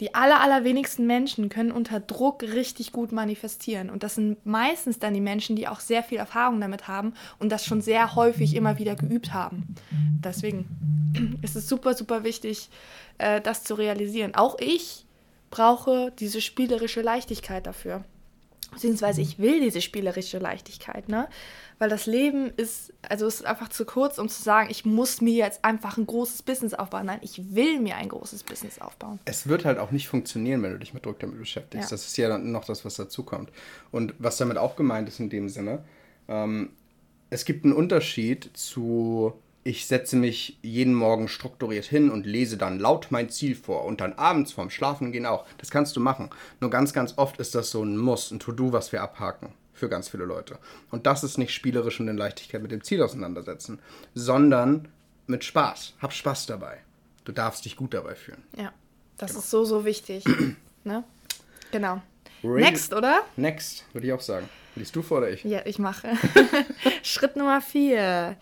Die 0.00 0.14
aller, 0.14 0.40
allerwenigsten 0.40 1.06
Menschen 1.06 1.48
können 1.48 1.72
unter 1.72 1.98
Druck 1.98 2.42
richtig 2.42 2.92
gut 2.92 3.10
manifestieren. 3.10 3.90
Und 3.90 4.02
das 4.02 4.14
sind 4.14 4.44
meistens 4.46 4.98
dann 4.98 5.14
die 5.14 5.20
Menschen, 5.20 5.56
die 5.56 5.66
auch 5.66 5.80
sehr 5.80 6.04
viel 6.04 6.18
Erfahrung 6.18 6.60
damit 6.60 6.86
haben 6.86 7.14
und 7.38 7.50
das 7.50 7.64
schon 7.64 7.80
sehr 7.80 8.14
häufig 8.14 8.54
immer 8.54 8.78
wieder 8.78 8.94
geübt 8.94 9.32
haben. 9.32 9.74
Deswegen 10.22 11.38
ist 11.42 11.56
es 11.56 11.68
super, 11.68 11.94
super 11.94 12.22
wichtig, 12.22 12.70
äh, 13.18 13.40
das 13.40 13.64
zu 13.64 13.74
realisieren. 13.74 14.34
Auch 14.34 14.56
ich 14.60 15.04
brauche 15.50 16.12
diese 16.18 16.40
spielerische 16.40 17.02
Leichtigkeit 17.02 17.66
dafür. 17.66 18.04
Beziehungsweise 18.72 19.20
ich 19.20 19.38
will 19.38 19.60
diese 19.60 19.80
spielerische 19.80 20.38
Leichtigkeit, 20.38 21.08
ne? 21.08 21.28
Weil 21.78 21.88
das 21.88 22.06
Leben 22.06 22.50
ist, 22.56 22.92
also 23.08 23.26
es 23.26 23.36
ist 23.36 23.46
einfach 23.46 23.68
zu 23.68 23.84
kurz, 23.84 24.18
um 24.18 24.28
zu 24.28 24.42
sagen, 24.42 24.68
ich 24.70 24.84
muss 24.84 25.20
mir 25.20 25.34
jetzt 25.34 25.64
einfach 25.64 25.96
ein 25.96 26.06
großes 26.06 26.42
Business 26.42 26.74
aufbauen. 26.74 27.06
Nein, 27.06 27.20
ich 27.22 27.54
will 27.54 27.80
mir 27.80 27.96
ein 27.96 28.08
großes 28.08 28.42
Business 28.42 28.80
aufbauen. 28.80 29.20
es 29.24 29.46
wird 29.46 29.64
halt 29.64 29.78
auch 29.78 29.92
nicht 29.92 30.08
funktionieren, 30.08 30.62
wenn 30.62 30.72
du 30.72 30.78
dich 30.78 30.92
mit 30.92 31.06
Druck 31.06 31.20
damit 31.20 31.38
beschäftigst. 31.38 31.90
Ja. 31.90 31.94
Das 31.94 32.06
ist 32.06 32.16
ja 32.16 32.28
dann 32.28 32.50
noch 32.50 32.64
das, 32.64 32.84
was 32.84 32.96
dazu 32.96 33.22
kommt. 33.22 33.50
Und 33.92 34.14
was 34.18 34.36
damit 34.38 34.58
auch 34.58 34.74
gemeint 34.74 35.08
ist 35.08 35.20
in 35.20 35.30
dem 35.30 35.48
Sinne, 35.48 35.84
ähm, 36.28 36.70
es 37.30 37.44
gibt 37.44 37.64
einen 37.64 37.74
Unterschied 37.74 38.50
zu, 38.54 39.34
ich 39.68 39.86
setze 39.86 40.16
mich 40.16 40.58
jeden 40.62 40.94
Morgen 40.94 41.28
strukturiert 41.28 41.84
hin 41.84 42.08
und 42.10 42.24
lese 42.24 42.56
dann 42.56 42.78
laut 42.78 43.08
mein 43.10 43.28
Ziel 43.28 43.54
vor 43.54 43.84
und 43.84 44.00
dann 44.00 44.14
abends 44.14 44.52
vorm 44.52 44.70
Schlafengehen 44.70 45.26
auch. 45.26 45.44
Das 45.58 45.70
kannst 45.70 45.94
du 45.94 46.00
machen. 46.00 46.30
Nur 46.58 46.70
ganz, 46.70 46.94
ganz 46.94 47.12
oft 47.18 47.38
ist 47.38 47.54
das 47.54 47.70
so 47.70 47.82
ein 47.84 47.98
Muss, 47.98 48.30
ein 48.30 48.40
To-Do, 48.40 48.72
was 48.72 48.92
wir 48.92 49.02
abhaken. 49.02 49.52
Für 49.74 49.90
ganz 49.90 50.08
viele 50.08 50.24
Leute. 50.24 50.58
Und 50.90 51.06
das 51.06 51.22
ist 51.22 51.36
nicht 51.36 51.52
spielerisch 51.52 52.00
und 52.00 52.08
in 52.08 52.16
Leichtigkeit 52.16 52.62
mit 52.62 52.70
dem 52.72 52.82
Ziel 52.82 53.02
auseinandersetzen, 53.02 53.78
sondern 54.14 54.88
mit 55.26 55.44
Spaß. 55.44 55.92
Hab 56.00 56.14
Spaß 56.14 56.46
dabei. 56.46 56.78
Du 57.26 57.32
darfst 57.32 57.66
dich 57.66 57.76
gut 57.76 57.92
dabei 57.92 58.14
fühlen. 58.14 58.42
Ja, 58.56 58.72
das 59.18 59.34
ist 59.36 59.50
so, 59.50 59.66
so 59.66 59.84
wichtig. 59.84 60.24
ne? 60.84 61.04
Genau. 61.72 62.00
Ready- 62.42 62.62
Next, 62.62 62.94
oder? 62.94 63.20
Next, 63.36 63.84
würde 63.92 64.06
ich 64.06 64.12
auch 64.14 64.22
sagen. 64.22 64.48
Liest 64.76 64.96
du 64.96 65.02
vor 65.02 65.18
oder 65.18 65.30
ich? 65.30 65.44
Ja, 65.44 65.60
ich 65.66 65.78
mache. 65.78 66.08
Schritt 67.02 67.36
Nummer 67.36 67.60
vier. 67.60 68.36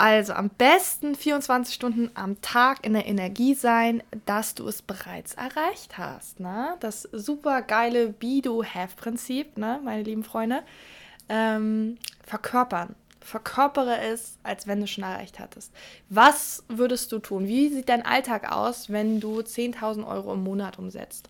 Also 0.00 0.32
am 0.32 0.48
besten 0.48 1.14
24 1.14 1.74
Stunden 1.74 2.10
am 2.14 2.40
Tag 2.40 2.86
in 2.86 2.94
der 2.94 3.06
Energie 3.06 3.52
sein, 3.52 4.02
dass 4.24 4.54
du 4.54 4.66
es 4.66 4.80
bereits 4.80 5.34
erreicht 5.34 5.98
hast. 5.98 6.40
Ne? 6.40 6.74
Das 6.80 7.02
super 7.12 7.60
geile 7.60 8.08
Be-Do-Have-Prinzip, 8.08 9.58
ne, 9.58 9.78
meine 9.84 10.02
lieben 10.02 10.24
Freunde. 10.24 10.62
Ähm, 11.28 11.98
verkörpern. 12.24 12.94
Verkörpere 13.20 13.98
es, 13.98 14.38
als 14.42 14.66
wenn 14.66 14.80
du 14.80 14.86
schon 14.86 15.04
erreicht 15.04 15.38
hattest. 15.38 15.70
Was 16.08 16.64
würdest 16.68 17.12
du 17.12 17.18
tun? 17.18 17.46
Wie 17.46 17.68
sieht 17.68 17.90
dein 17.90 18.06
Alltag 18.06 18.50
aus, 18.50 18.88
wenn 18.88 19.20
du 19.20 19.40
10.000 19.40 20.06
Euro 20.08 20.32
im 20.32 20.42
Monat 20.42 20.78
umsetzt? 20.78 21.28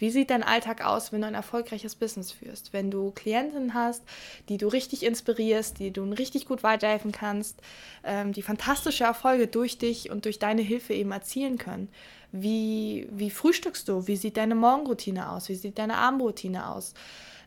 Wie 0.00 0.10
sieht 0.10 0.30
dein 0.30 0.42
Alltag 0.42 0.84
aus, 0.84 1.12
wenn 1.12 1.20
du 1.20 1.26
ein 1.26 1.34
erfolgreiches 1.34 1.94
Business 1.94 2.32
führst? 2.32 2.72
Wenn 2.72 2.90
du 2.90 3.10
Klientinnen 3.10 3.74
hast, 3.74 4.02
die 4.48 4.56
du 4.56 4.66
richtig 4.66 5.04
inspirierst, 5.04 5.78
die 5.78 5.92
du 5.92 6.02
richtig 6.04 6.46
gut 6.46 6.62
weiterhelfen 6.62 7.12
kannst, 7.12 7.60
ähm, 8.02 8.32
die 8.32 8.40
fantastische 8.40 9.04
Erfolge 9.04 9.46
durch 9.46 9.76
dich 9.76 10.10
und 10.10 10.24
durch 10.24 10.38
deine 10.38 10.62
Hilfe 10.62 10.94
eben 10.94 11.12
erzielen 11.12 11.58
können. 11.58 11.88
Wie, 12.32 13.08
wie 13.12 13.30
frühstückst 13.30 13.86
du? 13.88 14.06
Wie 14.06 14.16
sieht 14.16 14.38
deine 14.38 14.54
Morgenroutine 14.54 15.30
aus? 15.30 15.50
Wie 15.50 15.54
sieht 15.54 15.78
deine 15.78 15.98
Abendroutine 15.98 16.70
aus? 16.70 16.94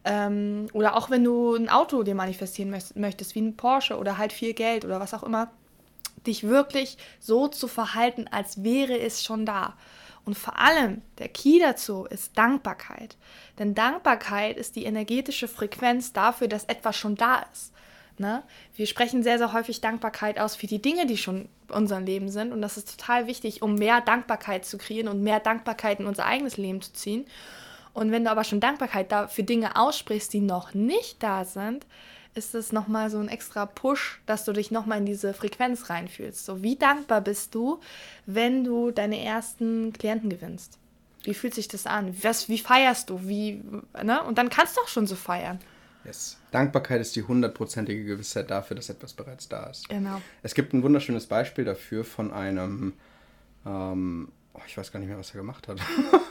Ähm, 0.05 0.67
oder 0.73 0.95
auch 0.95 1.09
wenn 1.09 1.23
du 1.23 1.55
ein 1.55 1.69
Auto 1.69 2.03
dir 2.03 2.15
manifestieren 2.15 2.69
möchtest, 2.93 3.33
wie 3.33 3.41
ein 3.41 3.57
Porsche 3.57 3.97
oder 3.97 4.19
halt 4.19 4.31
viel 4.31 4.53
Geld 4.53 4.85
oder 4.85 4.99
was 4.99 5.15
auch 5.15 5.23
immer, 5.23 5.51
dich 6.27 6.43
wirklich 6.43 6.97
so 7.19 7.47
zu 7.47 7.67
verhalten, 7.67 8.27
als 8.29 8.63
wäre 8.63 8.99
es 8.99 9.23
schon 9.23 9.45
da. 9.47 9.73
Und 10.25 10.38
vor 10.38 10.57
allem 10.57 11.01
der 11.17 11.27
Key 11.27 11.59
dazu 11.59 12.05
ist 12.05 12.38
Dankbarkeit. 12.38 13.17
Denn 13.59 13.75
Dankbarkeit 13.75 14.57
ist 14.57 14.75
die 14.75 14.86
energetische 14.86 15.47
Frequenz 15.47 16.13
dafür, 16.13 16.47
dass 16.47 16.63
etwas 16.65 16.95
schon 16.95 17.15
da 17.15 17.45
ist. 17.51 17.73
Ne? 18.17 18.43
Wir 18.75 18.88
sprechen 18.88 19.23
sehr, 19.23 19.38
sehr 19.38 19.53
häufig 19.53 19.81
Dankbarkeit 19.81 20.39
aus 20.39 20.55
für 20.55 20.67
die 20.67 20.81
Dinge, 20.81 21.05
die 21.07 21.17
schon 21.17 21.49
in 21.67 21.75
unserem 21.75 22.05
Leben 22.05 22.29
sind. 22.29 22.53
Und 22.53 22.62
das 22.62 22.77
ist 22.77 22.97
total 22.97 23.27
wichtig, 23.27 23.62
um 23.62 23.75
mehr 23.75 24.01
Dankbarkeit 24.01 24.65
zu 24.65 24.77
kreieren 24.77 25.07
und 25.07 25.23
mehr 25.23 25.39
Dankbarkeit 25.39 25.99
in 25.99 26.05
unser 26.05 26.25
eigenes 26.25 26.57
Leben 26.57 26.81
zu 26.81 26.93
ziehen. 26.93 27.25
Und 27.93 28.12
wenn 28.12 28.23
du 28.23 28.31
aber 28.31 28.43
schon 28.43 28.59
Dankbarkeit 28.59 29.31
für 29.31 29.43
Dinge 29.43 29.75
aussprichst, 29.75 30.31
die 30.33 30.41
noch 30.41 30.73
nicht 30.73 31.21
da 31.21 31.45
sind, 31.45 31.86
ist 32.35 32.55
es 32.55 32.71
nochmal 32.71 33.09
so 33.09 33.19
ein 33.19 33.27
extra 33.27 33.65
Push, 33.65 34.21
dass 34.25 34.45
du 34.45 34.53
dich 34.53 34.71
nochmal 34.71 34.99
in 34.99 35.05
diese 35.05 35.33
Frequenz 35.33 35.89
reinfühlst. 35.89 36.45
So, 36.45 36.63
wie 36.63 36.75
dankbar 36.75 37.21
bist 37.21 37.53
du, 37.55 37.79
wenn 38.25 38.63
du 38.63 38.91
deine 38.91 39.23
ersten 39.23 39.93
Klienten 39.93 40.29
gewinnst? 40.29 40.79
Wie 41.23 41.33
fühlt 41.33 41.53
sich 41.53 41.67
das 41.67 41.85
an? 41.85 42.15
Was, 42.21 42.49
wie 42.49 42.57
feierst 42.57 43.09
du? 43.09 43.27
Wie, 43.27 43.63
ne? 44.03 44.21
Und 44.23 44.37
dann 44.37 44.49
kannst 44.49 44.75
du 44.75 44.81
auch 44.81 44.87
schon 44.87 45.07
so 45.07 45.15
feiern. 45.15 45.59
Yes. 46.05 46.37
Dankbarkeit 46.51 46.99
ist 46.99 47.15
die 47.15 47.23
hundertprozentige 47.23 48.03
Gewissheit 48.03 48.51
dafür, 48.51 48.75
dass 48.75 48.89
etwas 48.89 49.13
bereits 49.13 49.47
da 49.47 49.67
ist. 49.67 49.87
Genau. 49.87 50.21
Es 50.41 50.53
gibt 50.53 50.73
ein 50.73 50.83
wunderschönes 50.83 51.27
Beispiel 51.27 51.63
dafür 51.63 52.03
von 52.03 52.33
einem, 52.33 52.93
ähm, 53.65 54.29
oh, 54.53 54.59
ich 54.67 54.77
weiß 54.77 54.91
gar 54.91 54.99
nicht 54.99 55.07
mehr, 55.07 55.17
was 55.17 55.29
er 55.29 55.37
gemacht 55.37 55.69
hat. 55.69 55.79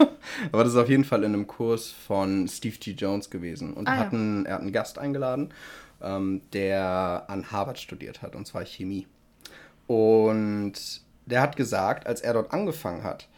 Aber 0.52 0.64
das 0.64 0.74
ist 0.74 0.78
auf 0.78 0.90
jeden 0.90 1.04
Fall 1.04 1.24
in 1.24 1.32
einem 1.32 1.46
Kurs 1.46 1.88
von 1.88 2.46
Steve 2.48 2.76
G. 2.76 2.92
Jones 2.92 3.30
gewesen. 3.30 3.72
Und 3.72 3.88
ah, 3.88 3.94
er, 3.94 3.98
hat 3.98 4.12
einen, 4.12 4.44
er 4.44 4.54
hat 4.54 4.60
einen 4.60 4.72
Gast 4.72 4.98
eingeladen 4.98 5.54
ähm, 6.02 6.42
der 6.52 7.24
an 7.28 7.50
Harvard 7.50 7.78
studiert 7.78 8.22
hat, 8.22 8.34
und 8.36 8.46
zwar 8.46 8.64
Chemie. 8.64 9.06
Und 9.86 11.02
der 11.26 11.40
hat 11.40 11.56
gesagt, 11.56 12.06
als 12.06 12.20
er 12.20 12.34
dort 12.34 12.52
angefangen 12.52 13.02
hat, 13.02 13.28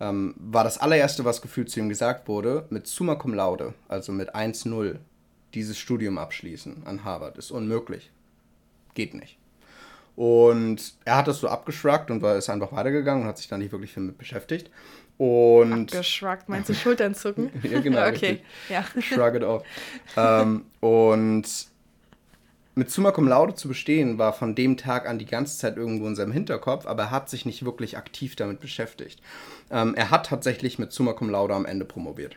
ähm, 0.00 0.34
war 0.38 0.64
das 0.64 0.78
allererste, 0.78 1.24
was 1.24 1.42
gefühlt 1.42 1.70
zu 1.70 1.80
ihm 1.80 1.88
gesagt 1.88 2.28
wurde, 2.28 2.66
mit 2.70 2.86
Summa 2.86 3.16
Cum 3.16 3.34
Laude, 3.34 3.74
also 3.88 4.12
mit 4.12 4.34
1-0, 4.34 4.96
dieses 5.54 5.78
Studium 5.78 6.18
abschließen 6.18 6.86
an 6.86 7.04
Harvard. 7.04 7.38
Ist 7.38 7.50
unmöglich. 7.50 8.10
Geht 8.94 9.14
nicht. 9.14 9.38
Und 10.14 10.94
er 11.04 11.16
hat 11.16 11.28
das 11.28 11.38
so 11.38 11.48
abgeschraubt 11.48 12.10
und 12.10 12.22
war, 12.22 12.36
ist 12.36 12.50
einfach 12.50 12.72
weitergegangen 12.72 13.22
und 13.22 13.28
hat 13.28 13.38
sich 13.38 13.48
da 13.48 13.56
nicht 13.56 13.70
wirklich 13.70 13.92
viel 13.92 14.02
mit 14.02 14.18
beschäftigt. 14.18 14.70
Und 15.16 15.94
abgeschruckt, 15.94 16.48
meinst 16.48 16.68
du 16.68 16.74
Schultern 16.74 17.14
zucken? 17.14 17.50
ja, 17.62 17.80
genau. 17.80 18.06
okay, 18.08 18.40
ja. 18.68 18.84
Shrug 19.00 19.34
it 19.34 19.44
off. 19.44 19.62
ähm, 20.16 20.64
und 20.80 21.68
mit 22.78 22.92
Summa 22.92 23.10
Cum 23.10 23.26
Laude 23.26 23.56
zu 23.56 23.66
bestehen, 23.66 24.18
war 24.18 24.32
von 24.32 24.54
dem 24.54 24.76
Tag 24.76 25.08
an 25.08 25.18
die 25.18 25.26
ganze 25.26 25.58
Zeit 25.58 25.76
irgendwo 25.76 26.06
in 26.06 26.14
seinem 26.14 26.30
Hinterkopf, 26.30 26.86
aber 26.86 27.04
er 27.04 27.10
hat 27.10 27.28
sich 27.28 27.44
nicht 27.44 27.64
wirklich 27.64 27.96
aktiv 27.96 28.36
damit 28.36 28.60
beschäftigt. 28.60 29.20
Ähm, 29.68 29.96
er 29.96 30.10
hat 30.10 30.26
tatsächlich 30.26 30.78
mit 30.78 30.92
Summa 30.92 31.12
Cum 31.12 31.28
Laude 31.28 31.54
am 31.54 31.66
Ende 31.66 31.84
promoviert. 31.84 32.36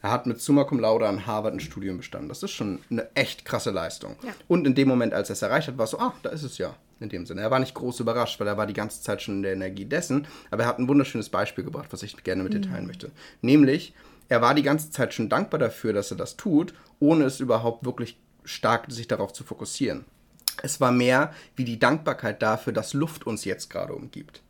Er 0.00 0.10
hat 0.10 0.26
mit 0.26 0.40
Summa 0.40 0.64
Cum 0.64 0.80
Laude 0.80 1.06
an 1.06 1.26
Harvard 1.26 1.52
ein 1.52 1.60
Studium 1.60 1.98
bestanden. 1.98 2.30
Das 2.30 2.42
ist 2.42 2.52
schon 2.52 2.78
eine 2.90 3.14
echt 3.14 3.44
krasse 3.44 3.70
Leistung. 3.70 4.16
Ja. 4.22 4.32
Und 4.46 4.66
in 4.66 4.74
dem 4.74 4.88
Moment, 4.88 5.12
als 5.12 5.28
er 5.28 5.34
es 5.34 5.42
erreicht 5.42 5.68
hat, 5.68 5.76
war 5.76 5.84
es 5.84 5.90
so, 5.90 5.98
ah, 5.98 6.14
da 6.22 6.30
ist 6.30 6.44
es 6.44 6.56
ja. 6.56 6.74
In 7.00 7.10
dem 7.10 7.26
Sinne. 7.26 7.42
Er 7.42 7.50
war 7.50 7.60
nicht 7.60 7.74
groß 7.74 8.00
überrascht, 8.00 8.40
weil 8.40 8.48
er 8.48 8.56
war 8.56 8.66
die 8.66 8.72
ganze 8.72 9.02
Zeit 9.02 9.22
schon 9.22 9.36
in 9.36 9.42
der 9.42 9.52
Energie 9.52 9.84
dessen. 9.84 10.26
Aber 10.50 10.62
er 10.62 10.68
hat 10.68 10.78
ein 10.78 10.88
wunderschönes 10.88 11.28
Beispiel 11.28 11.62
gebracht, 11.62 11.92
was 11.92 12.02
ich 12.02 12.16
gerne 12.24 12.42
mit 12.42 12.54
dir 12.54 12.62
teilen 12.62 12.82
mhm. 12.82 12.86
möchte. 12.86 13.10
Nämlich, 13.42 13.92
er 14.28 14.40
war 14.40 14.54
die 14.54 14.62
ganze 14.62 14.90
Zeit 14.90 15.14
schon 15.14 15.28
dankbar 15.28 15.60
dafür, 15.60 15.92
dass 15.92 16.10
er 16.10 16.16
das 16.16 16.36
tut, 16.36 16.74
ohne 17.00 17.24
es 17.24 17.38
überhaupt 17.38 17.84
wirklich 17.84 18.16
stark 18.48 18.90
sich 18.90 19.06
darauf 19.06 19.32
zu 19.32 19.44
fokussieren. 19.44 20.04
Es 20.62 20.80
war 20.80 20.90
mehr 20.90 21.32
wie 21.54 21.64
die 21.64 21.78
Dankbarkeit 21.78 22.42
dafür, 22.42 22.72
dass 22.72 22.94
Luft 22.94 23.26
uns 23.26 23.44
jetzt 23.44 23.70
gerade 23.70 23.94
umgibt. 23.94 24.42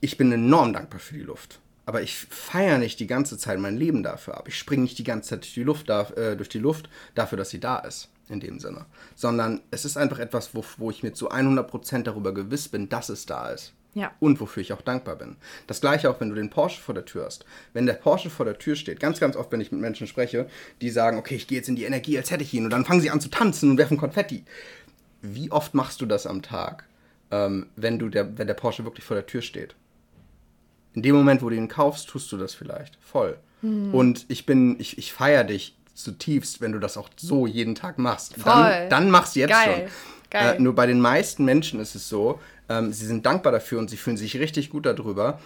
Ich 0.00 0.16
bin 0.16 0.30
enorm 0.30 0.72
dankbar 0.72 1.00
für 1.00 1.14
die 1.14 1.22
Luft. 1.22 1.60
Aber 1.86 2.02
ich 2.02 2.16
feiere 2.16 2.78
nicht 2.78 2.98
die 2.98 3.06
ganze 3.06 3.38
Zeit 3.38 3.58
mein 3.58 3.76
Leben 3.76 4.02
dafür 4.02 4.36
ab. 4.36 4.48
Ich 4.48 4.58
springe 4.58 4.82
nicht 4.82 4.98
die 4.98 5.04
ganze 5.04 5.30
Zeit 5.30 5.42
durch 5.42 5.54
die 5.54 5.62
Luft, 5.62 5.88
äh, 5.88 6.36
durch 6.36 6.48
die 6.48 6.58
Luft 6.58 6.88
dafür, 7.14 7.38
dass 7.38 7.50
sie 7.50 7.60
da 7.60 7.78
ist. 7.78 8.10
In 8.28 8.40
dem 8.40 8.58
Sinne. 8.58 8.86
Sondern 9.14 9.62
es 9.70 9.84
ist 9.84 9.96
einfach 9.96 10.18
etwas, 10.18 10.52
wo, 10.52 10.64
wo 10.78 10.90
ich 10.90 11.04
mir 11.04 11.12
zu 11.12 11.30
100% 11.30 12.02
darüber 12.02 12.34
gewiss 12.34 12.68
bin, 12.68 12.88
dass 12.88 13.08
es 13.08 13.24
da 13.24 13.50
ist. 13.50 13.72
Ja. 13.96 14.12
Und 14.20 14.40
wofür 14.40 14.60
ich 14.60 14.74
auch 14.74 14.82
dankbar 14.82 15.16
bin. 15.16 15.36
Das 15.66 15.80
gleiche 15.80 16.10
auch, 16.10 16.20
wenn 16.20 16.28
du 16.28 16.34
den 16.34 16.50
Porsche 16.50 16.82
vor 16.82 16.94
der 16.94 17.06
Tür 17.06 17.24
hast. 17.24 17.46
Wenn 17.72 17.86
der 17.86 17.94
Porsche 17.94 18.28
vor 18.28 18.44
der 18.44 18.58
Tür 18.58 18.76
steht, 18.76 19.00
ganz, 19.00 19.20
ganz 19.20 19.36
oft, 19.36 19.50
wenn 19.52 19.60
ich 19.62 19.72
mit 19.72 19.80
Menschen 19.80 20.06
spreche, 20.06 20.50
die 20.82 20.90
sagen, 20.90 21.16
okay, 21.16 21.34
ich 21.34 21.46
gehe 21.46 21.56
jetzt 21.56 21.70
in 21.70 21.76
die 21.76 21.84
Energie, 21.84 22.18
als 22.18 22.30
hätte 22.30 22.42
ich 22.42 22.52
ihn. 22.52 22.64
Und 22.64 22.70
dann 22.70 22.84
fangen 22.84 23.00
sie 23.00 23.08
an 23.08 23.22
zu 23.22 23.30
tanzen 23.30 23.70
und 23.70 23.78
werfen 23.78 23.96
Konfetti. 23.96 24.44
Wie 25.22 25.50
oft 25.50 25.72
machst 25.72 26.02
du 26.02 26.06
das 26.06 26.26
am 26.26 26.42
Tag, 26.42 26.84
ähm, 27.30 27.68
wenn, 27.74 27.98
du 27.98 28.10
der, 28.10 28.36
wenn 28.36 28.46
der 28.46 28.52
Porsche 28.52 28.84
wirklich 28.84 29.06
vor 29.06 29.16
der 29.16 29.24
Tür 29.24 29.40
steht? 29.40 29.74
In 30.92 31.00
dem 31.00 31.14
Moment, 31.14 31.40
wo 31.40 31.48
du 31.48 31.56
ihn 31.56 31.68
kaufst, 31.68 32.06
tust 32.06 32.30
du 32.30 32.36
das 32.36 32.52
vielleicht. 32.52 32.98
Voll. 33.00 33.38
Hm. 33.62 33.94
Und 33.94 34.26
ich 34.28 34.44
bin, 34.44 34.78
ich, 34.78 34.98
ich 34.98 35.14
feiere 35.14 35.44
dich 35.44 35.74
zutiefst, 35.94 36.60
wenn 36.60 36.72
du 36.72 36.80
das 36.80 36.98
auch 36.98 37.08
so 37.16 37.46
jeden 37.46 37.74
Tag 37.74 37.96
machst. 37.96 38.34
Voll. 38.34 38.52
Dann, 38.52 38.90
dann 38.90 39.10
machst 39.10 39.36
du 39.36 39.40
jetzt 39.40 39.50
Geil. 39.52 39.88
schon. 39.88 39.90
Geil. 40.30 40.56
Äh, 40.56 40.60
nur 40.60 40.74
bei 40.74 40.86
den 40.86 41.00
meisten 41.00 41.44
Menschen 41.44 41.80
ist 41.80 41.94
es 41.94 42.08
so, 42.08 42.40
ähm, 42.68 42.92
sie 42.92 43.06
sind 43.06 43.26
dankbar 43.26 43.52
dafür 43.52 43.78
und 43.78 43.90
sie 43.90 43.96
fühlen 43.96 44.16
sich 44.16 44.38
richtig 44.38 44.70
gut 44.70 44.86
darüber, 44.86 45.38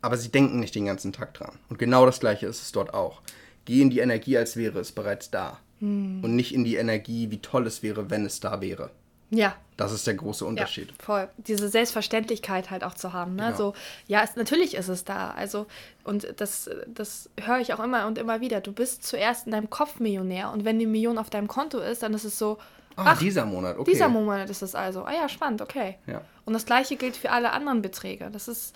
aber 0.00 0.16
sie 0.16 0.30
denken 0.30 0.60
nicht 0.60 0.74
den 0.74 0.86
ganzen 0.86 1.12
Tag 1.12 1.34
dran. 1.34 1.58
Und 1.68 1.78
genau 1.78 2.06
das 2.06 2.20
gleiche 2.20 2.46
ist 2.46 2.62
es 2.62 2.72
dort 2.72 2.92
auch. 2.94 3.22
Geh 3.64 3.80
in 3.80 3.90
die 3.90 4.00
Energie, 4.00 4.36
als 4.36 4.56
wäre 4.56 4.80
es 4.80 4.92
bereits 4.92 5.30
da. 5.30 5.58
Hm. 5.78 6.22
Und 6.22 6.36
nicht 6.36 6.54
in 6.54 6.64
die 6.64 6.76
Energie, 6.76 7.30
wie 7.30 7.38
toll 7.38 7.66
es 7.66 7.82
wäre, 7.82 8.10
wenn 8.10 8.26
es 8.26 8.40
da 8.40 8.60
wäre. 8.60 8.90
Ja. 9.30 9.56
Das 9.78 9.92
ist 9.92 10.06
der 10.06 10.14
große 10.14 10.44
Unterschied. 10.44 10.88
Ja, 10.88 10.94
voll. 11.04 11.28
Diese 11.38 11.68
Selbstverständlichkeit 11.68 12.70
halt 12.70 12.84
auch 12.84 12.94
zu 12.94 13.14
haben. 13.14 13.34
Ne? 13.34 13.44
Genau. 13.46 13.56
So, 13.56 13.74
ja, 14.06 14.22
es, 14.22 14.36
natürlich 14.36 14.74
ist 14.74 14.88
es 14.88 15.04
da. 15.04 15.30
Also, 15.30 15.66
und 16.04 16.34
das, 16.36 16.68
das 16.86 17.30
höre 17.40 17.58
ich 17.58 17.72
auch 17.72 17.80
immer 17.80 18.06
und 18.06 18.18
immer 18.18 18.40
wieder. 18.42 18.60
Du 18.60 18.72
bist 18.72 19.04
zuerst 19.04 19.46
in 19.46 19.52
deinem 19.52 19.70
Kopf 19.70 20.00
Millionär 20.00 20.52
und 20.52 20.66
wenn 20.66 20.78
die 20.78 20.86
Million 20.86 21.16
auf 21.16 21.30
deinem 21.30 21.48
Konto 21.48 21.78
ist, 21.78 22.02
dann 22.02 22.12
ist 22.12 22.24
es 22.24 22.38
so, 22.38 22.58
Ah, 22.96 23.04
Ach, 23.06 23.18
dieser 23.18 23.46
Monat, 23.46 23.78
okay. 23.78 23.90
Dieser 23.90 24.08
Monat 24.08 24.50
ist 24.50 24.62
es 24.62 24.74
also. 24.74 25.04
Ah 25.04 25.12
ja, 25.12 25.28
spannend, 25.28 25.62
okay. 25.62 25.96
Ja. 26.06 26.20
Und 26.44 26.54
das 26.54 26.66
gleiche 26.66 26.96
gilt 26.96 27.16
für 27.16 27.30
alle 27.30 27.52
anderen 27.52 27.82
Beträge. 27.82 28.30
Das 28.30 28.48
ist 28.48 28.74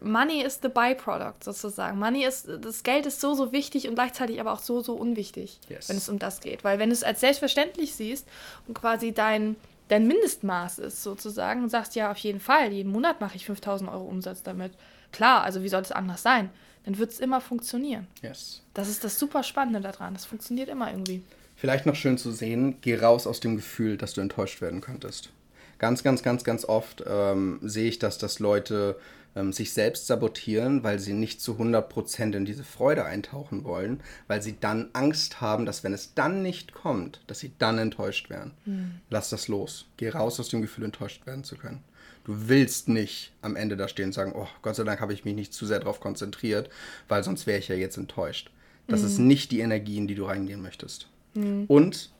Money 0.00 0.42
is 0.42 0.60
the 0.62 0.68
byproduct 0.68 1.44
sozusagen. 1.44 1.98
Money 1.98 2.24
ist, 2.24 2.48
das 2.60 2.82
Geld 2.82 3.06
ist 3.06 3.20
so, 3.20 3.34
so 3.34 3.52
wichtig 3.52 3.88
und 3.88 3.94
gleichzeitig 3.94 4.40
aber 4.40 4.52
auch 4.52 4.60
so, 4.60 4.80
so 4.80 4.94
unwichtig, 4.94 5.60
yes. 5.68 5.88
wenn 5.88 5.96
es 5.96 6.08
um 6.08 6.18
das 6.18 6.40
geht. 6.40 6.64
Weil 6.64 6.78
wenn 6.78 6.90
du 6.90 6.94
es 6.94 7.04
als 7.04 7.20
selbstverständlich 7.20 7.94
siehst 7.94 8.26
und 8.66 8.74
quasi 8.74 9.12
dein, 9.12 9.56
dein 9.88 10.06
Mindestmaß 10.06 10.78
ist 10.80 11.02
sozusagen 11.02 11.62
und 11.62 11.68
sagst, 11.68 11.94
ja, 11.94 12.10
auf 12.10 12.18
jeden 12.18 12.40
Fall, 12.40 12.72
jeden 12.72 12.90
Monat 12.90 13.20
mache 13.20 13.36
ich 13.36 13.46
5000 13.46 13.90
Euro 13.90 14.04
Umsatz 14.04 14.42
damit. 14.42 14.72
Klar, 15.12 15.42
also 15.42 15.62
wie 15.62 15.68
soll 15.68 15.82
es 15.82 15.92
anders 15.92 16.22
sein? 16.22 16.50
Dann 16.84 16.98
wird 16.98 17.12
es 17.12 17.20
immer 17.20 17.40
funktionieren. 17.40 18.06
Yes. 18.22 18.62
Das 18.74 18.88
ist 18.88 19.04
das 19.04 19.18
super 19.18 19.42
Spannende 19.42 19.80
daran. 19.80 20.14
Das 20.14 20.26
funktioniert 20.26 20.68
immer 20.68 20.90
irgendwie. 20.90 21.22
Vielleicht 21.56 21.86
noch 21.86 21.94
schön 21.94 22.18
zu 22.18 22.32
sehen, 22.32 22.78
geh 22.80 22.96
raus 22.96 23.26
aus 23.26 23.40
dem 23.40 23.56
Gefühl, 23.56 23.96
dass 23.96 24.12
du 24.12 24.20
enttäuscht 24.20 24.60
werden 24.60 24.80
könntest. 24.80 25.30
Ganz, 25.78 26.02
ganz, 26.02 26.22
ganz, 26.22 26.44
ganz 26.44 26.64
oft 26.64 27.04
ähm, 27.06 27.58
sehe 27.62 27.88
ich, 27.88 27.98
dass 27.98 28.18
das 28.18 28.38
Leute 28.38 28.96
ähm, 29.36 29.52
sich 29.52 29.72
selbst 29.72 30.06
sabotieren, 30.06 30.82
weil 30.84 30.98
sie 30.98 31.12
nicht 31.12 31.40
zu 31.40 31.54
100% 31.54 32.36
in 32.36 32.44
diese 32.44 32.64
Freude 32.64 33.04
eintauchen 33.04 33.64
wollen, 33.64 34.00
weil 34.28 34.42
sie 34.42 34.56
dann 34.58 34.90
Angst 34.92 35.40
haben, 35.40 35.66
dass 35.66 35.84
wenn 35.84 35.92
es 35.92 36.14
dann 36.14 36.42
nicht 36.42 36.72
kommt, 36.72 37.20
dass 37.26 37.40
sie 37.40 37.52
dann 37.58 37.78
enttäuscht 37.78 38.30
werden. 38.30 38.52
Mhm. 38.64 39.00
Lass 39.10 39.30
das 39.30 39.48
los. 39.48 39.86
Geh 39.96 40.10
raus 40.10 40.38
aus 40.40 40.48
dem 40.48 40.62
Gefühl, 40.62 40.84
enttäuscht 40.84 41.26
werden 41.26 41.44
zu 41.44 41.56
können. 41.56 41.82
Du 42.24 42.48
willst 42.48 42.88
nicht 42.88 43.32
am 43.42 43.54
Ende 43.54 43.76
da 43.76 43.86
stehen 43.86 44.06
und 44.06 44.12
sagen, 44.12 44.32
oh, 44.34 44.48
Gott 44.62 44.76
sei 44.76 44.84
Dank 44.84 45.00
habe 45.00 45.12
ich 45.12 45.24
mich 45.24 45.34
nicht 45.34 45.52
zu 45.52 45.66
sehr 45.66 45.80
darauf 45.80 46.00
konzentriert, 46.00 46.70
weil 47.08 47.22
sonst 47.22 47.46
wäre 47.46 47.58
ich 47.58 47.68
ja 47.68 47.74
jetzt 47.74 47.98
enttäuscht. 47.98 48.50
Das 48.86 49.00
mhm. 49.00 49.06
ist 49.06 49.18
nicht 49.18 49.50
die 49.50 49.60
Energie, 49.60 49.98
in 49.98 50.06
die 50.06 50.14
du 50.14 50.24
reingehen 50.24 50.62
möchtest. 50.62 51.08
Mhm. 51.34 51.64
Und 51.66 52.10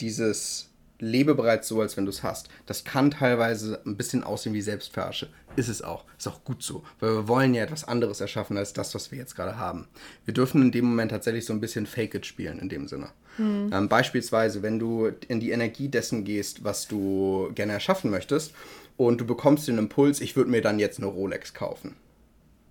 dieses 0.00 0.70
lebe 1.04 1.34
bereits 1.34 1.68
so, 1.68 1.80
als 1.80 1.96
wenn 1.96 2.04
du 2.04 2.10
es 2.10 2.22
hast. 2.22 2.48
Das 2.66 2.84
kann 2.84 3.10
teilweise 3.10 3.80
ein 3.86 3.96
bisschen 3.96 4.24
aussehen 4.24 4.54
wie 4.54 4.62
Selbstverarsche. 4.62 5.28
Ist 5.56 5.68
es 5.68 5.82
auch. 5.82 6.04
Ist 6.18 6.26
auch 6.26 6.42
gut 6.44 6.62
so. 6.62 6.82
Weil 7.00 7.14
wir 7.14 7.28
wollen 7.28 7.54
ja 7.54 7.62
etwas 7.62 7.84
anderes 7.84 8.20
erschaffen 8.20 8.56
als 8.56 8.72
das, 8.72 8.94
was 8.94 9.10
wir 9.10 9.18
jetzt 9.18 9.36
gerade 9.36 9.56
haben. 9.58 9.86
Wir 10.24 10.34
dürfen 10.34 10.62
in 10.62 10.72
dem 10.72 10.86
Moment 10.86 11.10
tatsächlich 11.10 11.44
so 11.44 11.52
ein 11.52 11.60
bisschen 11.60 11.86
Fake 11.86 12.14
it 12.14 12.26
spielen 12.26 12.58
in 12.58 12.68
dem 12.68 12.88
Sinne. 12.88 13.10
Mhm. 13.38 13.70
Ähm, 13.72 13.88
beispielsweise, 13.88 14.62
wenn 14.62 14.78
du 14.78 15.10
in 15.28 15.40
die 15.40 15.50
Energie 15.50 15.88
dessen 15.88 16.24
gehst, 16.24 16.64
was 16.64 16.88
du 16.88 17.50
gerne 17.54 17.72
erschaffen 17.72 18.10
möchtest, 18.10 18.52
und 18.96 19.20
du 19.20 19.26
bekommst 19.26 19.66
den 19.66 19.78
Impuls, 19.78 20.20
ich 20.20 20.36
würde 20.36 20.50
mir 20.50 20.62
dann 20.62 20.78
jetzt 20.78 20.98
eine 20.98 21.06
Rolex 21.06 21.52
kaufen. 21.52 21.96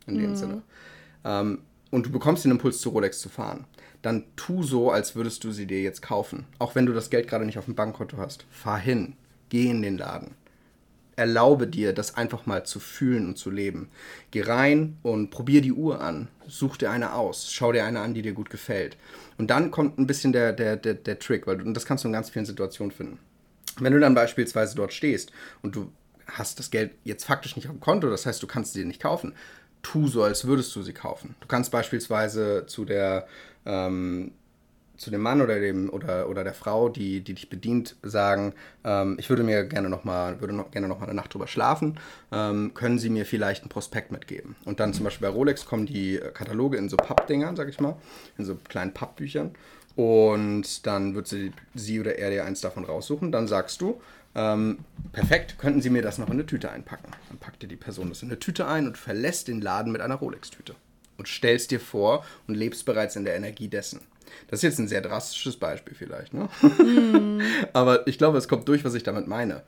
In 0.07 0.17
dem 0.17 0.31
mhm. 0.31 0.35
Sinne. 0.35 0.61
Ähm, 1.25 1.59
und 1.91 2.05
du 2.05 2.11
bekommst 2.11 2.43
den 2.45 2.51
Impuls, 2.51 2.79
zu 2.79 2.89
Rolex 2.89 3.19
zu 3.19 3.29
fahren 3.29 3.65
dann 4.03 4.25
tu 4.35 4.61
so, 4.63 4.91
als 4.91 5.15
würdest 5.15 5.43
du 5.43 5.51
sie 5.51 5.65
dir 5.65 5.81
jetzt 5.81 6.01
kaufen. 6.01 6.45
Auch 6.59 6.75
wenn 6.75 6.85
du 6.85 6.93
das 6.93 7.09
Geld 7.09 7.27
gerade 7.27 7.45
nicht 7.45 7.57
auf 7.57 7.65
dem 7.65 7.75
Bankkonto 7.75 8.17
hast. 8.17 8.45
Fahr 8.51 8.77
hin, 8.77 9.15
geh 9.49 9.69
in 9.69 9.81
den 9.81 9.97
Laden. 9.97 10.35
Erlaube 11.15 11.67
dir, 11.67 11.93
das 11.93 12.17
einfach 12.17 12.45
mal 12.45 12.65
zu 12.65 12.79
fühlen 12.79 13.27
und 13.27 13.37
zu 13.37 13.49
leben. 13.49 13.89
Geh 14.31 14.41
rein 14.41 14.97
und 15.03 15.29
probier 15.29 15.61
die 15.61 15.71
Uhr 15.71 16.01
an. 16.01 16.27
Such 16.47 16.77
dir 16.77 16.91
eine 16.91 17.13
aus. 17.13 17.51
Schau 17.51 17.71
dir 17.71 17.85
eine 17.85 18.01
an, 18.01 18.13
die 18.13 18.23
dir 18.23 18.33
gut 18.33 18.49
gefällt. 18.49 18.97
Und 19.37 19.49
dann 19.49 19.71
kommt 19.71 19.97
ein 19.97 20.07
bisschen 20.07 20.33
der, 20.33 20.51
der, 20.53 20.75
der, 20.75 20.95
der 20.95 21.19
Trick, 21.19 21.47
weil 21.47 21.57
du, 21.57 21.65
und 21.65 21.73
das 21.75 21.85
kannst 21.85 22.03
du 22.03 22.09
in 22.09 22.13
ganz 22.13 22.29
vielen 22.29 22.45
Situationen 22.45 22.91
finden. 22.91 23.19
Wenn 23.79 23.93
du 23.93 23.99
dann 23.99 24.15
beispielsweise 24.15 24.75
dort 24.75 24.91
stehst 24.91 25.31
und 25.61 25.75
du 25.75 25.91
hast 26.25 26.59
das 26.59 26.71
Geld 26.71 26.91
jetzt 27.03 27.25
faktisch 27.25 27.55
nicht 27.55 27.67
auf 27.67 27.75
dem 27.75 27.79
Konto, 27.79 28.09
das 28.09 28.25
heißt, 28.25 28.43
du 28.43 28.47
kannst 28.47 28.73
sie 28.73 28.81
dir 28.81 28.87
nicht 28.87 29.01
kaufen, 29.01 29.33
tu 29.83 30.07
so, 30.07 30.23
als 30.23 30.45
würdest 30.45 30.75
du 30.75 30.81
sie 30.81 30.93
kaufen. 30.93 31.35
Du 31.41 31.47
kannst 31.47 31.71
beispielsweise 31.71 32.65
zu 32.65 32.85
der 32.85 33.27
ähm, 33.65 34.31
zu 34.97 35.11
dem 35.11 35.21
Mann 35.21 35.41
oder 35.41 35.59
dem 35.59 35.89
oder, 35.89 36.29
oder 36.29 36.43
der 36.43 36.53
Frau, 36.53 36.87
die, 36.89 37.21
die 37.21 37.33
dich 37.33 37.49
bedient, 37.49 37.95
sagen, 38.03 38.53
ähm, 38.83 39.15
ich 39.19 39.29
würde 39.29 39.43
mir 39.43 39.65
gerne 39.65 39.89
noch 39.89 40.03
mal, 40.03 40.39
würde 40.39 40.53
noch 40.53 40.71
gerne 40.71 40.87
noch 40.87 40.99
mal 40.99 41.05
eine 41.05 41.15
Nacht 41.15 41.33
drüber 41.33 41.47
schlafen, 41.47 41.99
ähm, 42.31 42.73
können 42.73 42.99
Sie 42.99 43.09
mir 43.09 43.25
vielleicht 43.25 43.63
einen 43.63 43.69
Prospekt 43.69 44.11
mitgeben? 44.11 44.55
Und 44.65 44.79
dann 44.79 44.93
zum 44.93 45.03
Beispiel 45.03 45.27
bei 45.27 45.33
Rolex 45.33 45.65
kommen 45.65 45.85
die 45.85 46.19
Kataloge 46.33 46.77
in 46.77 46.89
so 46.89 46.97
Pappdingern, 46.97 47.55
sag 47.55 47.69
ich 47.69 47.79
mal, 47.79 47.95
in 48.37 48.45
so 48.45 48.55
kleinen 48.55 48.93
Pappbüchern. 48.93 49.51
Und 49.95 50.87
dann 50.87 51.13
wird 51.13 51.27
sie, 51.27 51.51
sie 51.75 51.99
oder 51.99 52.17
er 52.17 52.31
dir 52.31 52.45
eins 52.45 52.61
davon 52.61 52.83
raussuchen. 52.83 53.31
Dann 53.31 53.47
sagst 53.47 53.79
du, 53.79 54.01
ähm, 54.33 54.79
perfekt, 55.11 55.59
könnten 55.59 55.81
Sie 55.81 55.91
mir 55.91 56.01
das 56.01 56.17
noch 56.17 56.27
in 56.27 56.33
eine 56.33 56.47
Tüte 56.47 56.71
einpacken? 56.71 57.11
Dann 57.29 57.37
packt 57.37 57.61
dir 57.61 57.67
die 57.67 57.75
Person 57.75 58.09
das 58.09 58.23
in 58.23 58.29
eine 58.29 58.39
Tüte 58.39 58.65
ein 58.65 58.87
und 58.87 58.97
verlässt 58.97 59.47
den 59.47 59.61
Laden 59.61 59.91
mit 59.91 60.01
einer 60.01 60.15
Rolex-Tüte 60.15 60.75
und 61.17 61.27
stellst 61.27 61.71
dir 61.71 61.79
vor 61.79 62.25
und 62.47 62.55
lebst 62.55 62.85
bereits 62.85 63.15
in 63.15 63.25
der 63.25 63.35
Energie 63.35 63.67
dessen. 63.67 64.01
Das 64.47 64.59
ist 64.59 64.63
jetzt 64.63 64.79
ein 64.79 64.87
sehr 64.87 65.01
drastisches 65.01 65.57
Beispiel 65.57 65.95
vielleicht, 65.95 66.33
ne? 66.33 66.49
Mm. 66.61 67.41
Aber 67.73 68.07
ich 68.07 68.17
glaube, 68.17 68.37
es 68.37 68.47
kommt 68.47 68.67
durch, 68.67 68.83
was 68.83 68.93
ich 68.93 69.03
damit 69.03 69.27
meine. 69.27 69.63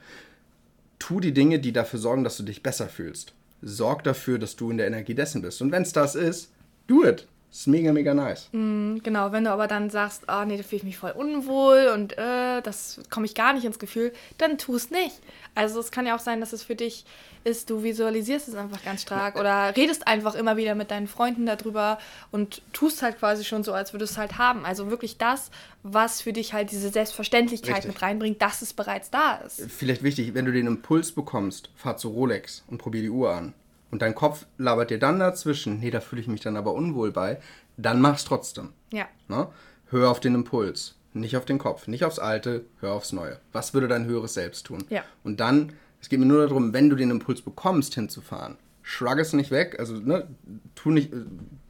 Tu 1.00 1.20
die 1.20 1.34
Dinge, 1.34 1.60
die 1.60 1.74
dafür 1.74 2.00
sorgen, 2.00 2.24
dass 2.24 2.38
du 2.38 2.44
dich 2.44 2.64
besser 2.64 2.88
fühlst. 2.88 3.34
Sorg 3.62 4.04
dafür, 4.04 4.40
dass 4.40 4.56
du 4.56 4.72
in 4.72 4.78
der 4.78 4.88
Energie 4.88 5.16
dessen 5.16 5.42
bist. 5.42 5.62
Und 5.62 5.72
wenn 5.72 5.84
es 5.84 5.94
das 5.94 6.16
ist, 6.16 6.52
do 6.88 7.06
it. 7.06 7.28
Ist 7.56 7.68
mega, 7.68 7.94
mega 7.94 8.14
nice. 8.14 8.50
Mm, 8.52 8.98
genau, 8.98 9.32
wenn 9.32 9.46
du 9.46 9.50
aber 9.50 9.68
dann 9.68 9.90
sagst, 9.90 10.28
ah 10.28 10.42
oh, 10.42 10.46
nee, 10.46 10.58
da 10.58 10.64
fühle 10.64 10.80
ich 10.80 10.84
mich 10.84 10.98
voll 10.98 11.12
unwohl 11.12 11.90
und 11.94 12.12
äh, 12.18 12.62
das 12.62 13.00
komme 13.10 13.26
ich 13.26 13.34
gar 13.34 13.54
nicht 13.54 13.64
ins 13.64 13.80
Gefühl, 13.80 14.12
dann 14.38 14.58
tu 14.58 14.76
es 14.76 14.92
nicht. 14.92 15.22
Also 15.56 15.80
es 15.80 15.90
kann 15.90 16.06
ja 16.06 16.18
auch 16.18 16.20
sein, 16.20 16.42
dass 16.42 16.52
es 16.52 16.64
für 16.64 16.76
dich 16.76 17.06
ist, 17.46 17.70
du 17.70 17.82
visualisierst 17.82 18.50
es 18.50 18.56
einfach 18.56 18.84
ganz 18.84 19.04
stark 19.04 19.40
oder 19.40 19.74
redest 19.74 20.06
einfach 20.06 20.36
immer 20.36 20.58
wieder 20.58 20.76
mit 20.76 20.92
deinen 20.92 21.08
Freunden 21.08 21.46
darüber 21.46 21.98
und 22.30 22.62
tust 22.74 23.02
halt 23.02 23.20
quasi 23.20 23.46
schon 23.46 23.64
so, 23.64 23.72
als 23.72 23.94
würdest 23.94 24.12
du 24.12 24.16
es 24.16 24.18
halt 24.18 24.38
haben. 24.38 24.66
Also 24.66 24.90
wirklich 24.90 25.18
das, 25.18 25.50
was 25.82 26.22
für 26.22 26.34
dich 26.34 26.52
halt 26.54 26.72
diese 26.72 26.90
Selbstverständlichkeit 26.90 27.78
Richtig. 27.78 27.94
mit 27.94 28.02
reinbringt, 28.02 28.42
dass 28.42 28.64
es 28.64 28.74
bereits 28.74 29.12
da 29.12 29.36
ist. 29.36 29.62
Vielleicht 29.72 30.04
wichtig, 30.04 30.34
wenn 30.34 30.44
du 30.44 30.52
den 30.52 30.68
Impuls 30.68 31.14
bekommst, 31.14 31.70
fahr 31.78 31.96
zu 31.96 32.10
Rolex 32.10 32.66
und 32.68 32.80
probier 32.80 33.02
die 33.02 33.10
Uhr 33.10 33.32
an 33.32 33.54
und 33.96 34.02
dein 34.02 34.14
Kopf 34.14 34.46
labert 34.58 34.90
dir 34.90 35.00
dann 35.00 35.20
dazwischen, 35.20 35.80
nee, 35.80 35.90
da 35.90 36.02
fühle 36.02 36.22
ich 36.22 36.28
mich 36.28 36.42
dann 36.42 36.58
aber 36.58 36.74
unwohl 36.74 37.14
bei, 37.14 37.40
dann 37.78 38.02
mach's 38.02 38.26
trotzdem. 38.26 38.74
Ja. 38.92 39.08
Ne? 39.30 39.48
Hör 39.86 40.12
auf 40.12 40.20
den 40.20 40.36
Impuls, 40.36 40.96
nicht 41.14 41.38
auf 41.38 41.46
den 41.46 41.60
Kopf, 41.60 41.88
nicht 41.88 42.04
aufs 42.04 42.20
Alte, 42.20 42.66
hör 42.82 42.92
aufs 42.92 43.14
Neue. 43.14 43.40
Was 43.54 43.74
würde 43.74 43.88
dein 43.88 44.04
höheres 44.04 44.34
Selbst 44.34 44.66
tun? 44.66 44.84
Ja. 44.90 45.06
Und 45.24 45.40
dann, 45.40 45.72
es 46.02 46.10
geht 46.10 46.20
mir 46.20 46.26
nur 46.26 46.46
darum, 46.46 46.74
wenn 46.74 46.90
du 46.90 46.98
den 46.98 47.10
Impuls 47.10 47.42
bekommst, 47.42 47.94
hinzufahren, 47.96 48.58
shrug 48.82 49.18
es 49.18 49.32
nicht 49.32 49.50
weg, 49.50 49.80
also 49.80 49.94
ne, 49.94 50.28
tu 50.76 50.92
nicht, 50.92 51.14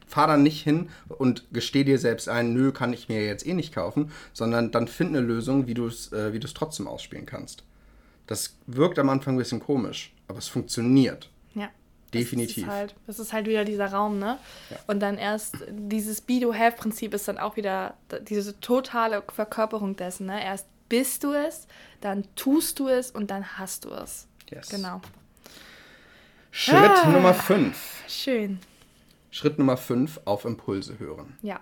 fahr 0.08 0.26
dann 0.26 0.42
nicht 0.42 0.64
hin 0.64 0.88
und 1.06 1.44
gesteh 1.52 1.84
dir 1.84 2.00
selbst 2.00 2.28
ein, 2.28 2.54
nö, 2.54 2.72
kann 2.72 2.92
ich 2.92 3.08
mir 3.08 3.24
jetzt 3.24 3.46
eh 3.46 3.54
nicht 3.54 3.72
kaufen, 3.72 4.10
sondern 4.32 4.72
dann 4.72 4.88
find 4.88 5.10
eine 5.10 5.20
Lösung, 5.20 5.68
wie 5.68 5.74
du 5.74 5.86
es 5.86 6.10
äh, 6.12 6.32
wie 6.32 6.40
trotzdem 6.40 6.88
ausspielen 6.88 7.24
kannst. 7.24 7.62
Das 8.26 8.56
wirkt 8.66 8.98
am 8.98 9.10
Anfang 9.10 9.36
ein 9.36 9.38
bisschen 9.38 9.60
komisch, 9.60 10.12
aber 10.26 10.38
es 10.38 10.48
funktioniert. 10.48 11.30
Ja. 11.54 11.70
Definitiv. 12.14 12.64
Das 12.64 12.72
ist, 12.72 12.78
halt, 12.78 12.94
das 13.06 13.18
ist 13.18 13.32
halt 13.32 13.46
wieder 13.46 13.64
dieser 13.64 13.92
Raum, 13.92 14.18
ne? 14.18 14.38
Ja. 14.70 14.76
Und 14.86 15.00
dann 15.00 15.18
erst 15.18 15.56
dieses 15.68 16.20
Be-Do-Have-Prinzip 16.20 17.12
ist 17.14 17.28
dann 17.28 17.38
auch 17.38 17.56
wieder 17.56 17.94
diese 18.22 18.58
totale 18.60 19.22
Verkörperung 19.32 19.96
dessen, 19.96 20.26
ne? 20.26 20.42
Erst 20.42 20.66
bist 20.88 21.24
du 21.24 21.32
es, 21.32 21.66
dann 22.00 22.24
tust 22.36 22.78
du 22.78 22.88
es 22.88 23.10
und 23.10 23.30
dann 23.30 23.58
hast 23.58 23.84
du 23.84 23.90
es. 23.90 24.28
Yes. 24.50 24.68
Genau. 24.68 25.00
Schritt 26.50 27.04
ah, 27.04 27.08
Nummer 27.08 27.34
5. 27.34 28.04
Schön. 28.08 28.60
Schritt 29.30 29.58
Nummer 29.58 29.76
5, 29.76 30.20
auf 30.24 30.44
Impulse 30.44 30.98
hören. 30.98 31.36
Ja. 31.42 31.60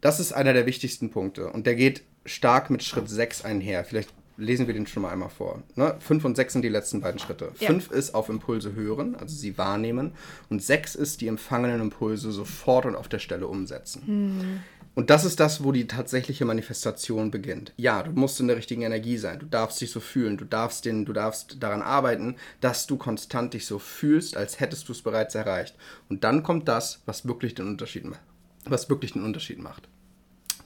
Das 0.00 0.20
ist 0.20 0.32
einer 0.32 0.52
der 0.52 0.64
wichtigsten 0.64 1.10
Punkte 1.10 1.50
und 1.50 1.66
der 1.66 1.74
geht 1.74 2.04
stark 2.24 2.70
mit 2.70 2.82
Schritt 2.82 3.10
6 3.10 3.44
einher. 3.44 3.84
Vielleicht 3.84 4.10
lesen 4.38 4.68
wir 4.68 4.74
den 4.74 4.86
schon 4.86 5.02
mal 5.02 5.10
einmal 5.10 5.28
vor. 5.28 5.62
Ne? 5.74 5.96
Fünf 5.98 6.24
und 6.24 6.36
sechs 6.36 6.52
sind 6.52 6.62
die 6.62 6.68
letzten 6.68 7.00
beiden 7.00 7.18
Schritte. 7.18 7.52
Ja. 7.58 7.66
Fünf 7.66 7.90
ist 7.90 8.14
auf 8.14 8.28
Impulse 8.28 8.74
hören, 8.74 9.16
also 9.16 9.34
sie 9.34 9.58
wahrnehmen. 9.58 10.12
Und 10.48 10.62
sechs 10.62 10.94
ist 10.94 11.20
die 11.20 11.26
empfangenen 11.26 11.80
Impulse 11.80 12.30
sofort 12.30 12.86
und 12.86 12.94
auf 12.94 13.08
der 13.08 13.18
Stelle 13.18 13.48
umsetzen. 13.48 14.02
Mhm. 14.06 14.60
Und 14.94 15.10
das 15.10 15.24
ist 15.24 15.38
das, 15.38 15.62
wo 15.62 15.70
die 15.70 15.86
tatsächliche 15.86 16.44
Manifestation 16.44 17.30
beginnt. 17.30 17.72
Ja, 17.76 18.02
du 18.02 18.12
musst 18.12 18.40
in 18.40 18.48
der 18.48 18.56
richtigen 18.56 18.82
Energie 18.82 19.16
sein. 19.16 19.38
Du 19.38 19.46
darfst 19.46 19.80
dich 19.80 19.90
so 19.90 20.00
fühlen. 20.00 20.36
Du 20.36 20.44
darfst, 20.44 20.84
den, 20.84 21.04
du 21.04 21.12
darfst 21.12 21.56
daran 21.60 21.82
arbeiten, 21.82 22.36
dass 22.60 22.86
du 22.86 22.96
konstant 22.96 23.54
dich 23.54 23.66
so 23.66 23.78
fühlst, 23.78 24.36
als 24.36 24.60
hättest 24.60 24.88
du 24.88 24.92
es 24.92 25.02
bereits 25.02 25.34
erreicht. 25.34 25.76
Und 26.08 26.24
dann 26.24 26.42
kommt 26.42 26.66
das, 26.68 27.02
was 27.06 27.26
wirklich 27.28 27.54
den 27.54 27.68
Unterschied 27.68 28.04
macht. 28.04 28.20
Was 28.64 28.88
wirklich 28.88 29.12
den 29.12 29.24
Unterschied 29.24 29.60
macht. 29.60 29.88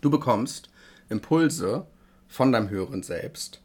Du 0.00 0.10
bekommst 0.10 0.70
Impulse 1.10 1.86
von 2.32 2.50
deinem 2.50 2.70
höheren 2.70 3.02
Selbst, 3.02 3.60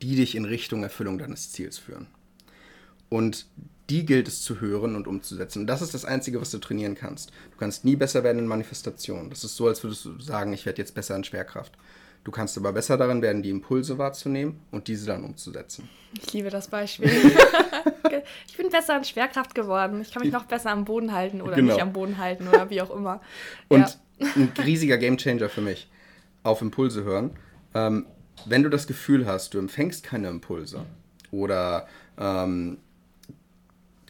die 0.00 0.16
dich 0.16 0.34
in 0.34 0.46
Richtung 0.46 0.82
Erfüllung 0.82 1.18
deines 1.18 1.52
Ziels 1.52 1.76
führen. 1.76 2.06
Und 3.10 3.46
die 3.90 4.06
gilt 4.06 4.26
es 4.26 4.42
zu 4.42 4.60
hören 4.60 4.96
und 4.96 5.06
umzusetzen. 5.06 5.60
Und 5.60 5.66
das 5.66 5.82
ist 5.82 5.94
das 5.94 6.04
Einzige, 6.04 6.40
was 6.40 6.50
du 6.50 6.58
trainieren 6.58 6.94
kannst. 6.94 7.30
Du 7.50 7.58
kannst 7.58 7.84
nie 7.84 7.96
besser 7.96 8.24
werden 8.24 8.38
in 8.38 8.46
Manifestation. 8.46 9.30
Das 9.30 9.44
ist 9.44 9.56
so, 9.56 9.66
als 9.66 9.82
würdest 9.82 10.04
du 10.04 10.18
sagen, 10.18 10.52
ich 10.52 10.66
werde 10.66 10.80
jetzt 10.80 10.94
besser 10.94 11.14
in 11.14 11.24
Schwerkraft. 11.24 11.72
Du 12.24 12.30
kannst 12.30 12.56
aber 12.56 12.72
besser 12.72 12.96
darin 12.96 13.22
werden, 13.22 13.42
die 13.42 13.50
Impulse 13.50 13.96
wahrzunehmen 13.96 14.60
und 14.70 14.88
diese 14.88 15.06
dann 15.06 15.24
umzusetzen. 15.24 15.88
Ich 16.22 16.32
liebe 16.32 16.50
das 16.50 16.68
Beispiel. 16.68 17.10
ich 18.48 18.56
bin 18.56 18.70
besser 18.70 18.96
in 18.96 19.04
Schwerkraft 19.04 19.54
geworden. 19.54 20.00
Ich 20.00 20.12
kann 20.12 20.22
mich 20.22 20.32
noch 20.32 20.44
besser 20.44 20.70
am 20.70 20.84
Boden 20.84 21.12
halten 21.12 21.40
oder 21.40 21.56
genau. 21.56 21.74
nicht 21.74 21.82
am 21.82 21.92
Boden 21.92 22.18
halten 22.18 22.48
oder 22.48 22.68
wie 22.70 22.82
auch 22.82 22.94
immer. 22.94 23.20
Und 23.68 23.98
ja. 24.20 24.26
ein 24.36 24.52
riesiger 24.64 24.98
Gamechanger 24.98 25.48
für 25.48 25.62
mich. 25.62 25.88
Auf 26.42 26.60
Impulse 26.60 27.04
hören. 27.04 27.30
Ähm, 27.78 28.06
wenn 28.46 28.62
du 28.62 28.70
das 28.70 28.86
Gefühl 28.86 29.26
hast, 29.26 29.54
du 29.54 29.58
empfängst 29.58 30.04
keine 30.04 30.28
Impulse 30.28 30.84
oder 31.30 31.86
ähm, 32.18 32.78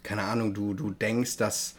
keine 0.03 0.23
Ahnung, 0.23 0.55
du, 0.55 0.75
du 0.75 0.91
denkst, 0.91 1.37
dass 1.37 1.75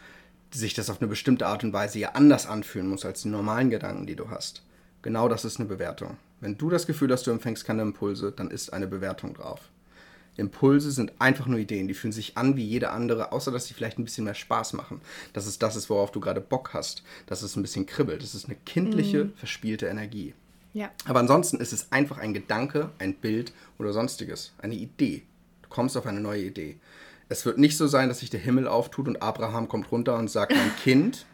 sich 0.52 0.74
das 0.74 0.90
auf 0.90 1.00
eine 1.00 1.08
bestimmte 1.08 1.48
Art 1.48 1.64
und 1.64 1.74
Weise 1.74 2.00
ja 2.00 2.10
anders 2.14 2.48
anfühlen 2.48 2.88
muss 2.88 3.06
als 3.06 3.22
die 3.22 3.30
normalen 3.30 3.70
Gedanken, 3.70 4.08
die 4.08 4.16
du 4.16 4.30
hast. 4.30 4.64
Genau 5.02 5.30
das 5.30 5.46
ist 5.46 5.60
eine 5.60 5.70
Bewertung. 5.70 6.18
Wenn 6.42 6.58
du 6.58 6.70
das 6.70 6.88
Gefühl 6.88 7.12
hast, 7.12 7.28
du 7.28 7.32
empfängst 7.32 7.66
keine 7.66 7.82
Impulse, 7.82 8.32
dann 8.32 8.52
ist 8.52 8.74
eine 8.74 8.88
Bewertung 8.88 9.34
drauf. 9.34 9.62
Impulse 10.38 10.92
sind 10.92 11.12
einfach 11.20 11.48
nur 11.48 11.60
Ideen, 11.60 11.88
die 11.88 11.94
fühlen 11.94 12.14
sich 12.14 12.38
an 12.38 12.56
wie 12.56 12.66
jede 12.66 12.92
andere, 12.92 13.32
außer 13.32 13.52
dass 13.52 13.68
sie 13.68 13.74
vielleicht 13.74 14.00
ein 14.00 14.06
bisschen 14.06 14.24
mehr 14.24 14.34
Spaß 14.36 14.74
machen. 14.74 15.02
Dass 15.34 15.46
es 15.46 15.60
das 15.60 15.76
ist, 15.76 15.90
worauf 15.90 16.12
du 16.12 16.20
gerade 16.20 16.42
Bock 16.42 16.74
hast, 16.74 17.04
dass 17.26 17.42
es 17.42 17.56
ein 17.56 17.62
bisschen 17.62 17.86
kribbelt. 17.86 18.24
Das 18.24 18.36
ist 18.36 18.46
eine 18.46 18.56
kindliche, 18.66 19.26
mhm. 19.26 19.34
verspielte 19.34 19.88
Energie. 19.88 20.34
Ja. 20.80 20.92
Aber 21.04 21.20
ansonsten 21.20 21.58
ist 21.58 21.74
es 21.74 21.92
einfach 21.92 22.20
ein 22.20 22.34
Gedanke, 22.34 22.92
ein 23.00 23.14
Bild 23.14 23.52
oder 23.80 23.92
sonstiges, 23.92 24.54
eine 24.60 24.76
Idee. 24.76 25.24
Du 25.62 25.68
kommst 25.68 25.98
auf 25.98 26.06
eine 26.06 26.22
neue 26.22 26.44
Idee. 26.44 26.80
Es 27.28 27.46
wird 27.46 27.58
nicht 27.58 27.76
so 27.76 27.88
sein, 27.88 28.08
dass 28.08 28.20
sich 28.20 28.30
der 28.30 28.40
Himmel 28.40 28.66
auftut 28.66 29.10
und 29.10 29.22
Abraham 29.22 29.68
kommt 29.68 29.92
runter 29.92 30.16
und 30.16 30.30
sagt, 30.30 30.54
mein 30.54 30.74
Kind, 30.78 31.26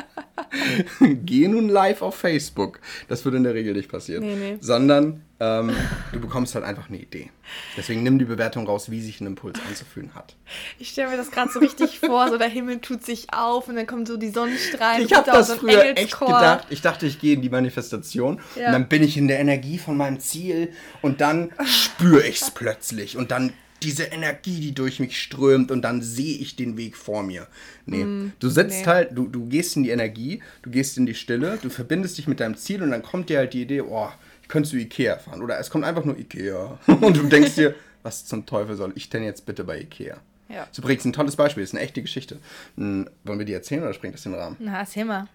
geh 1.24 1.48
nun 1.48 1.68
live 1.68 2.02
auf 2.02 2.16
Facebook. 2.16 2.80
Das 3.08 3.24
würde 3.24 3.36
in 3.38 3.44
der 3.44 3.54
Regel 3.54 3.74
nicht 3.74 3.88
passieren. 3.90 4.24
Nee, 4.24 4.36
nee. 4.36 4.58
Sondern 4.60 5.22
ähm, 5.38 5.74
du 6.12 6.20
bekommst 6.20 6.54
halt 6.54 6.64
einfach 6.64 6.88
eine 6.88 6.98
Idee. 6.98 7.30
Deswegen 7.76 8.02
nimm 8.02 8.18
die 8.18 8.24
Bewertung 8.24 8.66
raus, 8.66 8.90
wie 8.90 9.00
sich 9.02 9.20
ein 9.20 9.26
Impuls 9.26 9.60
anzufühlen 9.68 10.14
hat. 10.14 10.34
Ich 10.78 10.90
stelle 10.90 11.10
mir 11.10 11.16
das 11.16 11.30
gerade 11.30 11.50
so 11.52 11.58
richtig 11.58 12.00
vor, 12.00 12.28
so 12.28 12.38
der 12.38 12.48
Himmel 12.48 12.80
tut 12.80 13.04
sich 13.04 13.32
auf 13.32 13.68
und 13.68 13.76
dann 13.76 13.86
kommen 13.86 14.06
so 14.06 14.16
die 14.16 14.30
Sonnenstrahlen. 14.30 15.04
Ich 15.04 15.12
habe 15.12 15.30
das 15.30 15.48
so 15.48 15.56
früher 15.56 15.96
echt 15.96 16.18
gedacht. 16.18 16.66
Ich 16.70 16.80
dachte, 16.82 17.06
ich 17.06 17.20
gehe 17.20 17.34
in 17.34 17.42
die 17.42 17.50
Manifestation 17.50 18.40
Ja. 18.56 18.66
und 18.68 18.72
dann 18.72 18.88
bin 18.88 19.02
ich 19.02 19.16
in 19.16 19.28
der 19.28 19.38
Energie 19.40 19.78
von 19.78 19.96
meinem 19.96 20.20
Ziel 20.20 20.72
und 21.02 21.20
dann 21.20 21.50
spüre 21.64 22.26
ich 22.26 22.40
es 22.40 22.50
plötzlich 22.50 23.16
und 23.16 23.30
dann 23.30 23.52
diese 23.82 24.04
Energie, 24.04 24.60
die 24.60 24.72
durch 24.74 25.00
mich 25.00 25.20
strömt 25.20 25.70
und 25.70 25.82
dann 25.82 26.02
sehe 26.02 26.38
ich 26.38 26.56
den 26.56 26.76
Weg 26.76 26.96
vor 26.96 27.22
mir. 27.22 27.46
Nee, 27.84 28.30
du 28.40 28.48
sitzt 28.48 28.76
Mm, 28.76 28.80
nee. 28.80 28.86
halt, 28.86 29.10
du, 29.16 29.26
du 29.28 29.46
gehst 29.48 29.76
in 29.76 29.82
die 29.84 29.90
Energie, 29.90 30.42
du 30.62 30.70
gehst 30.70 30.96
in 30.98 31.06
die 31.06 31.14
Stille, 31.14 31.58
du 31.62 31.68
verbindest 31.70 32.18
dich 32.18 32.26
mit 32.26 32.40
deinem 32.40 32.56
Ziel 32.56 32.82
und 32.82 32.90
dann 32.90 33.02
kommt 33.02 33.28
dir 33.28 33.38
halt 33.38 33.52
die 33.52 33.62
Idee, 33.62 33.82
oh, 33.82 34.08
ich 34.42 34.48
könnte 34.48 34.68
zu 34.70 34.76
Ikea 34.76 35.18
fahren 35.18 35.42
oder 35.42 35.58
es 35.58 35.70
kommt 35.70 35.84
einfach 35.84 36.04
nur 36.04 36.18
Ikea 36.18 36.78
und 36.86 37.16
du 37.16 37.24
denkst 37.24 37.54
dir, 37.56 37.74
was 38.02 38.24
zum 38.24 38.46
Teufel 38.46 38.76
soll 38.76 38.92
ich 38.94 39.10
denn 39.10 39.22
jetzt 39.24 39.44
bitte 39.46 39.64
bei 39.64 39.80
Ikea? 39.80 40.16
Ja. 40.48 40.60
Das 40.60 40.70
ist 40.72 40.78
übrigens 40.78 41.04
ein 41.04 41.12
tolles 41.12 41.34
Beispiel, 41.36 41.62
das 41.64 41.70
ist 41.70 41.74
eine 41.74 41.84
echte 41.84 42.00
Geschichte. 42.02 42.38
Hm, 42.76 43.08
wollen 43.24 43.38
wir 43.40 43.46
die 43.46 43.52
erzählen 43.52 43.82
oder 43.82 43.92
springt 43.94 44.14
das 44.14 44.24
in 44.26 44.32
den 44.32 44.40
Rahmen? 44.40 44.56
Na, 44.60 44.78
erzähl 44.78 45.04
mal. 45.04 45.26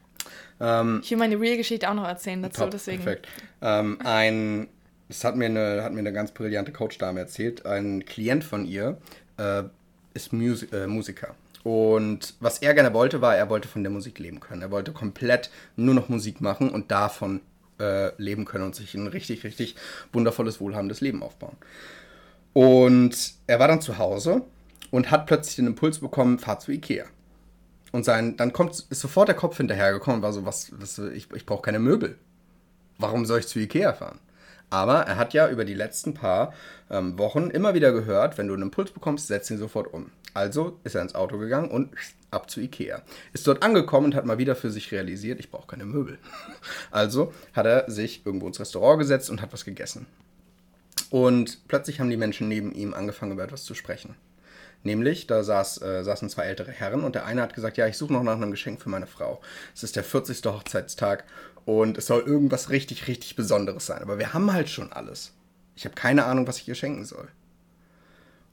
Ähm, 0.59 1.01
Ich 1.03 1.11
will 1.11 1.17
meine 1.17 1.39
Real-Geschichte 1.39 1.89
auch 1.89 1.93
noch 1.95 2.07
erzählen 2.07 2.41
dazu, 2.41 2.61
Top, 2.61 2.71
deswegen. 2.71 3.03
perfekt. 3.03 3.27
Ähm, 3.61 3.97
ein, 4.03 4.67
das 5.11 5.25
hat 5.25 5.35
mir, 5.35 5.45
eine, 5.45 5.83
hat 5.83 5.91
mir 5.91 5.99
eine 5.99 6.13
ganz 6.13 6.31
brillante 6.31 6.71
Coach-Dame 6.71 7.19
erzählt. 7.19 7.65
Ein 7.65 8.05
Klient 8.05 8.45
von 8.45 8.65
ihr 8.65 8.97
äh, 9.37 9.63
ist 10.13 10.31
Musi 10.31 10.67
äh, 10.71 10.87
Musiker. 10.87 11.35
Und 11.63 12.35
was 12.39 12.59
er 12.59 12.73
gerne 12.73 12.93
wollte, 12.93 13.19
war, 13.21 13.35
er 13.35 13.49
wollte 13.49 13.67
von 13.67 13.83
der 13.83 13.91
Musik 13.91 14.19
leben 14.19 14.39
können. 14.39 14.61
Er 14.61 14.71
wollte 14.71 14.93
komplett 14.93 15.51
nur 15.75 15.93
noch 15.93 16.07
Musik 16.07 16.39
machen 16.39 16.69
und 16.69 16.91
davon 16.91 17.41
äh, 17.79 18.11
leben 18.21 18.45
können 18.45 18.63
und 18.63 18.75
sich 18.75 18.95
ein 18.95 19.07
richtig, 19.07 19.43
richtig 19.43 19.75
wundervolles, 20.13 20.61
wohlhabendes 20.61 21.01
Leben 21.01 21.23
aufbauen. 21.23 21.57
Und 22.53 23.33
er 23.47 23.59
war 23.59 23.67
dann 23.67 23.81
zu 23.81 23.97
Hause 23.97 24.43
und 24.91 25.11
hat 25.11 25.25
plötzlich 25.25 25.57
den 25.57 25.67
Impuls 25.67 25.99
bekommen, 25.99 26.39
fahr 26.39 26.59
zu 26.59 26.71
Ikea. 26.71 27.05
Und 27.91 28.05
sein, 28.05 28.37
dann 28.37 28.53
kommt, 28.53 28.85
ist 28.89 29.01
sofort 29.01 29.27
der 29.27 29.35
Kopf 29.35 29.57
hinterhergekommen 29.57 30.19
und 30.19 30.23
war 30.23 30.31
so, 30.31 30.45
was, 30.45 30.71
was 30.79 30.97
ich, 30.99 31.27
ich 31.33 31.45
brauche 31.45 31.63
keine 31.63 31.79
Möbel. 31.79 32.17
Warum 32.97 33.25
soll 33.25 33.39
ich 33.39 33.47
zu 33.47 33.59
Ikea 33.59 33.91
fahren? 33.91 34.19
Aber 34.71 35.01
er 35.01 35.17
hat 35.17 35.33
ja 35.33 35.49
über 35.49 35.65
die 35.65 35.73
letzten 35.75 36.13
paar 36.13 36.53
ähm, 36.89 37.19
Wochen 37.19 37.49
immer 37.51 37.73
wieder 37.73 37.91
gehört, 37.91 38.37
wenn 38.37 38.47
du 38.47 38.53
einen 38.53 38.63
Impuls 38.63 38.89
bekommst, 38.91 39.27
setz 39.27 39.51
ihn 39.51 39.57
sofort 39.57 39.93
um. 39.93 40.11
Also 40.33 40.79
ist 40.85 40.95
er 40.95 41.01
ins 41.01 41.13
Auto 41.13 41.37
gegangen 41.37 41.69
und 41.69 41.91
ab 42.31 42.49
zu 42.49 42.61
Ikea. 42.61 43.01
Ist 43.33 43.45
dort 43.45 43.63
angekommen 43.63 44.07
und 44.07 44.15
hat 44.15 44.25
mal 44.25 44.37
wieder 44.37 44.55
für 44.55 44.71
sich 44.71 44.91
realisiert, 44.93 45.39
ich 45.41 45.51
brauche 45.51 45.67
keine 45.67 45.85
Möbel. 45.85 46.17
Also 46.91 47.33
hat 47.53 47.65
er 47.65 47.91
sich 47.91 48.25
irgendwo 48.25 48.47
ins 48.47 48.59
Restaurant 48.59 48.99
gesetzt 48.99 49.29
und 49.29 49.41
hat 49.41 49.51
was 49.53 49.65
gegessen. 49.65 50.07
Und 51.09 51.67
plötzlich 51.67 51.99
haben 51.99 52.09
die 52.09 52.17
Menschen 52.17 52.47
neben 52.47 52.71
ihm 52.71 52.93
angefangen, 52.93 53.33
über 53.33 53.43
etwas 53.43 53.65
zu 53.65 53.75
sprechen. 53.75 54.15
Nämlich, 54.83 55.27
da 55.27 55.43
saß, 55.43 55.81
äh, 55.81 56.03
saßen 56.03 56.29
zwei 56.29 56.45
ältere 56.45 56.71
Herren 56.71 57.03
und 57.03 57.13
der 57.13 57.25
eine 57.25 57.41
hat 57.41 57.53
gesagt, 57.53 57.77
ja, 57.77 57.85
ich 57.85 57.97
suche 57.97 58.13
noch 58.13 58.23
nach 58.23 58.35
einem 58.35 58.49
Geschenk 58.49 58.81
für 58.81 58.89
meine 58.89 59.05
Frau. 59.05 59.41
Es 59.75 59.83
ist 59.83 59.95
der 59.95 60.03
40. 60.03 60.43
Hochzeitstag 60.45 61.25
und 61.65 61.97
es 61.97 62.07
soll 62.07 62.21
irgendwas 62.21 62.69
richtig, 62.69 63.07
richtig 63.07 63.35
Besonderes 63.35 63.85
sein. 63.85 64.01
Aber 64.01 64.19
wir 64.19 64.33
haben 64.33 64.51
halt 64.51 64.69
schon 64.69 64.91
alles. 64.91 65.33
Ich 65.75 65.85
habe 65.85 65.95
keine 65.95 66.25
Ahnung, 66.25 66.47
was 66.47 66.57
ich 66.57 66.67
ihr 66.67 66.75
schenken 66.75 67.05
soll. 67.05 67.27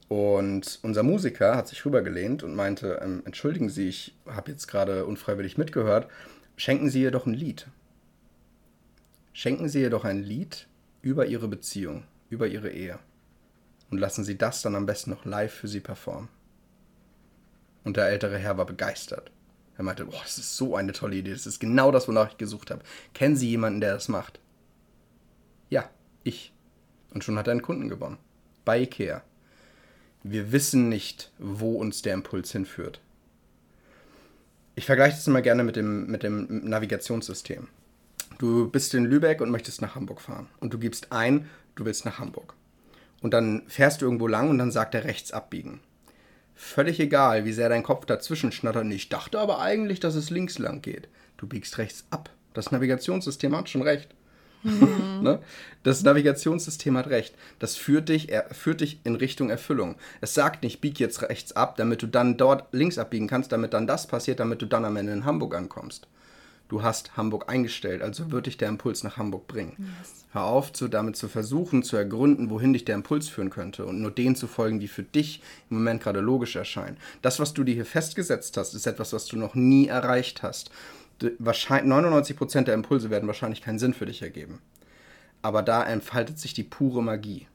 Und 0.07 0.79
unser 0.81 1.03
Musiker 1.03 1.55
hat 1.55 1.67
sich 1.67 1.85
rübergelehnt 1.85 2.41
und 2.43 2.55
meinte, 2.55 2.99
ähm, 3.03 3.21
entschuldigen 3.25 3.69
Sie, 3.69 3.87
ich 3.87 4.15
habe 4.25 4.51
jetzt 4.51 4.67
gerade 4.67 5.05
unfreiwillig 5.05 5.57
mitgehört, 5.57 6.07
schenken 6.55 6.89
Sie 6.89 7.03
ihr 7.03 7.11
doch 7.11 7.27
ein 7.27 7.33
Lied. 7.33 7.67
Schenken 9.33 9.69
Sie 9.69 9.81
ihr 9.81 9.91
doch 9.91 10.05
ein 10.05 10.23
Lied 10.23 10.67
über 11.01 11.27
Ihre 11.27 11.47
Beziehung, 11.47 12.03
über 12.29 12.47
Ihre 12.47 12.71
Ehe 12.71 12.99
und 13.89 13.97
lassen 13.97 14.23
Sie 14.23 14.37
das 14.37 14.61
dann 14.61 14.75
am 14.75 14.85
besten 14.85 15.11
noch 15.11 15.25
live 15.25 15.53
für 15.53 15.67
Sie 15.67 15.79
performen. 15.79 16.29
Und 17.83 17.97
der 17.97 18.07
ältere 18.07 18.37
Herr 18.37 18.57
war 18.57 18.65
begeistert. 18.65 19.31
Er 19.79 19.85
meinte, 19.85 20.03
boah, 20.03 20.21
das 20.21 20.37
ist 20.37 20.57
so 20.57 20.75
eine 20.75 20.91
tolle 20.91 21.15
Idee, 21.15 21.31
das 21.31 21.47
ist 21.47 21.61
genau 21.61 21.89
das, 21.89 22.09
wonach 22.09 22.31
ich 22.31 22.37
gesucht 22.37 22.69
habe. 22.69 22.83
Kennen 23.13 23.37
Sie 23.37 23.47
jemanden, 23.47 23.79
der 23.79 23.93
das 23.93 24.09
macht? 24.09 24.41
Ja, 25.69 25.89
ich. 26.25 26.51
Und 27.13 27.23
schon 27.23 27.37
hat 27.37 27.47
er 27.47 27.51
einen 27.51 27.61
Kunden 27.61 27.87
gewonnen. 27.87 28.17
Bei 28.65 28.81
Ikea. 28.81 29.23
Wir 30.21 30.51
wissen 30.51 30.89
nicht, 30.89 31.31
wo 31.39 31.75
uns 31.75 32.01
der 32.01 32.13
Impuls 32.13 32.51
hinführt. 32.51 32.99
Ich 34.75 34.85
vergleiche 34.85 35.15
das 35.15 35.27
immer 35.27 35.41
gerne 35.41 35.63
mit 35.63 35.77
dem, 35.77 36.07
mit 36.07 36.23
dem 36.23 36.67
Navigationssystem. 36.67 37.69
Du 38.37 38.69
bist 38.69 38.93
in 38.93 39.05
Lübeck 39.05 39.39
und 39.39 39.49
möchtest 39.49 39.81
nach 39.81 39.95
Hamburg 39.95 40.19
fahren. 40.19 40.47
Und 40.59 40.73
du 40.73 40.77
gibst 40.77 41.13
ein, 41.13 41.49
du 41.75 41.85
willst 41.85 42.03
nach 42.03 42.19
Hamburg. 42.19 42.53
Und 43.21 43.33
dann 43.33 43.63
fährst 43.67 44.01
du 44.01 44.07
irgendwo 44.07 44.27
lang 44.27 44.49
und 44.49 44.57
dann 44.57 44.71
sagt 44.71 44.93
er 44.93 45.05
rechts 45.05 45.31
abbiegen. 45.31 45.79
Völlig 46.61 46.99
egal, 46.99 47.45
wie 47.45 47.53
sehr 47.53 47.69
dein 47.69 47.83
Kopf 47.83 48.05
dazwischen 48.05 48.51
schnattert. 48.51 48.85
Ich 48.91 49.07
dachte 49.07 49.39
aber 49.39 49.59
eigentlich, 49.59 50.01
dass 50.01 50.15
es 50.15 50.29
links 50.29 50.59
lang 50.59 50.81
geht. 50.81 51.07
Du 51.37 51.47
biegst 51.47 51.77
rechts 51.77 52.03
ab. 52.09 52.29
Das 52.53 52.69
Navigationssystem 52.71 53.55
hat 53.55 53.69
schon 53.69 53.81
recht. 53.81 54.09
ne? 54.63 55.39
Das 55.83 56.03
Navigationssystem 56.03 56.97
hat 56.97 57.07
recht. 57.07 57.33
Das 57.59 57.77
führt 57.77 58.09
dich, 58.09 58.27
er 58.27 58.53
führt 58.53 58.81
dich 58.81 58.99
in 59.05 59.15
Richtung 59.15 59.49
Erfüllung. 59.49 59.95
Es 60.19 60.33
sagt 60.33 60.63
nicht, 60.63 60.81
bieg 60.81 60.99
jetzt 60.99 61.21
rechts 61.21 61.53
ab, 61.53 61.77
damit 61.77 62.01
du 62.01 62.07
dann 62.07 62.35
dort 62.35 62.65
links 62.73 62.97
abbiegen 62.97 63.27
kannst, 63.27 63.53
damit 63.53 63.73
dann 63.73 63.87
das 63.87 64.05
passiert, 64.05 64.41
damit 64.41 64.61
du 64.61 64.65
dann 64.65 64.83
am 64.83 64.97
Ende 64.97 65.13
in 65.13 65.23
Hamburg 65.23 65.55
ankommst. 65.55 66.07
Du 66.69 66.83
hast 66.83 67.17
Hamburg 67.17 67.49
eingestellt, 67.51 68.01
also 68.01 68.31
wird 68.31 68.45
dich 68.45 68.55
der 68.57 68.69
Impuls 68.69 69.03
nach 69.03 69.17
Hamburg 69.17 69.47
bringen. 69.47 69.93
Hör 70.31 70.43
auf, 70.43 70.71
zu, 70.71 70.87
damit 70.87 71.15
zu 71.17 71.27
versuchen, 71.27 71.81
zu 71.83 71.97
ergründen, 71.97 72.49
wohin 72.51 72.73
dich 72.73 72.85
der 72.85 72.93
Impuls 72.95 73.27
führen 73.27 73.49
könnte 73.49 73.85
und 73.85 73.99
nur 74.01 74.11
denen 74.11 74.35
zu 74.35 74.45
folgen, 74.47 74.79
die 74.79 74.87
für 74.87 75.01
dich 75.03 75.41
im 75.71 75.77
Moment 75.77 76.01
gerade 76.03 76.19
logisch 76.19 76.55
erscheinen. 76.55 76.97
Das, 77.23 77.39
was 77.39 77.53
du 77.55 77.63
dir 77.63 77.73
hier 77.73 77.85
festgesetzt 77.87 78.55
hast, 78.55 78.75
ist 78.75 78.85
etwas, 78.85 79.11
was 79.13 79.25
du 79.25 79.35
noch 79.37 79.55
nie 79.55 79.87
erreicht 79.87 80.43
hast. 80.43 80.69
Du- 81.17 81.31
Wahrscheinlich, 81.39 81.91
99% 81.91 82.67
der 82.67 82.75
Impulse 82.75 83.09
werden 83.09 83.25
wahrscheinlich 83.27 83.61
keinen 83.63 83.79
Sinn 83.79 83.95
für 83.95 84.05
dich 84.05 84.21
ergeben. 84.21 84.59
Aber 85.41 85.63
da 85.63 85.83
entfaltet 85.83 86.37
sich 86.37 86.53
die 86.53 86.63
pure 86.63 87.01
Magie. 87.01 87.47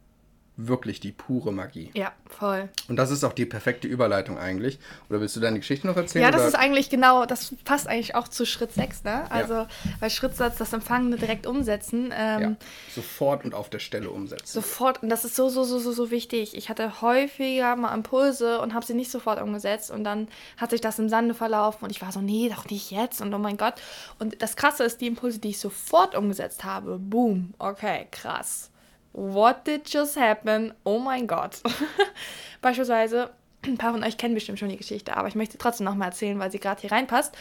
Wirklich 0.56 1.00
die 1.00 1.10
pure 1.10 1.52
Magie. 1.52 1.90
Ja, 1.94 2.12
voll. 2.26 2.68
Und 2.86 2.94
das 2.94 3.10
ist 3.10 3.24
auch 3.24 3.32
die 3.32 3.44
perfekte 3.44 3.88
Überleitung 3.88 4.38
eigentlich. 4.38 4.78
Oder 5.10 5.20
willst 5.20 5.34
du 5.34 5.40
deine 5.40 5.58
Geschichte 5.58 5.88
noch 5.88 5.96
erzählen? 5.96 6.22
Ja, 6.22 6.30
das 6.30 6.42
oder? 6.42 6.48
ist 6.48 6.54
eigentlich 6.54 6.90
genau, 6.90 7.26
das 7.26 7.56
passt 7.64 7.88
eigentlich 7.88 8.14
auch 8.14 8.28
zu 8.28 8.46
Schritt 8.46 8.72
6, 8.72 9.02
ne? 9.02 9.28
Also, 9.32 9.66
bei 9.98 10.08
Schrittsatz 10.08 10.56
das 10.56 10.72
Empfangene 10.72 11.16
direkt 11.16 11.48
umsetzen. 11.48 12.14
Ähm, 12.16 12.40
ja, 12.40 12.56
sofort 12.94 13.44
und 13.44 13.52
auf 13.52 13.68
der 13.68 13.80
Stelle 13.80 14.10
umsetzen. 14.10 14.46
Sofort, 14.46 15.02
und 15.02 15.08
das 15.08 15.24
ist 15.24 15.34
so, 15.34 15.48
so, 15.48 15.64
so, 15.64 15.80
so, 15.80 15.90
so 15.90 16.12
wichtig. 16.12 16.56
Ich 16.56 16.68
hatte 16.68 17.02
häufiger 17.02 17.74
mal 17.74 17.92
Impulse 17.92 18.60
und 18.60 18.74
habe 18.74 18.86
sie 18.86 18.94
nicht 18.94 19.10
sofort 19.10 19.42
umgesetzt 19.42 19.90
und 19.90 20.04
dann 20.04 20.28
hat 20.56 20.70
sich 20.70 20.80
das 20.80 21.00
im 21.00 21.08
Sande 21.08 21.34
verlaufen 21.34 21.84
und 21.84 21.90
ich 21.90 22.00
war 22.00 22.12
so, 22.12 22.20
nee, 22.20 22.48
doch 22.48 22.70
nicht 22.70 22.92
jetzt 22.92 23.20
und 23.20 23.34
oh 23.34 23.38
mein 23.38 23.56
Gott. 23.56 23.74
Und 24.20 24.40
das 24.40 24.54
Krasse 24.54 24.84
ist, 24.84 25.00
die 25.00 25.08
Impulse, 25.08 25.40
die 25.40 25.48
ich 25.48 25.58
sofort 25.58 26.14
umgesetzt 26.14 26.62
habe, 26.62 27.00
boom, 27.00 27.54
okay, 27.58 28.06
krass. 28.12 28.70
What 29.14 29.64
did 29.64 29.88
just 29.88 30.16
happen? 30.16 30.74
Oh 30.82 30.98
mein 30.98 31.28
Gott. 31.28 31.62
Beispielsweise, 32.60 33.30
ein 33.64 33.78
paar 33.78 33.92
von 33.92 34.02
euch 34.02 34.18
kennen 34.18 34.34
bestimmt 34.34 34.58
schon 34.58 34.68
die 34.68 34.76
Geschichte, 34.76 35.16
aber 35.16 35.28
ich 35.28 35.36
möchte 35.36 35.56
trotzdem 35.56 35.84
nochmal 35.84 36.08
erzählen, 36.08 36.38
weil 36.40 36.50
sie 36.50 36.58
gerade 36.58 36.80
hier 36.80 36.90
reinpasst. 36.90 37.32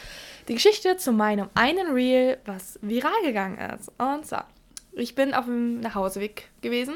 Die 0.46 0.54
Geschichte 0.54 0.96
zu 0.96 1.10
meinem 1.10 1.48
einen 1.54 1.92
Reel, 1.92 2.38
was 2.46 2.78
viral 2.80 3.20
gegangen 3.24 3.58
ist. 3.58 3.90
Und 3.98 4.24
zwar, 4.24 4.48
ich 4.92 5.16
bin 5.16 5.34
auf 5.34 5.46
dem 5.46 5.80
Nachhauseweg 5.80 6.48
gewesen. 6.62 6.94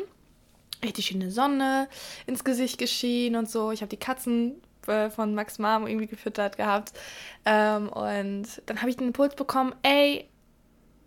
Richtig 0.84 1.06
schöne 1.06 1.32
Sonne 1.32 1.88
ins 2.28 2.44
Gesicht 2.44 2.78
geschienen 2.78 3.34
und 3.34 3.50
so. 3.50 3.72
Ich 3.72 3.80
habe 3.80 3.90
die 3.90 3.96
Katzen 3.96 4.62
äh, 4.86 5.10
von 5.10 5.34
Max 5.34 5.58
Mom 5.58 5.88
irgendwie 5.88 6.06
gefüttert 6.06 6.56
gehabt. 6.56 6.92
Ähm, 7.44 7.88
und 7.88 8.46
dann 8.66 8.80
habe 8.80 8.90
ich 8.90 8.96
den 8.96 9.08
Impuls 9.08 9.34
bekommen, 9.34 9.74
ey, 9.82 10.28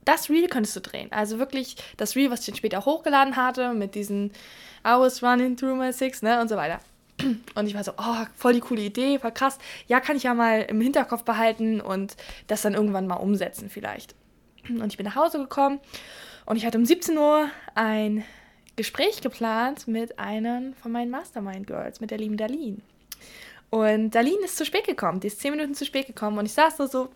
das 0.05 0.29
Reel 0.29 0.47
könntest 0.47 0.75
du 0.75 0.81
drehen. 0.81 1.11
Also 1.11 1.39
wirklich 1.39 1.75
das 1.97 2.15
Reel, 2.15 2.31
was 2.31 2.41
ich 2.41 2.45
dann 2.47 2.55
später 2.55 2.85
hochgeladen 2.85 3.35
hatte, 3.35 3.73
mit 3.73 3.95
diesen 3.95 4.31
I 4.85 4.97
was 4.97 5.21
running 5.21 5.55
through 5.55 5.75
my 5.75 5.93
six, 5.93 6.21
ne, 6.21 6.41
und 6.41 6.49
so 6.49 6.55
weiter. 6.55 6.79
Und 7.55 7.67
ich 7.67 7.75
war 7.75 7.83
so, 7.83 7.91
oh, 7.97 8.25
voll 8.35 8.53
die 8.53 8.61
coole 8.61 8.81
Idee, 8.81 9.19
voll 9.19 9.31
krass. 9.31 9.59
Ja, 9.87 9.99
kann 9.99 10.17
ich 10.17 10.23
ja 10.23 10.33
mal 10.33 10.61
im 10.61 10.81
Hinterkopf 10.81 11.23
behalten 11.23 11.79
und 11.79 12.15
das 12.47 12.63
dann 12.63 12.73
irgendwann 12.73 13.05
mal 13.05 13.17
umsetzen 13.17 13.69
vielleicht. 13.69 14.15
Und 14.67 14.87
ich 14.87 14.97
bin 14.97 15.05
nach 15.05 15.15
Hause 15.15 15.37
gekommen 15.37 15.79
und 16.45 16.55
ich 16.55 16.65
hatte 16.65 16.77
um 16.77 16.85
17 16.85 17.17
Uhr 17.17 17.49
ein 17.75 18.23
Gespräch 18.75 19.21
geplant 19.21 19.87
mit 19.87 20.17
einem 20.17 20.73
von 20.75 20.91
meinen 20.91 21.11
Mastermind 21.11 21.67
Girls, 21.67 21.99
mit 21.99 22.09
der 22.09 22.17
lieben 22.17 22.37
Darlene. 22.37 22.77
Und 23.69 24.11
Darlene 24.11 24.45
ist 24.45 24.57
zu 24.57 24.65
spät 24.65 24.85
gekommen, 24.85 25.19
die 25.19 25.27
ist 25.27 25.41
10 25.41 25.51
Minuten 25.51 25.75
zu 25.75 25.85
spät 25.85 26.07
gekommen 26.07 26.37
und 26.37 26.45
ich 26.45 26.53
saß 26.53 26.77
da 26.77 26.87
so 26.87 27.09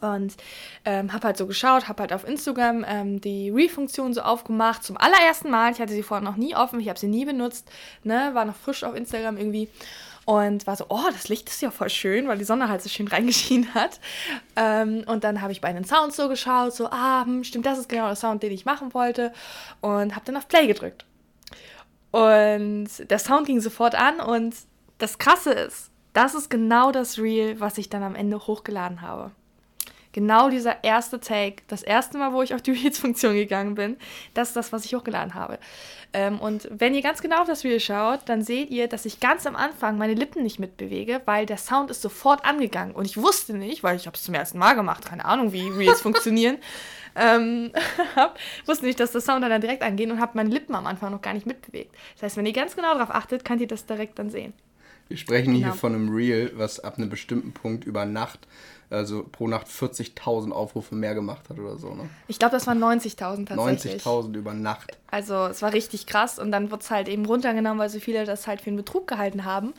Und 0.00 0.36
ähm, 0.84 1.12
habe 1.12 1.28
halt 1.28 1.36
so 1.36 1.46
geschaut, 1.46 1.88
habe 1.88 2.02
halt 2.02 2.12
auf 2.12 2.26
Instagram 2.26 2.84
ähm, 2.88 3.20
die 3.20 3.50
Re-Funktion 3.50 4.14
so 4.14 4.22
aufgemacht. 4.22 4.82
Zum 4.82 4.96
allerersten 4.96 5.50
Mal. 5.50 5.72
Ich 5.72 5.80
hatte 5.80 5.92
sie 5.92 6.02
vorher 6.02 6.24
noch 6.24 6.36
nie 6.36 6.56
offen, 6.56 6.80
ich 6.80 6.88
habe 6.88 6.98
sie 6.98 7.08
nie 7.08 7.24
benutzt. 7.24 7.70
Ne? 8.02 8.30
War 8.32 8.44
noch 8.44 8.56
frisch 8.56 8.82
auf 8.84 8.94
Instagram 8.94 9.36
irgendwie. 9.36 9.68
Und 10.24 10.66
war 10.66 10.76
so, 10.76 10.86
oh, 10.88 11.08
das 11.12 11.28
Licht 11.28 11.48
ist 11.48 11.60
ja 11.60 11.70
voll 11.70 11.90
schön, 11.90 12.28
weil 12.28 12.38
die 12.38 12.44
Sonne 12.44 12.68
halt 12.68 12.82
so 12.82 12.88
schön 12.88 13.08
reingeschienen 13.08 13.74
hat. 13.74 14.00
Ähm, 14.56 15.04
und 15.06 15.24
dann 15.24 15.42
habe 15.42 15.52
ich 15.52 15.60
bei 15.60 15.72
den 15.72 15.84
Sounds 15.84 16.16
so 16.16 16.28
geschaut, 16.28 16.74
so, 16.74 16.88
ah, 16.90 17.24
hm, 17.24 17.44
stimmt, 17.44 17.66
das 17.66 17.78
ist 17.78 17.88
genau 17.88 18.06
der 18.06 18.16
Sound, 18.16 18.42
den 18.42 18.52
ich 18.52 18.64
machen 18.64 18.94
wollte. 18.94 19.32
Und 19.80 20.14
habe 20.14 20.24
dann 20.24 20.36
auf 20.36 20.48
Play 20.48 20.66
gedrückt. 20.66 21.04
Und 22.10 22.88
der 22.98 23.18
Sound 23.18 23.46
ging 23.46 23.60
sofort 23.60 23.94
an. 23.94 24.20
Und 24.20 24.54
das 24.98 25.18
Krasse 25.18 25.52
ist, 25.52 25.90
das 26.12 26.34
ist 26.34 26.48
genau 26.48 26.90
das 26.92 27.18
Reel, 27.18 27.60
was 27.60 27.78
ich 27.78 27.88
dann 27.88 28.02
am 28.02 28.14
Ende 28.14 28.38
hochgeladen 28.38 29.00
habe 29.02 29.32
genau 30.12 30.50
dieser 30.50 30.82
erste 30.84 31.20
Take, 31.20 31.62
das 31.68 31.82
erste 31.82 32.18
Mal, 32.18 32.32
wo 32.32 32.42
ich 32.42 32.54
auf 32.54 32.62
die 32.62 32.70
Reels-Funktion 32.72 33.34
gegangen 33.34 33.74
bin, 33.74 33.96
das 34.34 34.48
ist 34.48 34.56
das, 34.56 34.72
was 34.72 34.84
ich 34.84 34.94
hochgeladen 34.94 35.34
habe. 35.34 35.58
Ähm, 36.12 36.40
und 36.40 36.68
wenn 36.70 36.94
ihr 36.94 37.02
ganz 37.02 37.22
genau 37.22 37.42
auf 37.42 37.46
das 37.46 37.62
Reel 37.62 37.78
schaut, 37.78 38.20
dann 38.26 38.42
seht 38.42 38.70
ihr, 38.70 38.88
dass 38.88 39.04
ich 39.04 39.20
ganz 39.20 39.46
am 39.46 39.54
Anfang 39.54 39.96
meine 39.96 40.14
Lippen 40.14 40.42
nicht 40.42 40.58
mitbewege, 40.58 41.20
weil 41.24 41.46
der 41.46 41.56
Sound 41.56 41.90
ist 41.90 42.02
sofort 42.02 42.44
angegangen. 42.44 42.94
Und 42.94 43.04
ich 43.04 43.16
wusste 43.16 43.54
nicht, 43.54 43.82
weil 43.82 43.96
ich 43.96 44.06
habe 44.06 44.16
es 44.16 44.24
zum 44.24 44.34
ersten 44.34 44.58
Mal 44.58 44.74
gemacht, 44.74 45.06
keine 45.06 45.24
Ahnung, 45.24 45.52
wie 45.52 45.68
Reels 45.68 46.00
funktionieren, 46.02 46.58
ähm, 47.14 47.72
hab, 48.16 48.38
wusste 48.66 48.86
nicht, 48.86 48.98
dass 48.98 49.12
der 49.12 49.20
Sound 49.20 49.44
dann 49.44 49.60
direkt 49.60 49.82
angeht 49.82 50.10
und 50.10 50.20
habe 50.20 50.32
meine 50.34 50.50
Lippen 50.50 50.74
am 50.74 50.86
Anfang 50.86 51.12
noch 51.12 51.22
gar 51.22 51.34
nicht 51.34 51.46
mitbewegt. 51.46 51.94
Das 52.14 52.24
heißt, 52.24 52.36
wenn 52.36 52.46
ihr 52.46 52.52
ganz 52.52 52.74
genau 52.74 52.94
darauf 52.94 53.10
achtet, 53.10 53.44
könnt 53.44 53.60
ihr 53.60 53.68
das 53.68 53.86
direkt 53.86 54.18
dann 54.18 54.30
sehen. 54.30 54.52
Wir 55.08 55.16
sprechen 55.16 55.54
genau. 55.54 55.66
hier 55.66 55.74
von 55.74 55.94
einem 55.94 56.14
Reel, 56.14 56.52
was 56.54 56.78
ab 56.78 56.96
einem 56.96 57.10
bestimmten 57.10 57.52
Punkt 57.52 57.84
über 57.84 58.04
Nacht 58.04 58.46
also 58.90 59.24
pro 59.30 59.46
Nacht 59.48 59.68
40.000 59.68 60.50
Aufrufe 60.50 60.94
mehr 60.94 61.14
gemacht 61.14 61.48
hat 61.48 61.58
oder 61.58 61.78
so. 61.78 61.94
Ne? 61.94 62.10
Ich 62.26 62.38
glaube, 62.38 62.52
das 62.52 62.66
waren 62.66 62.82
90.000 62.82 63.46
tatsächlich. 63.46 64.02
90.000 64.02 64.34
über 64.36 64.52
Nacht. 64.52 64.98
Also 65.10 65.46
es 65.46 65.62
war 65.62 65.72
richtig 65.72 66.06
krass 66.06 66.38
und 66.38 66.50
dann 66.50 66.70
wird 66.70 66.82
es 66.82 66.90
halt 66.90 67.08
eben 67.08 67.24
runtergenommen, 67.24 67.78
weil 67.78 67.88
so 67.88 68.00
viele 68.00 68.24
das 68.24 68.46
halt 68.46 68.60
für 68.60 68.68
einen 68.68 68.76
Betrug 68.76 69.06
gehalten 69.06 69.44
haben. 69.44 69.72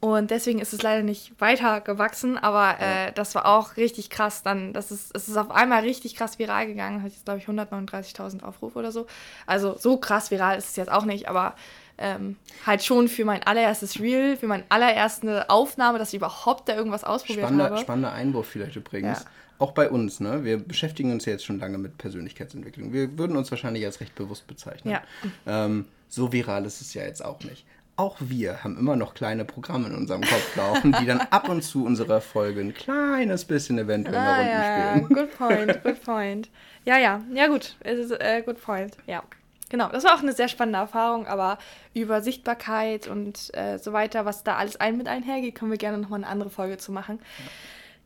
Und 0.00 0.30
deswegen 0.30 0.60
ist 0.60 0.72
es 0.72 0.82
leider 0.82 1.02
nicht 1.02 1.40
weiter 1.40 1.80
gewachsen, 1.80 2.38
aber 2.38 2.80
ja. 2.80 3.06
äh, 3.06 3.12
das 3.12 3.34
war 3.34 3.46
auch 3.46 3.76
richtig 3.76 4.10
krass. 4.10 4.44
Dann, 4.44 4.72
das 4.72 4.92
ist, 4.92 5.14
es 5.14 5.28
ist 5.28 5.36
auf 5.36 5.50
einmal 5.50 5.82
richtig 5.82 6.14
krass 6.14 6.38
viral 6.38 6.68
gegangen. 6.68 7.02
Hat 7.02 7.10
jetzt, 7.10 7.24
glaube 7.24 7.40
ich, 7.40 7.46
139.000 7.46 8.44
Aufrufe 8.44 8.78
oder 8.78 8.92
so. 8.92 9.06
Also 9.46 9.76
so 9.76 9.96
krass 9.96 10.30
viral 10.30 10.56
ist 10.56 10.68
es 10.68 10.76
jetzt 10.76 10.92
auch 10.92 11.04
nicht, 11.04 11.28
aber 11.28 11.54
ähm, 11.98 12.36
halt 12.64 12.82
schon 12.82 13.08
für 13.08 13.24
mein 13.24 13.42
allererstes 13.42 14.00
Reel, 14.00 14.36
für 14.36 14.46
meine 14.46 14.64
allererste 14.68 15.50
Aufnahme, 15.50 15.98
dass 15.98 16.10
ich 16.10 16.16
überhaupt 16.16 16.68
da 16.68 16.74
irgendwas 16.74 17.04
ausprobiert 17.04 17.46
spannender, 17.46 17.70
habe. 17.70 17.78
Spannender 17.78 18.12
Einwurf 18.12 18.46
vielleicht 18.46 18.76
übrigens. 18.76 19.20
Ja. 19.20 19.24
Auch 19.58 19.72
bei 19.72 19.90
uns, 19.90 20.20
ne? 20.20 20.44
Wir 20.44 20.58
beschäftigen 20.58 21.10
uns 21.10 21.24
ja 21.24 21.32
jetzt 21.32 21.44
schon 21.44 21.58
lange 21.58 21.78
mit 21.78 21.98
Persönlichkeitsentwicklung. 21.98 22.92
Wir 22.92 23.18
würden 23.18 23.36
uns 23.36 23.50
wahrscheinlich 23.50 23.84
als 23.84 24.00
recht 24.00 24.14
bewusst 24.14 24.46
bezeichnen. 24.46 24.92
Ja. 24.92 25.02
Ähm, 25.46 25.86
so 26.08 26.32
viral 26.32 26.64
ist 26.64 26.80
es 26.80 26.94
ja 26.94 27.02
jetzt 27.02 27.24
auch 27.24 27.42
nicht. 27.42 27.66
Auch 27.96 28.16
wir 28.20 28.62
haben 28.62 28.78
immer 28.78 28.94
noch 28.94 29.14
kleine 29.14 29.44
Programme 29.44 29.88
in 29.88 29.96
unserem 29.96 30.20
Kopf 30.20 30.54
laufen, 30.54 30.94
die 31.00 31.06
dann 31.06 31.20
ab 31.20 31.48
und 31.48 31.62
zu 31.62 31.84
unsere 31.84 32.20
Folge 32.20 32.60
ein 32.60 32.72
kleines 32.72 33.44
bisschen 33.44 33.76
eventuell 33.76 34.16
ah, 34.16 34.22
nach 34.22 34.38
unten 34.38 34.50
ja, 34.52 34.92
spielen. 34.92 35.08
Good 35.08 35.36
point, 35.36 35.82
good 35.82 36.04
point. 36.04 36.50
Ja, 36.84 36.96
ja, 36.96 37.20
ja 37.34 37.48
gut, 37.48 37.74
es 37.80 37.98
ist 37.98 38.12
äh, 38.12 38.42
good 38.46 38.62
point, 38.62 38.96
ja. 39.08 39.24
Genau, 39.70 39.88
das 39.88 40.04
war 40.04 40.14
auch 40.14 40.22
eine 40.22 40.32
sehr 40.32 40.48
spannende 40.48 40.78
Erfahrung, 40.78 41.26
aber 41.26 41.58
über 41.94 42.22
Sichtbarkeit 42.22 43.06
und 43.06 43.54
äh, 43.54 43.78
so 43.78 43.92
weiter, 43.92 44.24
was 44.24 44.42
da 44.42 44.56
alles 44.56 44.76
ein 44.76 44.96
mit 44.96 45.08
einhergeht, 45.08 45.54
können 45.54 45.70
wir 45.70 45.78
gerne 45.78 45.98
nochmal 45.98 46.20
eine 46.20 46.28
andere 46.28 46.50
Folge 46.50 46.78
zu 46.78 46.90
machen. 46.92 47.20
Ja. 47.38 47.44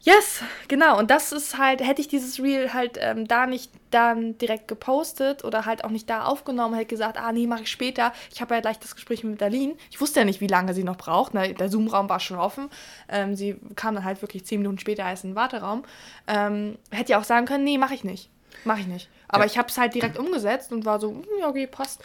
Yes, 0.05 0.43
genau. 0.67 0.99
Und 0.99 1.13
das 1.13 1.31
ist 1.31 1.59
halt, 1.59 1.81
hätte 1.81 2.01
ich 2.01 2.09
dieses 2.09 2.43
Reel 2.43 2.75
halt 2.75 2.99
ähm, 3.01 3.29
da 3.29 3.47
nicht 3.47 3.71
dann 3.91 4.37
direkt 4.37 4.67
gepostet 4.67 5.45
oder 5.45 5.65
halt 5.65 5.85
auch 5.85 5.91
nicht 5.91 6.11
da 6.11 6.25
aufgenommen, 6.25 6.75
hätte 6.75 6.87
gesagt, 6.87 7.19
ah 7.19 7.31
nee, 7.31 7.47
mache 7.47 7.63
ich 7.63 7.71
später. 7.71 8.13
Ich 8.35 8.41
habe 8.41 8.55
ja 8.57 8.61
gleich 8.61 8.81
das 8.81 8.97
Gespräch 8.97 9.23
mit 9.23 9.41
Darlene. 9.41 9.77
Ich 9.93 10.01
wusste 10.01 10.19
ja 10.19 10.25
nicht, 10.25 10.41
wie 10.41 10.49
lange 10.49 10.75
sie 10.75 10.83
noch 10.83 10.97
braucht. 10.97 11.35
Ne? 11.35 11.55
Der 11.55 11.69
Zoom-Raum 11.69 12.09
war 12.09 12.19
schon 12.19 12.37
offen. 12.37 12.69
Ähm, 13.09 13.37
sie 13.37 13.61
kam 13.77 13.95
dann 13.95 14.05
halt 14.05 14.21
wirklich 14.23 14.45
zehn 14.45 14.59
Minuten 14.59 14.81
später 14.81 15.05
als 15.05 15.23
in 15.23 15.31
den 15.31 15.37
Warteraum. 15.37 15.85
Ähm, 16.27 16.79
hätte 16.91 17.13
ja 17.13 17.21
auch 17.21 17.25
sagen 17.25 17.47
können, 17.47 17.63
nee, 17.63 17.79
mache 17.79 17.95
ich 17.95 18.03
nicht. 18.03 18.29
Mache 18.65 18.81
ich 18.81 18.87
nicht. 18.87 19.09
Aber 19.29 19.45
ja. 19.45 19.51
ich 19.51 19.59
habe 19.59 19.69
es 19.69 19.79
halt 19.79 19.95
direkt 19.95 20.19
umgesetzt 20.19 20.73
und 20.73 20.85
war 20.85 21.01
so, 21.01 21.11
hm, 21.11 21.25
ja, 21.41 21.49
okay, 21.49 21.67
passt. 21.67 22.03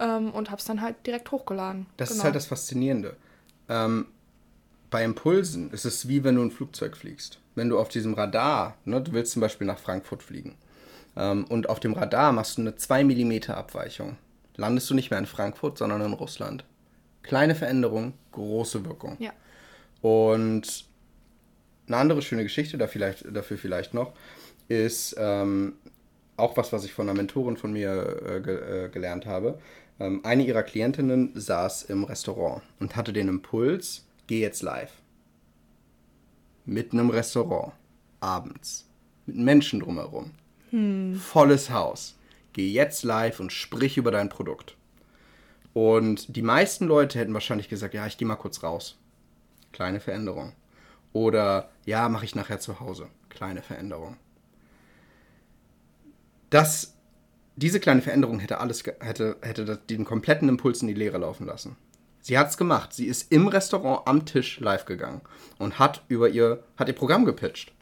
Ähm, 0.00 0.30
und 0.30 0.50
habe 0.50 0.60
es 0.60 0.64
dann 0.64 0.80
halt 0.80 0.94
direkt 1.06 1.30
hochgeladen. 1.32 1.86
Das 1.96 2.10
genau. 2.10 2.18
ist 2.18 2.24
halt 2.24 2.34
das 2.36 2.46
Faszinierende. 2.46 3.16
Ähm, 3.68 4.06
bei 4.90 5.04
Impulsen 5.04 5.70
ist 5.72 5.84
es 5.84 6.08
wie 6.08 6.24
wenn 6.24 6.36
du 6.36 6.42
ein 6.42 6.50
Flugzeug 6.50 6.96
fliegst. 6.96 7.40
Wenn 7.54 7.68
du 7.68 7.78
auf 7.78 7.88
diesem 7.88 8.14
Radar, 8.14 8.76
ne, 8.84 9.00
du 9.00 9.12
willst 9.12 9.32
zum 9.32 9.40
Beispiel 9.40 9.66
nach 9.66 9.78
Frankfurt 9.78 10.22
fliegen, 10.22 10.56
ähm, 11.16 11.44
und 11.46 11.68
auf 11.68 11.80
dem 11.80 11.92
Radar 11.94 12.32
machst 12.32 12.58
du 12.58 12.62
eine 12.62 12.76
2 12.76 13.04
mm 13.04 13.50
Abweichung, 13.50 14.16
landest 14.56 14.88
du 14.88 14.94
nicht 14.94 15.10
mehr 15.10 15.18
in 15.18 15.26
Frankfurt, 15.26 15.78
sondern 15.78 16.00
in 16.00 16.12
Russland. 16.12 16.64
Kleine 17.22 17.54
Veränderung, 17.54 18.14
große 18.32 18.84
Wirkung. 18.84 19.16
Ja. 19.18 19.32
Und 20.00 20.84
eine 21.88 21.96
andere 21.96 22.22
schöne 22.22 22.44
Geschichte 22.44 22.78
da 22.78 22.86
vielleicht, 22.86 23.24
dafür 23.34 23.58
vielleicht 23.58 23.94
noch, 23.94 24.12
ist, 24.68 25.16
ähm, 25.18 25.74
auch 26.38 26.56
was, 26.56 26.72
was 26.72 26.84
ich 26.84 26.92
von 26.92 27.08
einer 27.08 27.16
Mentorin 27.16 27.56
von 27.56 27.72
mir 27.72 28.22
äh, 28.26 28.40
ge 28.40 28.84
äh, 28.84 28.88
gelernt 28.88 29.26
habe. 29.26 29.58
Ähm, 30.00 30.24
eine 30.24 30.44
ihrer 30.44 30.62
Klientinnen 30.62 31.32
saß 31.34 31.84
im 31.84 32.04
Restaurant 32.04 32.62
und 32.78 32.96
hatte 32.96 33.12
den 33.12 33.28
Impuls, 33.28 34.06
geh 34.26 34.40
jetzt 34.40 34.62
live. 34.62 34.92
Mitten 36.64 36.98
im 36.98 37.10
Restaurant, 37.10 37.72
abends, 38.20 38.88
mit 39.26 39.36
Menschen 39.36 39.80
drumherum. 39.80 40.32
Hm. 40.70 41.14
Volles 41.14 41.70
Haus. 41.70 42.16
Geh 42.52 42.68
jetzt 42.68 43.02
live 43.02 43.40
und 43.40 43.52
sprich 43.52 43.96
über 43.96 44.10
dein 44.10 44.28
Produkt. 44.28 44.76
Und 45.72 46.34
die 46.36 46.42
meisten 46.42 46.86
Leute 46.86 47.18
hätten 47.18 47.34
wahrscheinlich 47.34 47.68
gesagt, 47.68 47.94
ja, 47.94 48.06
ich 48.06 48.18
gehe 48.18 48.26
mal 48.26 48.36
kurz 48.36 48.62
raus. 48.62 48.98
Kleine 49.72 50.00
Veränderung. 50.00 50.52
Oder 51.12 51.70
ja, 51.86 52.08
mache 52.08 52.24
ich 52.24 52.34
nachher 52.34 52.58
zu 52.58 52.80
Hause. 52.80 53.08
Kleine 53.28 53.62
Veränderung 53.62 54.16
das, 56.50 56.94
diese 57.56 57.80
kleine 57.80 58.02
Veränderung 58.02 58.40
hätte 58.40 58.58
alles, 58.58 58.84
hätte, 59.00 59.36
hätte 59.40 59.78
den 59.90 60.04
kompletten 60.04 60.48
Impuls 60.48 60.82
in 60.82 60.88
die 60.88 60.94
Leere 60.94 61.18
laufen 61.18 61.46
lassen. 61.46 61.76
Sie 62.20 62.38
hat 62.38 62.50
es 62.50 62.56
gemacht. 62.56 62.92
Sie 62.92 63.06
ist 63.06 63.32
im 63.32 63.48
Restaurant 63.48 64.06
am 64.06 64.26
Tisch 64.26 64.60
live 64.60 64.84
gegangen 64.84 65.22
und 65.58 65.78
hat 65.78 66.04
über 66.08 66.28
ihr, 66.28 66.62
hat 66.76 66.88
ihr 66.88 66.94
Programm 66.94 67.24
gepitcht. 67.24 67.72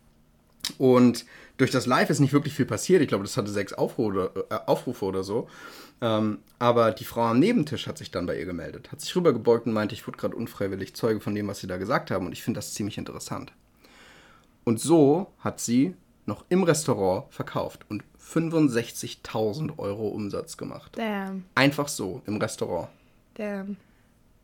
Und 0.79 1.25
durch 1.57 1.71
das 1.71 1.87
Live 1.87 2.11
ist 2.11 2.21
nicht 2.21 2.33
wirklich 2.33 2.55
viel 2.55 2.67
passiert. 2.67 3.03
Ich 3.03 3.09
glaube, 3.09 3.25
das 3.25 3.37
hatte 3.37 3.51
sechs 3.51 3.73
Aufrufe, 3.73 4.47
äh, 4.51 4.55
Aufrufe 4.67 5.05
oder 5.05 5.23
so. 5.25 5.49
Ähm, 6.01 6.39
aber 6.59 6.93
die 6.93 7.05
Frau 7.05 7.23
am 7.23 7.39
Nebentisch 7.39 7.87
hat 7.87 7.99
sich 7.99 8.11
dann 8.11 8.27
bei 8.27 8.39
ihr 8.39 8.45
gemeldet, 8.45 8.93
hat 8.93 9.01
sich 9.01 9.15
rübergebeugt 9.17 9.67
und 9.67 9.73
meinte, 9.73 9.95
ich 9.95 10.07
wurde 10.07 10.19
gerade 10.19 10.37
unfreiwillig 10.37 10.95
Zeuge 10.95 11.21
von 11.21 11.35
dem, 11.35 11.49
was 11.49 11.61
sie 11.61 11.67
da 11.67 11.79
gesagt 11.79 12.11
haben. 12.11 12.27
Und 12.27 12.33
ich 12.33 12.43
finde 12.43 12.59
das 12.59 12.75
ziemlich 12.75 12.99
interessant. 12.99 13.53
Und 14.65 14.81
so 14.81 15.33
hat 15.39 15.61
sie 15.61 15.95
noch 16.27 16.45
im 16.49 16.65
Restaurant 16.65 17.33
verkauft 17.33 17.87
und 17.89 18.03
65.000 18.33 19.79
Euro 19.79 20.09
Umsatz 20.09 20.57
gemacht. 20.57 20.93
Damn. 20.97 21.45
Einfach 21.55 21.89
so 21.89 22.23
im 22.27 22.37
Restaurant. 22.39 22.89
Damn. 23.35 23.77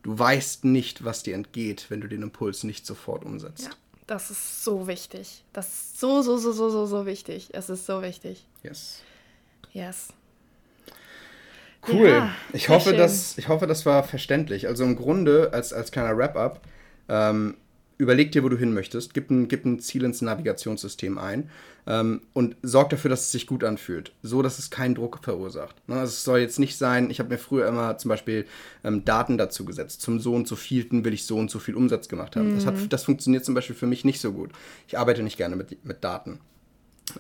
Du 0.03 0.19
weißt 0.19 0.65
nicht, 0.65 1.05
was 1.05 1.23
dir 1.23 1.35
entgeht, 1.35 1.87
wenn 1.89 2.01
du 2.01 2.09
den 2.09 2.23
Impuls 2.23 2.65
nicht 2.65 2.87
sofort 2.87 3.25
umsetzt. 3.25 3.65
Ja, 3.65 3.71
das 4.07 4.31
ist 4.31 4.65
so 4.65 4.87
wichtig. 4.87 5.45
Das 5.53 5.69
ist 5.69 6.01
so, 6.01 6.23
so, 6.23 6.37
so, 6.37 6.53
so, 6.53 6.71
so, 6.71 6.87
so 6.87 7.07
wichtig. 7.07 7.49
Es 7.53 7.71
ist 7.71 7.87
so 7.87 8.03
wichtig. 8.03 8.45
Yes. 8.63 9.03
Yes. 9.73 10.09
Cool. 11.89 12.09
Ja, 12.09 12.35
ich, 12.53 12.69
hoffe, 12.69 12.95
das, 12.95 13.37
ich 13.39 13.49
hoffe, 13.49 13.67
das 13.67 13.87
war 13.87 14.05
verständlich. 14.05 14.69
Also 14.69 14.85
im 14.85 14.97
Grunde, 14.97 15.51
als, 15.53 15.73
als 15.73 15.91
kleiner 15.91 16.17
Wrap-up, 16.17 16.61
ähm, 17.09 17.57
überleg 18.03 18.33
dir, 18.33 18.43
wo 18.43 18.49
du 18.49 18.59
hin 18.59 18.75
möchtest, 18.75 19.15
gib 19.15 19.31
ein, 19.31 19.47
gib 19.47 19.65
ein 19.65 19.79
Ziel 19.79 20.05
ins 20.05 20.23
Navigationssystem 20.23 21.19
ein 21.19 21.49
ähm, 21.87 22.23
und 22.33 22.57
sorg 22.63 22.91
dafür, 22.91 23.11
dass 23.11 23.21
es 23.23 23.33
sich 23.33 23.47
gut 23.47 23.63
anfühlt, 23.63 24.13
so 24.23 24.43
dass 24.43 24.59
es 24.59 24.71
keinen 24.71 24.97
Druck 24.97 25.21
verursacht. 25.23 25.77
Ne? 25.89 25.95
Also 25.95 26.11
es 26.11 26.25
soll 26.25 26.41
jetzt 26.41 26.59
nicht 26.59 26.77
sein, 26.77 27.11
ich 27.11 27.21
habe 27.21 27.29
mir 27.29 27.39
früher 27.39 27.69
immer 27.69 27.97
zum 27.99 28.09
Beispiel 28.09 28.45
ähm, 28.83 29.05
Daten 29.05 29.39
dazu 29.39 29.65
gesetzt, 29.65 30.03
zum 30.03 30.19
so 30.19 30.35
und 30.35 30.49
so 30.49 30.57
vielten 30.57 31.05
will 31.05 31.15
ich 31.15 31.25
so 31.25 31.39
und 31.39 31.51
so 31.51 31.61
viel 31.61 31.77
Umsatz 31.77 32.09
gemacht 32.09 32.35
haben. 32.35 32.51
Mhm. 32.51 32.55
Das, 32.57 32.67
hat, 32.67 32.77
mhm. 32.77 32.89
das 32.89 33.05
funktioniert 33.05 33.45
zum 33.45 33.55
Beispiel 33.55 33.77
für 33.77 33.87
mich 33.87 34.05
nicht 34.05 34.21
so 34.21 34.33
gut. 34.33 34.51
Ich 34.89 34.99
arbeite 34.99 35.23
nicht 35.23 35.37
gerne 35.37 35.55
mit, 35.55 35.85
mit 35.85 36.03
Daten. 36.03 36.41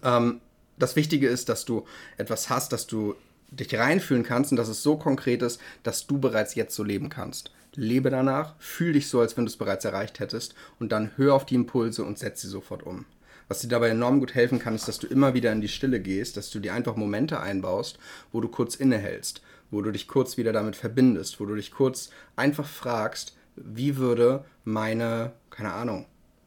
Ähm, 0.03 0.41
das 0.79 0.97
Wichtige 0.97 1.29
ist, 1.29 1.49
dass 1.49 1.65
du 1.65 1.85
etwas 2.17 2.51
hast, 2.51 2.73
dass 2.73 2.89
du 2.89 3.15
dich 3.53 3.73
reinfühlen 3.79 4.25
kannst 4.25 4.51
und 4.51 4.57
dass 4.57 4.69
es 4.69 4.83
so 4.83 4.97
konkret 4.97 5.43
ist, 5.43 5.61
dass 5.85 6.09
du 6.09 6.19
bereits 6.19 6.57
jetzt 6.57 6.75
so 6.75 6.83
leben 6.83 7.09
kannst 7.09 7.53
lebe 7.75 8.11
danach, 8.11 8.55
fühl 8.59 8.93
dich 8.93 9.09
so, 9.09 9.21
als 9.21 9.37
wenn 9.37 9.45
du 9.45 9.51
es 9.51 9.57
bereits 9.57 9.85
erreicht 9.85 10.21
hättest 10.21 10.55
und 10.79 10.93
dann 10.93 11.11
hör 11.17 11.35
auf 11.35 11.47
die 11.47 11.55
Impulse 11.55 12.05
und 12.05 12.19
setz 12.19 12.43
sie 12.43 12.49
sofort 12.49 12.83
um. 12.83 13.07
Was 13.49 13.61
dir 13.61 13.69
dabei 13.69 13.89
enorm 13.89 14.21
gut 14.21 14.35
helfen 14.35 14.59
kann, 14.59 14.75
ist, 14.75 14.89
dass 14.89 14.99
du 14.99 15.07
immer 15.07 15.35
wieder 15.35 15.53
in 15.53 15.61
die 15.61 15.69
Stille 15.69 16.01
gehst, 16.01 16.37
dass 16.37 16.51
du 16.51 16.59
dir 16.59 16.75
einfach 16.75 16.97
Momente 16.97 17.41
einbaust, 17.41 17.99
wo 18.31 18.41
du 18.41 18.49
kurz 18.49 18.77
innehältst, 18.77 19.43
wo 19.71 19.83
du 19.83 19.91
dich 19.91 20.09
kurz 20.09 20.37
wieder 20.37 20.53
damit 20.53 20.77
verbindest, 20.77 21.41
wo 21.41 21.45
du 21.45 21.55
dich 21.55 21.71
kurz 21.71 22.11
einfach 22.37 22.67
fragst, 22.67 23.37
wie 23.57 23.97
würde 23.97 24.45
meine, 24.65 25.33
keine 25.51 25.73
Ahnung, 25.73 26.07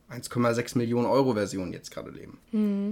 1,6 0.09 0.77
Millionen 0.77 1.05
Euro 1.05 1.33
Version 1.33 1.73
jetzt 1.73 1.91
gerade 1.91 2.11
leben? 2.11 2.39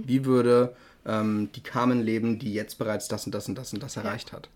Wie 0.06 0.24
würde 0.24 0.76
ähm, 1.06 1.50
die 1.54 1.62
Carmen 1.62 2.02
leben, 2.02 2.38
die 2.38 2.52
jetzt 2.52 2.78
bereits 2.78 3.08
das 3.08 3.26
und 3.26 3.34
das 3.34 3.48
und 3.48 3.56
das 3.56 3.72
und 3.72 3.82
das 3.82 3.96
erreicht 3.96 4.32
hat? 4.32 4.48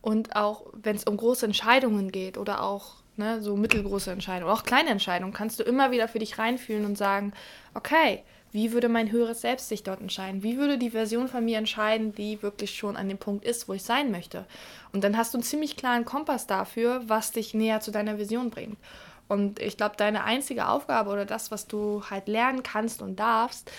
Und 0.00 0.36
auch 0.36 0.66
wenn 0.72 0.96
es 0.96 1.04
um 1.04 1.16
große 1.16 1.46
Entscheidungen 1.46 2.12
geht 2.12 2.36
oder 2.36 2.62
auch 2.62 3.01
ne, 3.16 3.42
so 3.42 3.56
mittelgroße 3.56 4.10
Entscheidungen, 4.10 4.52
auch 4.52 4.64
kleine 4.64 4.90
Entscheidungen, 4.90 5.32
kannst 5.32 5.58
du 5.60 5.64
immer 5.64 5.90
wieder 5.90 6.08
für 6.08 6.18
dich 6.18 6.38
reinfühlen 6.38 6.84
und 6.84 6.96
sagen, 6.96 7.32
okay, 7.74 8.22
wie 8.52 8.72
würde 8.72 8.90
mein 8.90 9.10
höheres 9.10 9.40
Selbst 9.40 9.70
sich 9.70 9.82
dort 9.82 10.02
entscheiden? 10.02 10.42
Wie 10.42 10.58
würde 10.58 10.76
die 10.76 10.90
Version 10.90 11.26
von 11.26 11.44
mir 11.44 11.56
entscheiden, 11.56 12.14
die 12.14 12.42
wirklich 12.42 12.76
schon 12.76 12.96
an 12.96 13.08
dem 13.08 13.16
Punkt 13.16 13.46
ist, 13.46 13.66
wo 13.66 13.72
ich 13.72 13.82
sein 13.82 14.10
möchte? 14.10 14.44
Und 14.92 15.02
dann 15.04 15.16
hast 15.16 15.32
du 15.32 15.38
einen 15.38 15.44
ziemlich 15.44 15.76
klaren 15.76 16.04
Kompass 16.04 16.46
dafür, 16.46 17.02
was 17.06 17.30
dich 17.32 17.54
näher 17.54 17.80
zu 17.80 17.90
deiner 17.90 18.18
Vision 18.18 18.50
bringt. 18.50 18.76
Und 19.26 19.60
ich 19.60 19.78
glaube, 19.78 19.96
deine 19.96 20.24
einzige 20.24 20.68
Aufgabe 20.68 21.08
oder 21.08 21.24
das, 21.24 21.50
was 21.50 21.66
du 21.66 22.02
halt 22.10 22.28
lernen 22.28 22.62
kannst 22.62 23.00
und 23.00 23.16
darfst, 23.16 23.70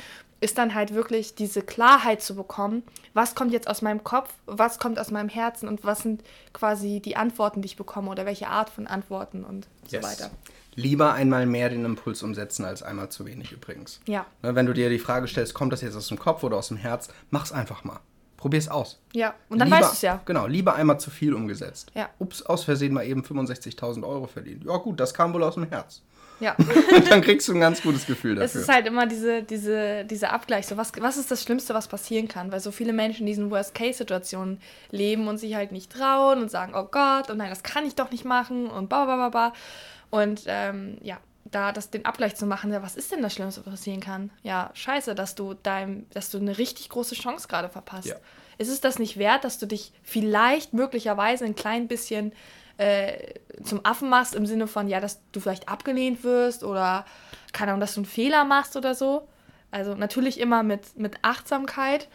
ist 0.44 0.58
dann 0.58 0.76
halt 0.76 0.94
wirklich 0.94 1.36
diese 1.36 1.62
Klarheit 1.62 2.22
zu 2.22 2.36
bekommen, 2.36 2.84
was 3.14 3.34
kommt 3.34 3.52
jetzt 3.54 3.68
aus 3.70 3.82
meinem 3.82 4.04
Kopf, 4.04 4.34
was 4.46 4.78
kommt 4.78 5.00
aus 5.00 5.10
meinem 5.10 5.30
Herzen 5.30 5.68
und 5.68 5.84
was 5.84 6.00
sind 6.00 6.24
quasi 6.52 7.00
die 7.00 7.16
Antworten, 7.16 7.62
die 7.62 7.68
ich 7.68 7.78
bekomme 7.78 8.10
oder 8.12 8.26
welche 8.26 8.48
Art 8.48 8.70
von 8.70 8.86
Antworten 8.88 9.44
und 9.44 9.68
so 9.88 9.96
Yes. 9.98 10.04
weiter. 10.06 10.32
Lieber 10.76 11.14
einmal 11.14 11.46
mehr 11.46 11.70
den 11.70 11.86
Impuls 11.86 12.24
umsetzen 12.24 12.66
als 12.66 12.82
einmal 12.84 13.10
zu 13.10 13.26
wenig 13.26 13.52
übrigens. 13.52 14.00
Ja. 14.08 14.26
Ne, 14.42 14.56
Wenn 14.56 14.66
du 14.66 14.74
dir 14.74 14.90
die 14.90 15.00
Frage 15.00 15.28
stellst, 15.28 15.54
kommt 15.54 15.72
das 15.72 15.82
jetzt 15.82 15.96
aus 15.96 16.08
dem 16.08 16.18
Kopf 16.20 16.44
oder 16.44 16.58
aus 16.58 16.70
dem 16.70 16.78
Herz, 16.78 17.10
mach's 17.30 17.52
einfach 17.52 17.84
mal. 17.84 18.00
Probier's 18.38 18.68
aus. 18.68 19.00
Ja, 19.14 19.36
und 19.50 19.60
dann 19.60 19.70
lieber, 19.70 19.80
weißt 19.80 19.92
du 19.92 19.94
es 19.94 20.02
ja. 20.02 20.22
Genau, 20.26 20.48
lieber 20.48 20.76
einmal 20.76 21.00
zu 21.00 21.10
viel 21.12 21.34
umgesetzt. 21.34 21.92
Ja. 21.94 22.10
Ups, 22.20 22.42
aus 22.42 22.66
Versehen 22.66 22.94
mal 22.94 23.06
eben 23.06 23.22
65.000 23.24 24.04
Euro 24.06 24.28
verdient. 24.28 24.66
Ja 24.66 24.76
gut, 24.78 25.00
das 25.00 25.14
kam 25.14 25.34
wohl 25.34 25.44
aus 25.44 25.54
dem 25.54 25.70
Herz. 25.70 26.02
Ja. 26.44 26.58
dann 27.10 27.22
kriegst 27.22 27.48
du 27.48 27.54
ein 27.54 27.62
ganz 27.62 27.82
gutes 27.82 28.06
Gefühl 28.06 28.34
Es 28.34 28.52
dafür. 28.52 28.62
ist 28.62 28.70
halt 28.70 28.88
immer 28.88 29.06
diese, 29.06 29.44
diese, 29.44 30.04
dieser 30.04 30.34
Abgleich. 30.34 30.68
So, 30.68 30.76
was, 30.76 30.92
was 31.00 31.18
ist 31.18 31.32
das 31.32 31.42
Schlimmste, 31.42 31.74
was 31.74 31.88
passieren 31.88 32.28
kann? 32.28 32.52
Weil 32.52 32.60
so 32.60 32.72
viele 32.72 32.92
Menschen 32.92 33.22
in 33.22 33.28
diesen 33.28 33.50
Worst-Case-Situationen 33.50 34.60
leben 34.92 35.28
und 35.28 35.38
sich 35.38 35.56
halt 35.56 35.72
nicht 35.72 35.92
trauen 35.92 36.42
und 36.42 36.52
sagen, 36.52 36.74
oh 36.76 36.88
Gott, 36.92 37.30
und 37.30 37.38
nein, 37.38 37.50
das 37.50 37.64
kann 37.64 37.86
ich 37.86 37.96
doch 37.96 38.12
nicht 38.12 38.26
machen 38.26 38.68
und 38.68 38.90
ba, 38.90 39.06
ba, 39.06 39.16
ba, 39.16 39.30
ba. 39.30 39.54
Und 40.10 40.44
ähm, 40.48 40.98
ja, 41.02 41.18
da 41.46 41.72
das, 41.72 41.90
den 41.90 42.06
Abgleich 42.06 42.36
zu 42.36 42.46
machen, 42.46 42.72
ja, 42.72 42.82
was 42.82 42.96
ist 42.96 43.12
denn 43.12 43.22
das 43.22 43.34
Schlimmste, 43.34 43.66
was 43.66 43.72
passieren 43.72 44.02
kann? 44.02 44.30
Ja, 44.42 44.72
scheiße, 44.74 45.16
dass 45.16 45.36
du 45.36 45.54
deinem, 45.54 46.06
dass 46.12 46.30
du 46.30 46.40
eine 46.40 46.58
richtig 46.58 46.90
große 46.90 47.16
Chance 47.16 47.48
gerade 47.48 47.70
verpasst. 47.70 48.08
Ja. 48.08 48.16
Ist 48.58 48.70
es 48.70 48.82
das 48.82 49.00
nicht 49.00 49.18
wert, 49.18 49.44
dass 49.44 49.60
du 49.60 49.66
dich 49.66 49.94
vielleicht 50.04 50.74
möglicherweise 50.74 51.46
ein 51.46 51.56
klein 51.56 51.88
bisschen 51.88 52.34
äh, 52.84 53.40
zum 53.64 53.86
Affen 53.86 54.10
machst, 54.10 54.36
im 54.36 54.46
Sinne 54.46 54.68
von, 54.68 54.88
ja, 54.88 55.00
dass 55.00 55.22
du 55.32 55.40
vielleicht 55.40 55.70
abgelehnt 55.70 56.24
wirst 56.24 56.64
oder, 56.64 57.06
keine 57.54 57.72
Ahnung, 57.72 57.82
dass 57.82 57.94
du 57.94 58.02
einen 58.02 58.06
Fehler 58.06 58.46
machst 58.46 58.76
oder 58.76 58.96
so? 58.96 59.28
Also 59.72 59.96
natürlich 59.96 60.40
immer 60.40 60.64
mit, 60.64 60.98
mit 60.98 61.18
Achtsamkeit 61.22 62.08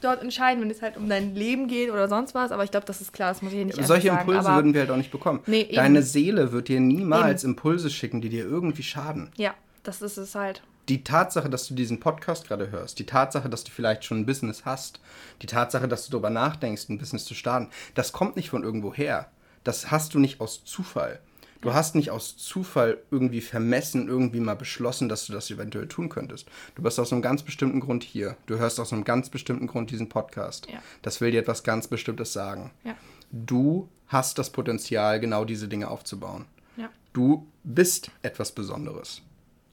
dort 0.00 0.22
entscheiden, 0.22 0.62
wenn 0.62 0.70
es 0.70 0.82
halt 0.82 0.96
um 0.96 1.08
dein 1.08 1.34
Leben 1.34 1.68
geht 1.68 1.90
oder 1.90 2.08
sonst 2.08 2.34
was, 2.34 2.52
aber 2.52 2.64
ich 2.64 2.70
glaube, 2.70 2.86
das 2.86 3.00
ist 3.00 3.12
klar, 3.12 3.30
das 3.30 3.42
muss 3.42 3.52
ich 3.52 3.56
hier 3.56 3.66
nicht 3.66 3.84
Solche 3.84 4.08
sagen, 4.08 4.20
Impulse 4.20 4.48
würden 4.54 4.74
wir 4.74 4.80
halt 4.82 4.90
auch 4.90 4.96
nicht 4.96 5.10
bekommen. 5.10 5.40
Nee, 5.46 5.62
eben. 5.62 5.76
Deine 5.76 6.02
Seele 6.02 6.52
wird 6.52 6.68
dir 6.68 6.80
niemals 6.80 7.44
Impulse 7.44 7.90
schicken, 7.90 8.20
die 8.20 8.28
dir 8.28 8.44
irgendwie 8.44 8.82
schaden. 8.82 9.30
Ja, 9.36 9.54
das 9.82 10.02
ist 10.02 10.16
es 10.16 10.34
halt. 10.34 10.62
Die 10.88 11.02
Tatsache, 11.02 11.50
dass 11.50 11.66
du 11.66 11.74
diesen 11.74 11.98
Podcast 11.98 12.46
gerade 12.46 12.70
hörst, 12.70 12.98
die 12.98 13.06
Tatsache, 13.06 13.48
dass 13.48 13.64
du 13.64 13.72
vielleicht 13.72 14.04
schon 14.04 14.20
ein 14.20 14.26
Business 14.26 14.64
hast, 14.64 15.00
die 15.42 15.46
Tatsache, 15.46 15.88
dass 15.88 16.06
du 16.06 16.12
darüber 16.12 16.30
nachdenkst, 16.30 16.88
ein 16.88 16.98
Business 16.98 17.24
zu 17.24 17.34
starten, 17.34 17.68
das 17.94 18.12
kommt 18.12 18.36
nicht 18.36 18.50
von 18.50 18.62
irgendwo 18.62 18.94
her. 18.94 19.28
Das 19.66 19.90
hast 19.90 20.14
du 20.14 20.20
nicht 20.20 20.40
aus 20.40 20.64
Zufall. 20.64 21.18
Du 21.60 21.74
hast 21.74 21.96
nicht 21.96 22.12
aus 22.12 22.36
Zufall 22.36 22.98
irgendwie 23.10 23.40
vermessen, 23.40 24.06
irgendwie 24.06 24.38
mal 24.38 24.54
beschlossen, 24.54 25.08
dass 25.08 25.26
du 25.26 25.32
das 25.32 25.50
eventuell 25.50 25.88
tun 25.88 26.08
könntest. 26.08 26.48
Du 26.76 26.82
bist 26.82 27.00
aus 27.00 27.12
einem 27.12 27.20
ganz 27.20 27.42
bestimmten 27.42 27.80
Grund 27.80 28.04
hier. 28.04 28.36
Du 28.46 28.58
hörst 28.58 28.78
aus 28.78 28.92
einem 28.92 29.02
ganz 29.02 29.28
bestimmten 29.28 29.66
Grund 29.66 29.90
diesen 29.90 30.08
Podcast. 30.08 30.68
Ja. 30.70 30.80
Das 31.02 31.20
will 31.20 31.32
dir 31.32 31.40
etwas 31.40 31.64
ganz 31.64 31.88
Bestimmtes 31.88 32.32
sagen. 32.32 32.70
Ja. 32.84 32.94
Du 33.32 33.88
hast 34.06 34.38
das 34.38 34.50
Potenzial, 34.50 35.18
genau 35.18 35.44
diese 35.44 35.66
Dinge 35.66 35.88
aufzubauen. 35.88 36.44
Ja. 36.76 36.88
Du 37.12 37.48
bist 37.64 38.12
etwas 38.22 38.52
Besonderes. 38.52 39.22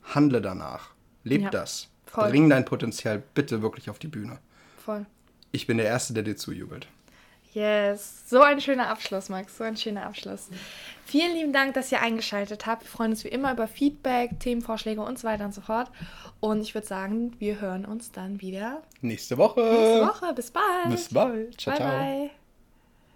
Handle 0.01 0.41
danach. 0.41 0.95
Leb 1.23 1.51
das. 1.51 1.89
voll. 2.07 2.29
Bring 2.31 2.49
dein 2.49 2.65
Potenzial 2.65 3.21
bitte 3.35 3.61
wirklich 3.61 3.91
auf 3.91 3.99
die 3.99 4.07
Bühne. 4.07 4.39
Voll. 4.83 5.05
Ich 5.51 5.67
bin 5.67 5.77
der 5.77 5.85
Erste, 5.85 6.15
der 6.15 6.23
dir 6.23 6.35
zujubelt. 6.35 6.87
Yes, 7.53 8.23
so 8.27 8.41
ein 8.41 8.59
schöner 8.61 8.89
Abschluss, 8.89 9.29
Max, 9.29 9.57
so 9.57 9.63
ein 9.63 9.77
schöner 9.77 10.05
Abschluss. 10.05 10.49
Vielen 11.05 11.33
lieben 11.35 11.53
Dank, 11.53 11.73
dass 11.75 11.91
ihr 11.91 12.01
eingeschaltet 12.01 12.65
habt. 12.65 12.83
Wir 12.83 12.89
freuen 12.89 13.11
uns 13.11 13.23
wie 13.23 13.29
immer 13.29 13.51
über 13.51 13.67
Feedback, 13.67 14.39
Themenvorschläge 14.39 15.01
und 15.01 15.19
so 15.19 15.27
weiter 15.27 15.45
und 15.45 15.53
so 15.53 15.61
fort. 15.61 15.91
Und 16.39 16.61
ich 16.61 16.73
würde 16.73 16.87
sagen, 16.87 17.33
wir 17.39 17.61
hören 17.61 17.85
uns 17.85 18.11
dann 18.11 18.41
wieder 18.41 18.81
Nächste 19.01 19.37
Woche. 19.37 19.61
nächste 19.61 20.07
Woche. 20.07 20.33
Bis 20.33 20.51
bald. 20.51 20.89
Bis 20.89 21.13
bald. 21.13 21.61
Ciao, 21.61 21.75
bye, 21.77 21.85
ciao. 21.85 21.99
bye. 21.99 22.42